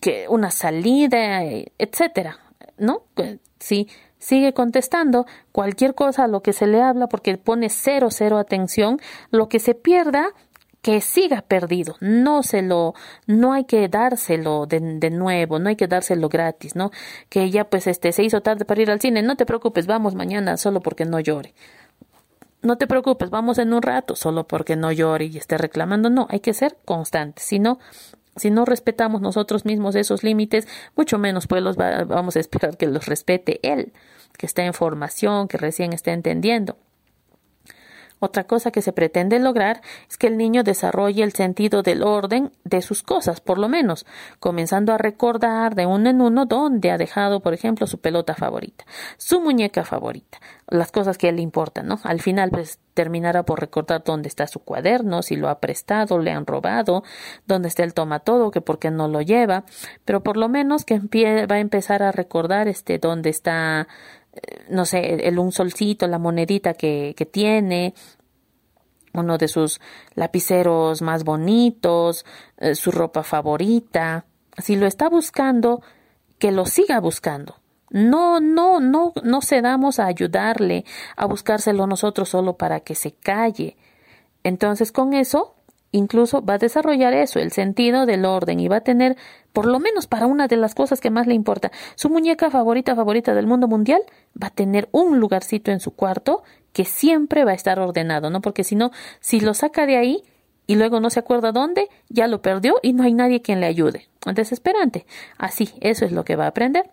que 0.00 0.26
una 0.28 0.50
salida, 0.50 1.42
etcétera, 1.78 2.38
¿no? 2.78 3.02
Sí, 3.58 3.88
sigue 4.20 4.54
contestando 4.54 5.26
cualquier 5.50 5.96
cosa 5.96 6.24
a 6.24 6.28
lo 6.28 6.42
que 6.42 6.52
se 6.52 6.68
le 6.68 6.80
habla 6.80 7.08
porque 7.08 7.36
pone 7.36 7.68
cero, 7.70 8.08
cero 8.10 8.38
atención, 8.38 9.00
lo 9.30 9.48
que 9.48 9.58
se 9.58 9.74
pierda, 9.74 10.28
que 10.82 11.00
siga 11.00 11.42
perdido, 11.42 11.96
no 12.00 12.42
se 12.42 12.62
lo, 12.62 12.94
no 13.26 13.52
hay 13.52 13.64
que 13.64 13.88
dárselo 13.88 14.66
de, 14.66 14.80
de, 14.80 15.10
nuevo, 15.10 15.58
no 15.58 15.68
hay 15.68 15.76
que 15.76 15.88
dárselo 15.88 16.28
gratis, 16.28 16.74
¿no? 16.74 16.90
Que 17.28 17.50
ya 17.50 17.64
pues 17.64 17.86
este 17.86 18.12
se 18.12 18.22
hizo 18.22 18.40
tarde 18.40 18.64
para 18.64 18.80
ir 18.80 18.90
al 18.90 19.00
cine, 19.00 19.22
no 19.22 19.36
te 19.36 19.44
preocupes, 19.44 19.86
vamos 19.86 20.14
mañana 20.14 20.56
solo 20.56 20.80
porque 20.80 21.04
no 21.04 21.20
llore. 21.20 21.54
No 22.62 22.76
te 22.76 22.86
preocupes, 22.86 23.30
vamos 23.30 23.58
en 23.58 23.72
un 23.72 23.80
rato, 23.80 24.14
solo 24.16 24.46
porque 24.46 24.76
no 24.76 24.92
llore 24.92 25.26
y 25.26 25.38
esté 25.38 25.56
reclamando. 25.56 26.10
No, 26.10 26.26
hay 26.28 26.40
que 26.40 26.52
ser 26.52 26.76
constantes. 26.84 27.46
Si 27.46 27.58
no, 27.58 27.78
si 28.36 28.50
no 28.50 28.64
respetamos 28.64 29.20
nosotros 29.20 29.64
mismos 29.64 29.94
esos 29.94 30.22
límites, 30.22 30.68
mucho 30.96 31.18
menos 31.18 31.46
pues 31.46 31.62
los 31.62 31.76
vamos 31.76 32.36
a 32.36 32.40
esperar 32.40 32.76
que 32.76 32.86
los 32.86 33.06
respete 33.06 33.60
él, 33.62 33.92
que 34.38 34.46
está 34.46 34.64
en 34.64 34.74
formación, 34.74 35.48
que 35.48 35.58
recién 35.58 35.92
está 35.92 36.12
entendiendo. 36.12 36.76
Otra 38.20 38.44
cosa 38.44 38.70
que 38.70 38.82
se 38.82 38.92
pretende 38.92 39.38
lograr 39.38 39.80
es 40.08 40.18
que 40.18 40.26
el 40.26 40.36
niño 40.36 40.62
desarrolle 40.62 41.24
el 41.24 41.32
sentido 41.32 41.82
del 41.82 42.02
orden 42.02 42.52
de 42.64 42.82
sus 42.82 43.02
cosas, 43.02 43.40
por 43.40 43.58
lo 43.58 43.68
menos, 43.68 44.04
comenzando 44.38 44.92
a 44.92 44.98
recordar 44.98 45.74
de 45.74 45.86
uno 45.86 46.10
en 46.10 46.20
uno 46.20 46.44
dónde 46.44 46.90
ha 46.90 46.98
dejado, 46.98 47.40
por 47.40 47.54
ejemplo, 47.54 47.86
su 47.86 47.98
pelota 47.98 48.34
favorita, 48.34 48.84
su 49.16 49.40
muñeca 49.40 49.84
favorita, 49.84 50.38
las 50.68 50.92
cosas 50.92 51.16
que 51.16 51.30
él 51.30 51.36
le 51.36 51.42
importan, 51.42 51.86
¿no? 51.88 51.98
Al 52.04 52.20
final, 52.20 52.50
pues 52.50 52.78
terminará 52.92 53.44
por 53.44 53.60
recordar 53.60 54.04
dónde 54.04 54.28
está 54.28 54.46
su 54.46 54.60
cuaderno, 54.60 55.22
si 55.22 55.36
lo 55.36 55.48
ha 55.48 55.58
prestado, 55.58 56.18
le 56.18 56.32
han 56.32 56.44
robado, 56.44 57.02
dónde 57.46 57.68
está 57.68 57.84
el 57.84 57.94
toma 57.94 58.20
todo, 58.20 58.50
que 58.50 58.60
por 58.60 58.78
qué 58.78 58.90
no 58.90 59.08
lo 59.08 59.22
lleva, 59.22 59.64
pero 60.04 60.22
por 60.22 60.36
lo 60.36 60.50
menos 60.50 60.84
que 60.84 60.98
va 60.98 61.54
a 61.54 61.60
empezar 61.60 62.02
a 62.02 62.12
recordar 62.12 62.68
este 62.68 62.98
dónde 62.98 63.30
está 63.30 63.88
no 64.68 64.84
sé, 64.84 65.26
el, 65.26 65.38
un 65.38 65.52
solcito, 65.52 66.06
la 66.06 66.18
monedita 66.18 66.74
que, 66.74 67.14
que 67.16 67.26
tiene, 67.26 67.94
uno 69.12 69.38
de 69.38 69.48
sus 69.48 69.80
lapiceros 70.14 71.02
más 71.02 71.24
bonitos, 71.24 72.24
eh, 72.58 72.74
su 72.74 72.90
ropa 72.90 73.22
favorita. 73.22 74.26
Si 74.58 74.76
lo 74.76 74.86
está 74.86 75.08
buscando, 75.08 75.82
que 76.38 76.52
lo 76.52 76.66
siga 76.66 77.00
buscando. 77.00 77.56
No, 77.90 78.38
no, 78.40 78.80
no, 78.80 79.12
no 79.24 79.42
cedamos 79.42 79.98
a 79.98 80.06
ayudarle 80.06 80.84
a 81.16 81.26
buscárselo 81.26 81.86
nosotros 81.86 82.28
solo 82.28 82.56
para 82.56 82.80
que 82.80 82.94
se 82.94 83.12
calle. 83.12 83.76
Entonces, 84.44 84.92
con 84.92 85.12
eso, 85.12 85.56
incluso 85.90 86.44
va 86.44 86.54
a 86.54 86.58
desarrollar 86.58 87.12
eso, 87.14 87.40
el 87.40 87.50
sentido 87.50 88.06
del 88.06 88.24
orden, 88.24 88.60
y 88.60 88.68
va 88.68 88.76
a 88.76 88.80
tener, 88.82 89.16
por 89.52 89.66
lo 89.66 89.80
menos 89.80 90.06
para 90.06 90.26
una 90.26 90.46
de 90.48 90.56
las 90.56 90.74
cosas 90.74 91.00
que 91.00 91.10
más 91.10 91.26
le 91.26 91.34
importa, 91.34 91.70
su 91.94 92.08
muñeca 92.08 92.50
favorita, 92.50 92.94
favorita 92.94 93.34
del 93.34 93.46
mundo 93.46 93.68
mundial, 93.68 94.00
va 94.40 94.48
a 94.48 94.50
tener 94.50 94.88
un 94.92 95.18
lugarcito 95.18 95.70
en 95.70 95.80
su 95.80 95.92
cuarto 95.92 96.42
que 96.72 96.84
siempre 96.84 97.44
va 97.44 97.52
a 97.52 97.54
estar 97.54 97.78
ordenado, 97.78 98.30
¿no? 98.30 98.40
Porque 98.40 98.64
si 98.64 98.76
no, 98.76 98.90
si 99.20 99.40
lo 99.40 99.54
saca 99.54 99.86
de 99.86 99.96
ahí 99.96 100.22
y 100.66 100.76
luego 100.76 101.00
no 101.00 101.10
se 101.10 101.20
acuerda 101.20 101.52
dónde, 101.52 101.88
ya 102.08 102.28
lo 102.28 102.42
perdió 102.42 102.76
y 102.82 102.92
no 102.92 103.02
hay 103.02 103.12
nadie 103.12 103.42
quien 103.42 103.60
le 103.60 103.66
ayude. 103.66 104.06
Desesperante. 104.24 105.04
Así, 105.36 105.70
eso 105.80 106.04
es 106.04 106.12
lo 106.12 106.24
que 106.24 106.36
va 106.36 106.44
a 106.44 106.48
aprender. 106.48 106.90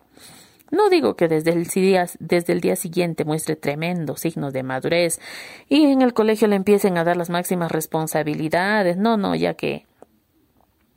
No 0.72 0.90
digo 0.90 1.16
que 1.16 1.28
desde 1.28 1.52
el, 1.52 1.66
día, 1.66 2.08
desde 2.20 2.54
el 2.54 2.60
día 2.60 2.76
siguiente 2.76 3.24
muestre 3.24 3.56
tremendos 3.56 4.22
signos 4.22 4.52
de 4.52 4.64
madurez 4.64 5.20
y 5.70 5.86
en 5.86 6.02
el 6.02 6.14
colegio 6.14 6.48
le 6.48 6.58
empiecen 6.58 6.98
a 6.98 7.04
dar 7.04 7.16
las 7.16 7.30
máximas 7.30 7.72
responsabilidades. 7.72 8.98
No, 8.98 9.16
no, 9.16 9.36
ya 9.36 9.54
que 9.54 9.86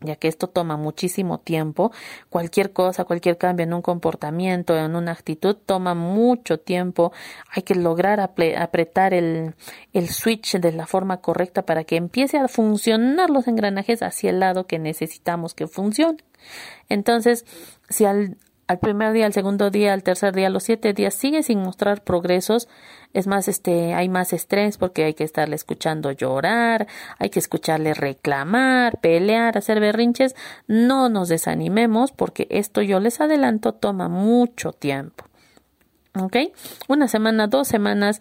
ya 0.01 0.16
que 0.16 0.28
esto 0.28 0.48
toma 0.48 0.76
muchísimo 0.76 1.40
tiempo, 1.40 1.92
cualquier 2.28 2.72
cosa, 2.72 3.05
cualquier 3.05 3.38
cambio 3.38 3.64
en 3.64 3.74
un 3.74 3.82
comportamiento, 3.82 4.76
en 4.76 4.96
una 4.96 5.12
actitud, 5.12 5.57
toma 5.57 5.94
mucho 5.94 6.59
tiempo, 6.59 7.12
hay 7.51 7.62
que 7.62 7.74
lograr 7.74 8.20
apretar 8.20 9.14
el, 9.14 9.55
el 9.92 10.09
switch 10.09 10.59
de 10.59 10.72
la 10.72 10.86
forma 10.86 11.18
correcta 11.18 11.62
para 11.62 11.84
que 11.84 11.96
empiece 11.96 12.38
a 12.38 12.48
funcionar 12.48 13.30
los 13.30 13.46
engranajes 13.48 14.03
hacia 14.03 14.30
el 14.30 14.40
lado 14.40 14.66
que 14.66 14.78
necesitamos 14.78 15.55
que 15.55 15.66
funcione. 15.66 16.18
Entonces, 16.88 17.44
si 17.88 18.05
al, 18.05 18.36
al 18.66 18.78
primer 18.78 19.12
día, 19.12 19.26
al 19.26 19.32
segundo 19.32 19.70
día, 19.70 19.92
al 19.92 20.03
tercer 20.03 20.34
día, 20.34 20.46
a 20.46 20.51
los 20.51 20.62
siete 20.62 20.92
días 20.92 21.14
sigue 21.14 21.42
sin 21.42 21.61
mostrar 21.61 22.05
progresos, 22.05 22.68
es 23.12 23.26
más, 23.26 23.48
este, 23.48 23.94
hay 23.94 24.08
más 24.08 24.32
estrés 24.32 24.78
porque 24.78 25.04
hay 25.04 25.14
que 25.14 25.24
estarle 25.24 25.56
escuchando 25.56 26.12
llorar, 26.12 26.86
hay 27.18 27.30
que 27.30 27.40
escucharle 27.40 27.94
reclamar, 27.94 28.98
pelear, 29.00 29.58
hacer 29.58 29.80
berrinches. 29.80 30.36
No 30.68 31.08
nos 31.08 31.28
desanimemos 31.28 32.12
porque 32.12 32.46
esto 32.50 32.82
yo 32.82 33.00
les 33.00 33.20
adelanto 33.20 33.72
toma 33.72 34.08
mucho 34.08 34.72
tiempo. 34.72 35.24
¿Ok? 36.18 36.36
Una 36.88 37.08
semana, 37.08 37.46
dos 37.46 37.68
semanas, 37.68 38.20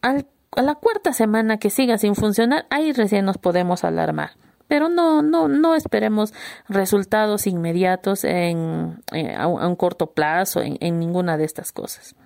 al, 0.00 0.26
a 0.56 0.62
la 0.62 0.74
cuarta 0.76 1.12
semana 1.12 1.58
que 1.58 1.70
siga 1.70 1.98
sin 1.98 2.14
funcionar, 2.14 2.66
ahí 2.70 2.92
recién 2.92 3.24
nos 3.24 3.38
podemos 3.38 3.84
alarmar 3.84 4.30
pero 4.68 4.88
no, 4.88 5.20
no, 5.20 5.48
no 5.48 5.74
esperemos 5.74 6.32
resultados 6.66 7.46
inmediatos 7.46 8.24
en, 8.24 9.02
eh, 9.12 9.34
a, 9.34 9.46
un, 9.46 9.76
corto 9.76 10.12
plazo 10.12 10.62
en, 10.62 10.78
en 10.80 10.98
ninguna 10.98 11.36
de 11.36 11.44
estas 11.44 11.72
cosas. 11.72 12.16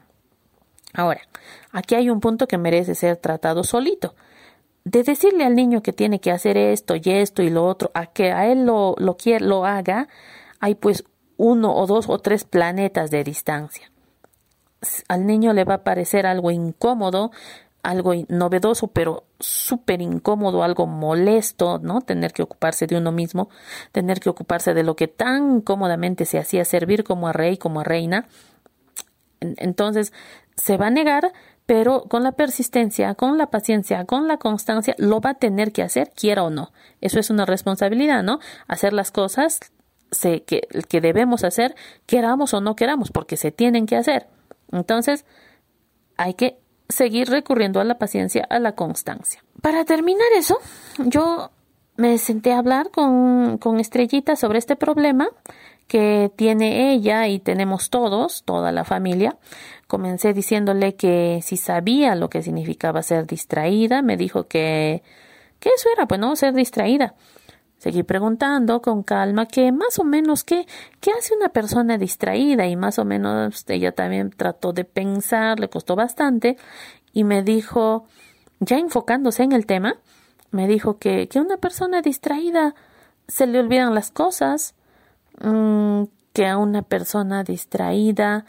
Ahora, 0.92 1.20
aquí 1.72 1.94
hay 1.94 2.10
un 2.10 2.20
punto 2.20 2.46
que 2.46 2.58
merece 2.58 2.94
ser 2.94 3.16
tratado 3.16 3.64
solito. 3.64 4.14
De 4.84 5.02
decirle 5.02 5.44
al 5.44 5.56
niño 5.56 5.82
que 5.82 5.92
tiene 5.92 6.20
que 6.20 6.30
hacer 6.30 6.56
esto 6.56 6.94
y 6.96 7.02
esto 7.04 7.42
y 7.42 7.50
lo 7.50 7.66
otro, 7.66 7.90
a 7.94 8.06
que 8.06 8.32
a 8.32 8.46
él 8.46 8.66
lo, 8.66 8.94
lo, 8.98 9.16
quiere, 9.16 9.44
lo 9.44 9.66
haga, 9.66 10.08
hay 10.60 10.76
pues 10.76 11.04
uno 11.36 11.74
o 11.74 11.86
dos 11.86 12.08
o 12.08 12.18
tres 12.18 12.44
planetas 12.44 13.10
de 13.10 13.24
distancia. 13.24 13.90
Al 15.08 15.26
niño 15.26 15.52
le 15.52 15.64
va 15.64 15.74
a 15.74 15.84
parecer 15.84 16.26
algo 16.26 16.50
incómodo 16.50 17.32
algo 17.86 18.12
novedoso, 18.28 18.88
pero 18.88 19.24
súper 19.38 20.02
incómodo, 20.02 20.64
algo 20.64 20.86
molesto, 20.86 21.78
¿no? 21.78 22.00
Tener 22.00 22.32
que 22.32 22.42
ocuparse 22.42 22.88
de 22.88 22.96
uno 22.96 23.12
mismo, 23.12 23.48
tener 23.92 24.18
que 24.18 24.28
ocuparse 24.28 24.74
de 24.74 24.82
lo 24.82 24.96
que 24.96 25.06
tan 25.06 25.60
cómodamente 25.60 26.24
se 26.24 26.38
hacía 26.38 26.64
servir 26.64 27.04
como 27.04 27.28
a 27.28 27.32
rey, 27.32 27.56
como 27.56 27.80
a 27.80 27.84
reina. 27.84 28.26
Entonces, 29.40 30.12
se 30.56 30.76
va 30.76 30.86
a 30.86 30.90
negar, 30.90 31.32
pero 31.66 32.04
con 32.04 32.22
la 32.22 32.32
persistencia, 32.32 33.14
con 33.14 33.38
la 33.38 33.50
paciencia, 33.50 34.04
con 34.04 34.28
la 34.28 34.38
constancia, 34.38 34.94
lo 34.98 35.20
va 35.20 35.30
a 35.30 35.34
tener 35.34 35.72
que 35.72 35.82
hacer, 35.82 36.12
quiera 36.14 36.44
o 36.44 36.50
no. 36.50 36.72
Eso 37.00 37.18
es 37.18 37.30
una 37.30 37.44
responsabilidad, 37.44 38.22
¿no? 38.22 38.38
Hacer 38.68 38.92
las 38.92 39.10
cosas 39.10 39.60
que, 40.20 40.40
que 40.88 41.00
debemos 41.00 41.44
hacer, 41.44 41.74
queramos 42.06 42.54
o 42.54 42.60
no 42.60 42.76
queramos, 42.76 43.10
porque 43.10 43.36
se 43.36 43.50
tienen 43.50 43.86
que 43.86 43.96
hacer. 43.96 44.28
Entonces, 44.72 45.24
hay 46.16 46.34
que 46.34 46.58
seguir 46.88 47.28
recurriendo 47.28 47.80
a 47.80 47.84
la 47.84 47.98
paciencia, 47.98 48.46
a 48.48 48.58
la 48.58 48.72
constancia. 48.72 49.42
Para 49.60 49.84
terminar 49.84 50.28
eso, 50.36 50.58
yo 50.98 51.50
me 51.96 52.18
senté 52.18 52.52
a 52.52 52.58
hablar 52.58 52.90
con, 52.90 53.58
con 53.58 53.80
Estrellita 53.80 54.36
sobre 54.36 54.58
este 54.58 54.76
problema 54.76 55.28
que 55.86 56.32
tiene 56.34 56.92
ella 56.92 57.28
y 57.28 57.38
tenemos 57.38 57.90
todos, 57.90 58.42
toda 58.44 58.72
la 58.72 58.84
familia. 58.84 59.36
Comencé 59.86 60.32
diciéndole 60.32 60.96
que 60.96 61.40
si 61.42 61.56
sabía 61.56 62.14
lo 62.14 62.28
que 62.28 62.42
significaba 62.42 63.02
ser 63.02 63.26
distraída, 63.26 64.02
me 64.02 64.16
dijo 64.16 64.48
que, 64.48 65.02
que 65.60 65.70
eso 65.70 65.88
era, 65.94 66.06
pues 66.06 66.20
no, 66.20 66.34
ser 66.36 66.54
distraída. 66.54 67.14
Seguí 67.78 68.02
preguntando 68.02 68.80
con 68.80 69.02
calma 69.02 69.46
que 69.46 69.70
más 69.70 69.98
o 69.98 70.04
menos 70.04 70.44
qué, 70.44 70.66
qué 71.00 71.12
hace 71.12 71.34
una 71.34 71.50
persona 71.50 71.98
distraída 71.98 72.66
y 72.66 72.74
más 72.74 72.98
o 72.98 73.04
menos 73.04 73.64
ella 73.68 73.92
también 73.92 74.30
trató 74.30 74.72
de 74.72 74.84
pensar, 74.84 75.60
le 75.60 75.68
costó 75.68 75.94
bastante 75.94 76.56
y 77.12 77.24
me 77.24 77.42
dijo, 77.42 78.06
ya 78.60 78.78
enfocándose 78.78 79.42
en 79.42 79.52
el 79.52 79.66
tema, 79.66 79.98
me 80.50 80.66
dijo 80.66 80.98
que, 80.98 81.28
que 81.28 81.38
una 81.38 81.58
persona 81.58 82.00
distraída 82.00 82.74
se 83.28 83.46
le 83.46 83.58
olvidan 83.60 83.94
las 83.94 84.10
cosas, 84.10 84.74
mm, 85.40 86.04
que 86.32 86.46
a 86.46 86.58
una 86.58 86.82
persona 86.82 87.44
distraída 87.44 88.44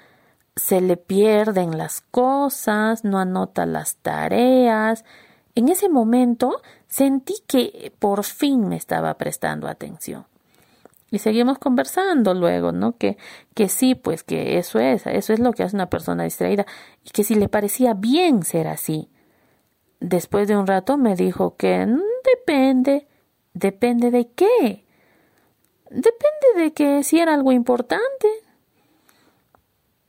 se 0.55 0.81
le 0.81 0.97
pierden 0.97 1.77
las 1.77 2.01
cosas, 2.01 3.03
no 3.03 3.19
anota 3.19 3.65
las 3.65 3.97
tareas. 3.97 5.05
En 5.55 5.69
ese 5.69 5.89
momento 5.89 6.61
Sentí 6.87 7.35
que 7.47 7.91
por 7.99 8.23
fin 8.23 8.67
me 8.69 8.77
estaba 8.77 9.17
prestando 9.17 9.67
atención. 9.67 10.25
Y 11.11 11.19
seguimos 11.19 11.57
conversando 11.59 12.33
luego, 12.33 12.71
¿no? 12.71 12.97
Que, 12.97 13.17
que 13.53 13.69
sí, 13.69 13.95
pues 13.95 14.23
que 14.23 14.57
eso 14.57 14.79
es, 14.79 15.05
eso 15.07 15.33
es 15.33 15.39
lo 15.39 15.53
que 15.53 15.63
hace 15.63 15.75
una 15.75 15.89
persona 15.89 16.23
distraída 16.23 16.65
y 17.03 17.11
que 17.11 17.23
si 17.23 17.35
le 17.35 17.49
parecía 17.49 17.93
bien 17.93 18.43
ser 18.43 18.67
así. 18.67 19.09
después 19.99 20.47
de 20.47 20.55
un 20.57 20.67
rato 20.67 20.97
me 20.97 21.15
dijo 21.15 21.55
que 21.57 21.85
"Mm, 21.85 22.01
depende, 22.35 23.07
depende 23.53 24.11
de 24.11 24.29
qué. 24.31 24.85
Depende 25.89 26.36
de 26.57 26.73
que 26.73 27.03
si 27.03 27.19
era 27.19 27.33
algo 27.33 27.51
importante. 27.51 28.27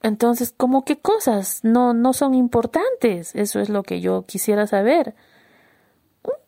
Entonces, 0.02 0.54
¿cómo 0.56 0.84
qué 0.84 0.98
cosas 0.98 1.60
no, 1.62 1.92
no 1.92 2.12
son 2.12 2.34
importantes? 2.34 3.34
Eso 3.34 3.60
es 3.60 3.68
lo 3.68 3.82
que 3.82 4.00
yo 4.00 4.24
quisiera 4.26 4.66
saber. 4.66 5.14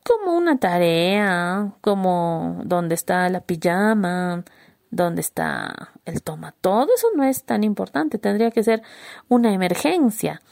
Como 0.04 0.36
una 0.36 0.58
tarea, 0.58 1.72
como 1.80 2.60
dónde 2.64 2.94
está 2.94 3.28
la 3.28 3.40
pijama, 3.40 4.44
dónde 4.90 5.20
está 5.20 5.92
el 6.04 6.22
toma. 6.22 6.54
Todo 6.60 6.88
eso 6.94 7.08
no 7.16 7.24
es 7.24 7.44
tan 7.44 7.64
importante. 7.64 8.18
Tendría 8.18 8.50
que 8.50 8.62
ser 8.62 8.82
una 9.28 9.52
emergencia. 9.52 10.42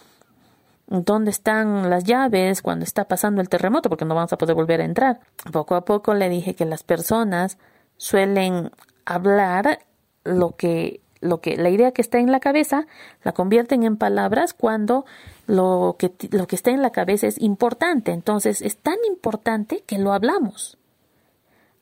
¿Dónde 0.86 1.30
están 1.30 1.90
las 1.90 2.04
llaves 2.04 2.62
cuando 2.62 2.84
está 2.84 3.06
pasando 3.06 3.42
el 3.42 3.48
terremoto? 3.48 3.90
Porque 3.90 4.06
no 4.06 4.14
vamos 4.14 4.32
a 4.32 4.38
poder 4.38 4.54
volver 4.54 4.80
a 4.80 4.84
entrar. 4.84 5.20
Poco 5.52 5.74
a 5.74 5.84
poco 5.84 6.14
le 6.14 6.28
dije 6.28 6.54
que 6.54 6.64
las 6.64 6.82
personas 6.82 7.58
suelen 7.98 8.70
hablar 9.08 9.80
lo 10.24 10.56
que 10.56 11.00
lo 11.20 11.40
que 11.40 11.56
la 11.56 11.70
idea 11.70 11.90
que 11.90 12.02
está 12.02 12.18
en 12.18 12.30
la 12.30 12.38
cabeza 12.38 12.86
la 13.24 13.32
convierten 13.32 13.82
en 13.82 13.96
palabras 13.96 14.54
cuando 14.54 15.04
lo 15.46 15.96
que 15.98 16.12
lo 16.30 16.46
que 16.46 16.54
está 16.54 16.70
en 16.70 16.82
la 16.82 16.90
cabeza 16.90 17.26
es 17.26 17.40
importante. 17.40 18.12
Entonces 18.12 18.62
es 18.62 18.76
tan 18.76 18.98
importante 19.08 19.82
que 19.86 19.98
lo 19.98 20.12
hablamos. 20.12 20.78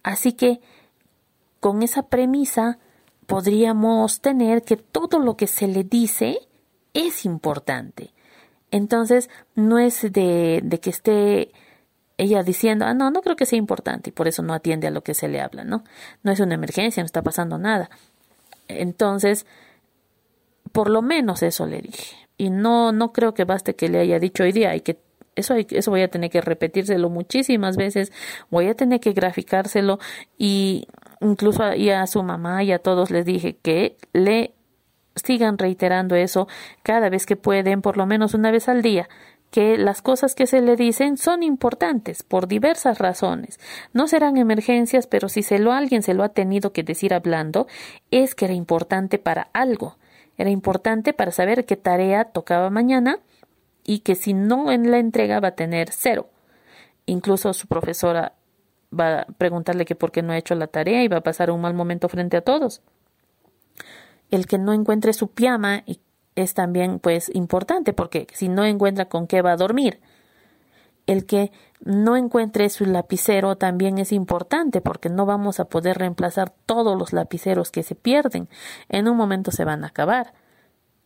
Así 0.02 0.32
que 0.32 0.60
con 1.60 1.82
esa 1.82 2.04
premisa 2.04 2.78
podríamos 3.26 4.20
tener 4.20 4.62
que 4.62 4.76
todo 4.76 5.18
lo 5.18 5.36
que 5.36 5.48
se 5.48 5.66
le 5.66 5.84
dice 5.84 6.38
es 6.94 7.24
importante. 7.24 8.14
Entonces 8.70 9.28
no 9.54 9.78
es 9.78 10.00
de, 10.12 10.60
de 10.62 10.80
que 10.80 10.90
esté 10.90 11.52
ella 12.18 12.42
diciendo, 12.42 12.86
ah, 12.86 12.94
no, 12.94 13.10
no 13.10 13.22
creo 13.22 13.36
que 13.36 13.46
sea 13.46 13.58
importante 13.58 14.10
y 14.10 14.12
por 14.12 14.28
eso 14.28 14.42
no 14.42 14.54
atiende 14.54 14.86
a 14.86 14.90
lo 14.90 15.02
que 15.02 15.14
se 15.14 15.28
le 15.28 15.40
habla, 15.40 15.64
¿no? 15.64 15.84
No 16.22 16.32
es 16.32 16.40
una 16.40 16.54
emergencia, 16.54 17.02
no 17.02 17.06
está 17.06 17.22
pasando 17.22 17.58
nada. 17.58 17.90
Entonces, 18.68 19.46
por 20.72 20.90
lo 20.90 21.02
menos 21.02 21.42
eso 21.42 21.66
le 21.66 21.80
dije. 21.80 22.16
Y 22.38 22.50
no, 22.50 22.92
no 22.92 23.12
creo 23.12 23.34
que 23.34 23.44
baste 23.44 23.74
que 23.74 23.88
le 23.88 23.98
haya 23.98 24.18
dicho 24.18 24.42
hoy 24.42 24.52
día, 24.52 24.70
hay 24.70 24.80
que 24.80 24.98
eso, 25.36 25.54
hay, 25.54 25.66
eso 25.70 25.90
voy 25.90 26.02
a 26.02 26.08
tener 26.08 26.30
que 26.30 26.40
repetírselo 26.40 27.10
muchísimas 27.10 27.76
veces, 27.76 28.10
voy 28.50 28.68
a 28.68 28.74
tener 28.74 29.00
que 29.00 29.12
graficárselo 29.12 29.98
y 30.38 30.88
incluso 31.20 31.74
y 31.74 31.90
a 31.90 32.06
su 32.06 32.22
mamá 32.22 32.64
y 32.64 32.72
a 32.72 32.78
todos 32.78 33.10
les 33.10 33.26
dije 33.26 33.56
que 33.62 33.96
le 34.14 34.54
sigan 35.14 35.58
reiterando 35.58 36.14
eso 36.14 36.48
cada 36.82 37.08
vez 37.08 37.26
que 37.26 37.36
pueden, 37.36 37.82
por 37.82 37.96
lo 37.96 38.06
menos 38.06 38.34
una 38.34 38.50
vez 38.50 38.68
al 38.68 38.82
día, 38.82 39.08
que 39.50 39.78
las 39.78 40.02
cosas 40.02 40.34
que 40.34 40.46
se 40.46 40.60
le 40.60 40.76
dicen 40.76 41.16
son 41.16 41.42
importantes 41.42 42.22
por 42.22 42.48
diversas 42.48 42.98
razones. 42.98 43.58
No 43.92 44.08
serán 44.08 44.36
emergencias, 44.36 45.06
pero 45.06 45.28
si 45.28 45.42
se 45.42 45.58
lo 45.58 45.72
alguien 45.72 46.02
se 46.02 46.14
lo 46.14 46.24
ha 46.24 46.30
tenido 46.30 46.72
que 46.72 46.82
decir 46.82 47.14
hablando, 47.14 47.66
es 48.10 48.34
que 48.34 48.46
era 48.46 48.54
importante 48.54 49.18
para 49.18 49.48
algo. 49.52 49.96
Era 50.36 50.50
importante 50.50 51.12
para 51.12 51.30
saber 51.30 51.64
qué 51.64 51.76
tarea 51.76 52.24
tocaba 52.24 52.70
mañana 52.70 53.20
y 53.84 54.00
que 54.00 54.14
si 54.14 54.34
no 54.34 54.70
en 54.72 54.90
la 54.90 54.98
entrega 54.98 55.40
va 55.40 55.48
a 55.48 55.54
tener 55.54 55.90
cero. 55.92 56.28
Incluso 57.06 57.54
su 57.54 57.68
profesora 57.68 58.34
va 58.98 59.20
a 59.20 59.26
preguntarle 59.26 59.84
que 59.84 59.94
por 59.94 60.12
qué 60.12 60.22
no 60.22 60.32
ha 60.32 60.38
hecho 60.38 60.54
la 60.54 60.66
tarea 60.66 61.02
y 61.02 61.08
va 61.08 61.18
a 61.18 61.22
pasar 61.22 61.50
un 61.50 61.60
mal 61.60 61.74
momento 61.74 62.08
frente 62.08 62.36
a 62.36 62.42
todos. 62.42 62.82
El 64.30 64.46
que 64.46 64.58
no 64.58 64.72
encuentre 64.72 65.12
su 65.12 65.28
piama 65.28 65.82
y 65.86 66.00
es 66.36 66.54
también 66.54 67.00
pues 67.00 67.30
importante 67.34 67.92
porque 67.92 68.26
si 68.32 68.48
no 68.48 68.64
encuentra 68.64 69.06
con 69.06 69.26
qué 69.26 69.42
va 69.42 69.52
a 69.52 69.56
dormir. 69.56 70.00
El 71.06 71.24
que 71.24 71.52
no 71.80 72.16
encuentre 72.16 72.68
su 72.68 72.84
lapicero 72.84 73.56
también 73.56 73.98
es 73.98 74.12
importante 74.12 74.80
porque 74.80 75.08
no 75.08 75.24
vamos 75.24 75.60
a 75.60 75.66
poder 75.66 75.98
reemplazar 75.98 76.52
todos 76.66 76.98
los 76.98 77.12
lapiceros 77.12 77.70
que 77.70 77.82
se 77.82 77.94
pierden. 77.94 78.48
En 78.88 79.08
un 79.08 79.16
momento 79.16 79.50
se 79.50 79.64
van 79.64 79.84
a 79.84 79.88
acabar. 79.88 80.32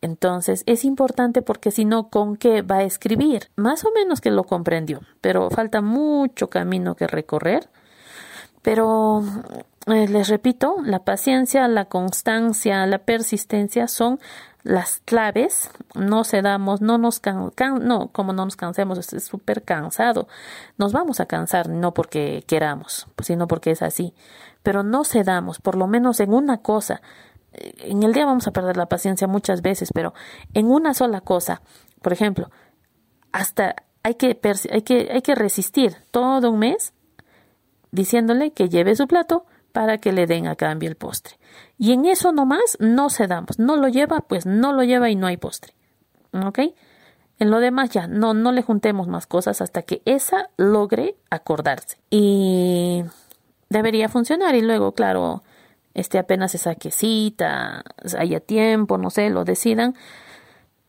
Entonces 0.01 0.63
es 0.65 0.83
importante 0.83 1.43
porque 1.43 1.69
si 1.69 1.85
no, 1.85 2.09
¿con 2.09 2.35
qué 2.35 2.63
va 2.63 2.77
a 2.77 2.83
escribir? 2.83 3.51
Más 3.55 3.85
o 3.85 3.91
menos 3.91 4.19
que 4.19 4.31
lo 4.31 4.43
comprendió, 4.43 5.01
pero 5.21 5.49
falta 5.51 5.81
mucho 5.81 6.49
camino 6.49 6.95
que 6.95 7.05
recorrer. 7.05 7.69
Pero 8.63 9.23
eh, 9.87 10.07
les 10.07 10.27
repito, 10.27 10.77
la 10.83 10.99
paciencia, 10.99 11.67
la 11.67 11.85
constancia, 11.85 12.85
la 12.85 12.99
persistencia 12.99 13.87
son 13.87 14.19
las 14.63 15.01
claves, 15.05 15.69
no 15.95 16.23
cedamos, 16.23 16.81
no 16.81 16.97
nos 16.97 17.19
can, 17.19 17.51
no, 17.81 18.09
como 18.09 18.33
no 18.33 18.45
nos 18.45 18.55
cansemos, 18.55 18.97
es 19.13 19.23
súper 19.23 19.63
cansado. 19.63 20.27
Nos 20.77 20.93
vamos 20.93 21.19
a 21.19 21.25
cansar, 21.25 21.69
no 21.69 21.93
porque 21.93 22.43
queramos, 22.47 23.07
sino 23.23 23.47
porque 23.47 23.71
es 23.71 23.81
así. 23.81 24.13
Pero 24.63 24.83
no 24.83 25.03
cedamos, 25.03 25.59
por 25.59 25.75
lo 25.75 25.87
menos 25.87 26.19
en 26.19 26.33
una 26.33 26.57
cosa. 26.57 27.01
En 27.53 28.03
el 28.03 28.13
día 28.13 28.25
vamos 28.25 28.47
a 28.47 28.51
perder 28.51 28.77
la 28.77 28.85
paciencia 28.85 29.27
muchas 29.27 29.61
veces, 29.61 29.89
pero 29.93 30.13
en 30.53 30.67
una 30.67 30.93
sola 30.93 31.21
cosa, 31.21 31.61
por 32.01 32.13
ejemplo, 32.13 32.51
hasta 33.31 33.75
hay 34.03 34.15
que, 34.15 34.39
hay 34.71 34.81
que, 34.83 35.09
hay 35.11 35.21
que 35.21 35.35
resistir 35.35 35.95
todo 36.11 36.51
un 36.51 36.59
mes 36.59 36.93
diciéndole 37.91 38.51
que 38.51 38.69
lleve 38.69 38.95
su 38.95 39.07
plato 39.07 39.45
para 39.71 39.97
que 39.97 40.11
le 40.11 40.25
den 40.25 40.47
a 40.47 40.55
cambio 40.55 40.89
el 40.89 40.95
postre. 40.95 41.35
Y 41.81 41.93
en 41.93 42.05
eso 42.05 42.31
nomás 42.31 42.77
no 42.79 43.09
cedamos. 43.09 43.57
No 43.57 43.75
lo 43.75 43.87
lleva, 43.87 44.19
pues 44.19 44.45
no 44.45 44.71
lo 44.71 44.83
lleva 44.83 45.09
y 45.09 45.15
no 45.15 45.25
hay 45.25 45.37
postre. 45.37 45.73
¿Ok? 46.31 46.59
En 47.39 47.49
lo 47.49 47.59
demás 47.59 47.89
ya, 47.89 48.05
no, 48.05 48.35
no 48.35 48.51
le 48.51 48.61
juntemos 48.61 49.07
más 49.07 49.25
cosas 49.25 49.61
hasta 49.61 49.81
que 49.81 50.03
esa 50.05 50.51
logre 50.57 51.15
acordarse. 51.31 51.97
Y 52.11 53.03
debería 53.69 54.09
funcionar. 54.09 54.53
Y 54.53 54.61
luego, 54.61 54.91
claro, 54.91 55.41
este 55.95 56.19
apenas 56.19 56.51
se 56.51 56.59
saque 56.59 56.91
cita, 56.91 57.83
haya 58.15 58.39
tiempo, 58.41 58.99
no 58.99 59.09
sé, 59.09 59.31
lo 59.31 59.43
decidan. 59.43 59.95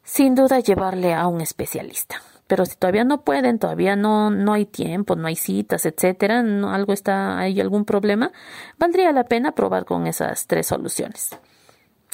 Sin 0.05 0.35
duda 0.35 0.61
llevarle 0.61 1.15
a 1.15 1.27
un 1.27 1.41
especialista 1.41 2.21
pero 2.47 2.67
si 2.67 2.77
todavía 2.77 3.05
no 3.05 3.23
pueden, 3.23 3.59
todavía 3.59 3.97
no, 3.97 4.31
no 4.31 4.53
hay 4.53 4.67
tiempo, 4.67 5.17
no 5.17 5.27
hay 5.27 5.37
citas, 5.37 5.87
etcétera, 5.87 6.41
algo 6.41 6.93
está, 6.93 7.39
hay 7.39 7.61
algún 7.61 7.85
problema, 7.85 8.33
valdría 8.79 9.13
la 9.13 9.25
pena 9.25 9.53
probar 9.53 9.85
con 9.85 10.07
esas 10.07 10.47
tres 10.47 10.67
soluciones. 10.67 11.31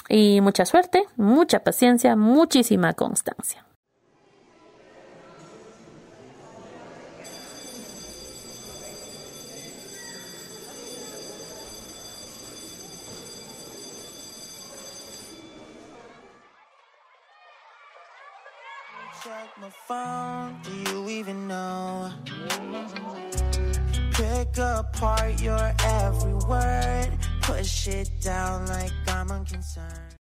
Y 0.08 0.40
mucha 0.40 0.64
suerte, 0.64 1.04
mucha 1.16 1.60
paciencia, 1.60 2.16
muchísima 2.16 2.94
constancia. 2.94 3.67
My 19.68 19.74
phone. 19.86 20.60
Do 20.62 20.90
you 20.90 21.08
even 21.08 21.48
know? 21.48 22.10
Pick 24.12 24.58
apart 24.58 25.40
your 25.40 25.72
every 25.84 26.34
word. 26.34 27.10
Push 27.42 27.88
it 27.88 28.10
down 28.20 28.66
like 28.66 28.92
I'm 29.06 29.30
unconcerned. 29.30 30.17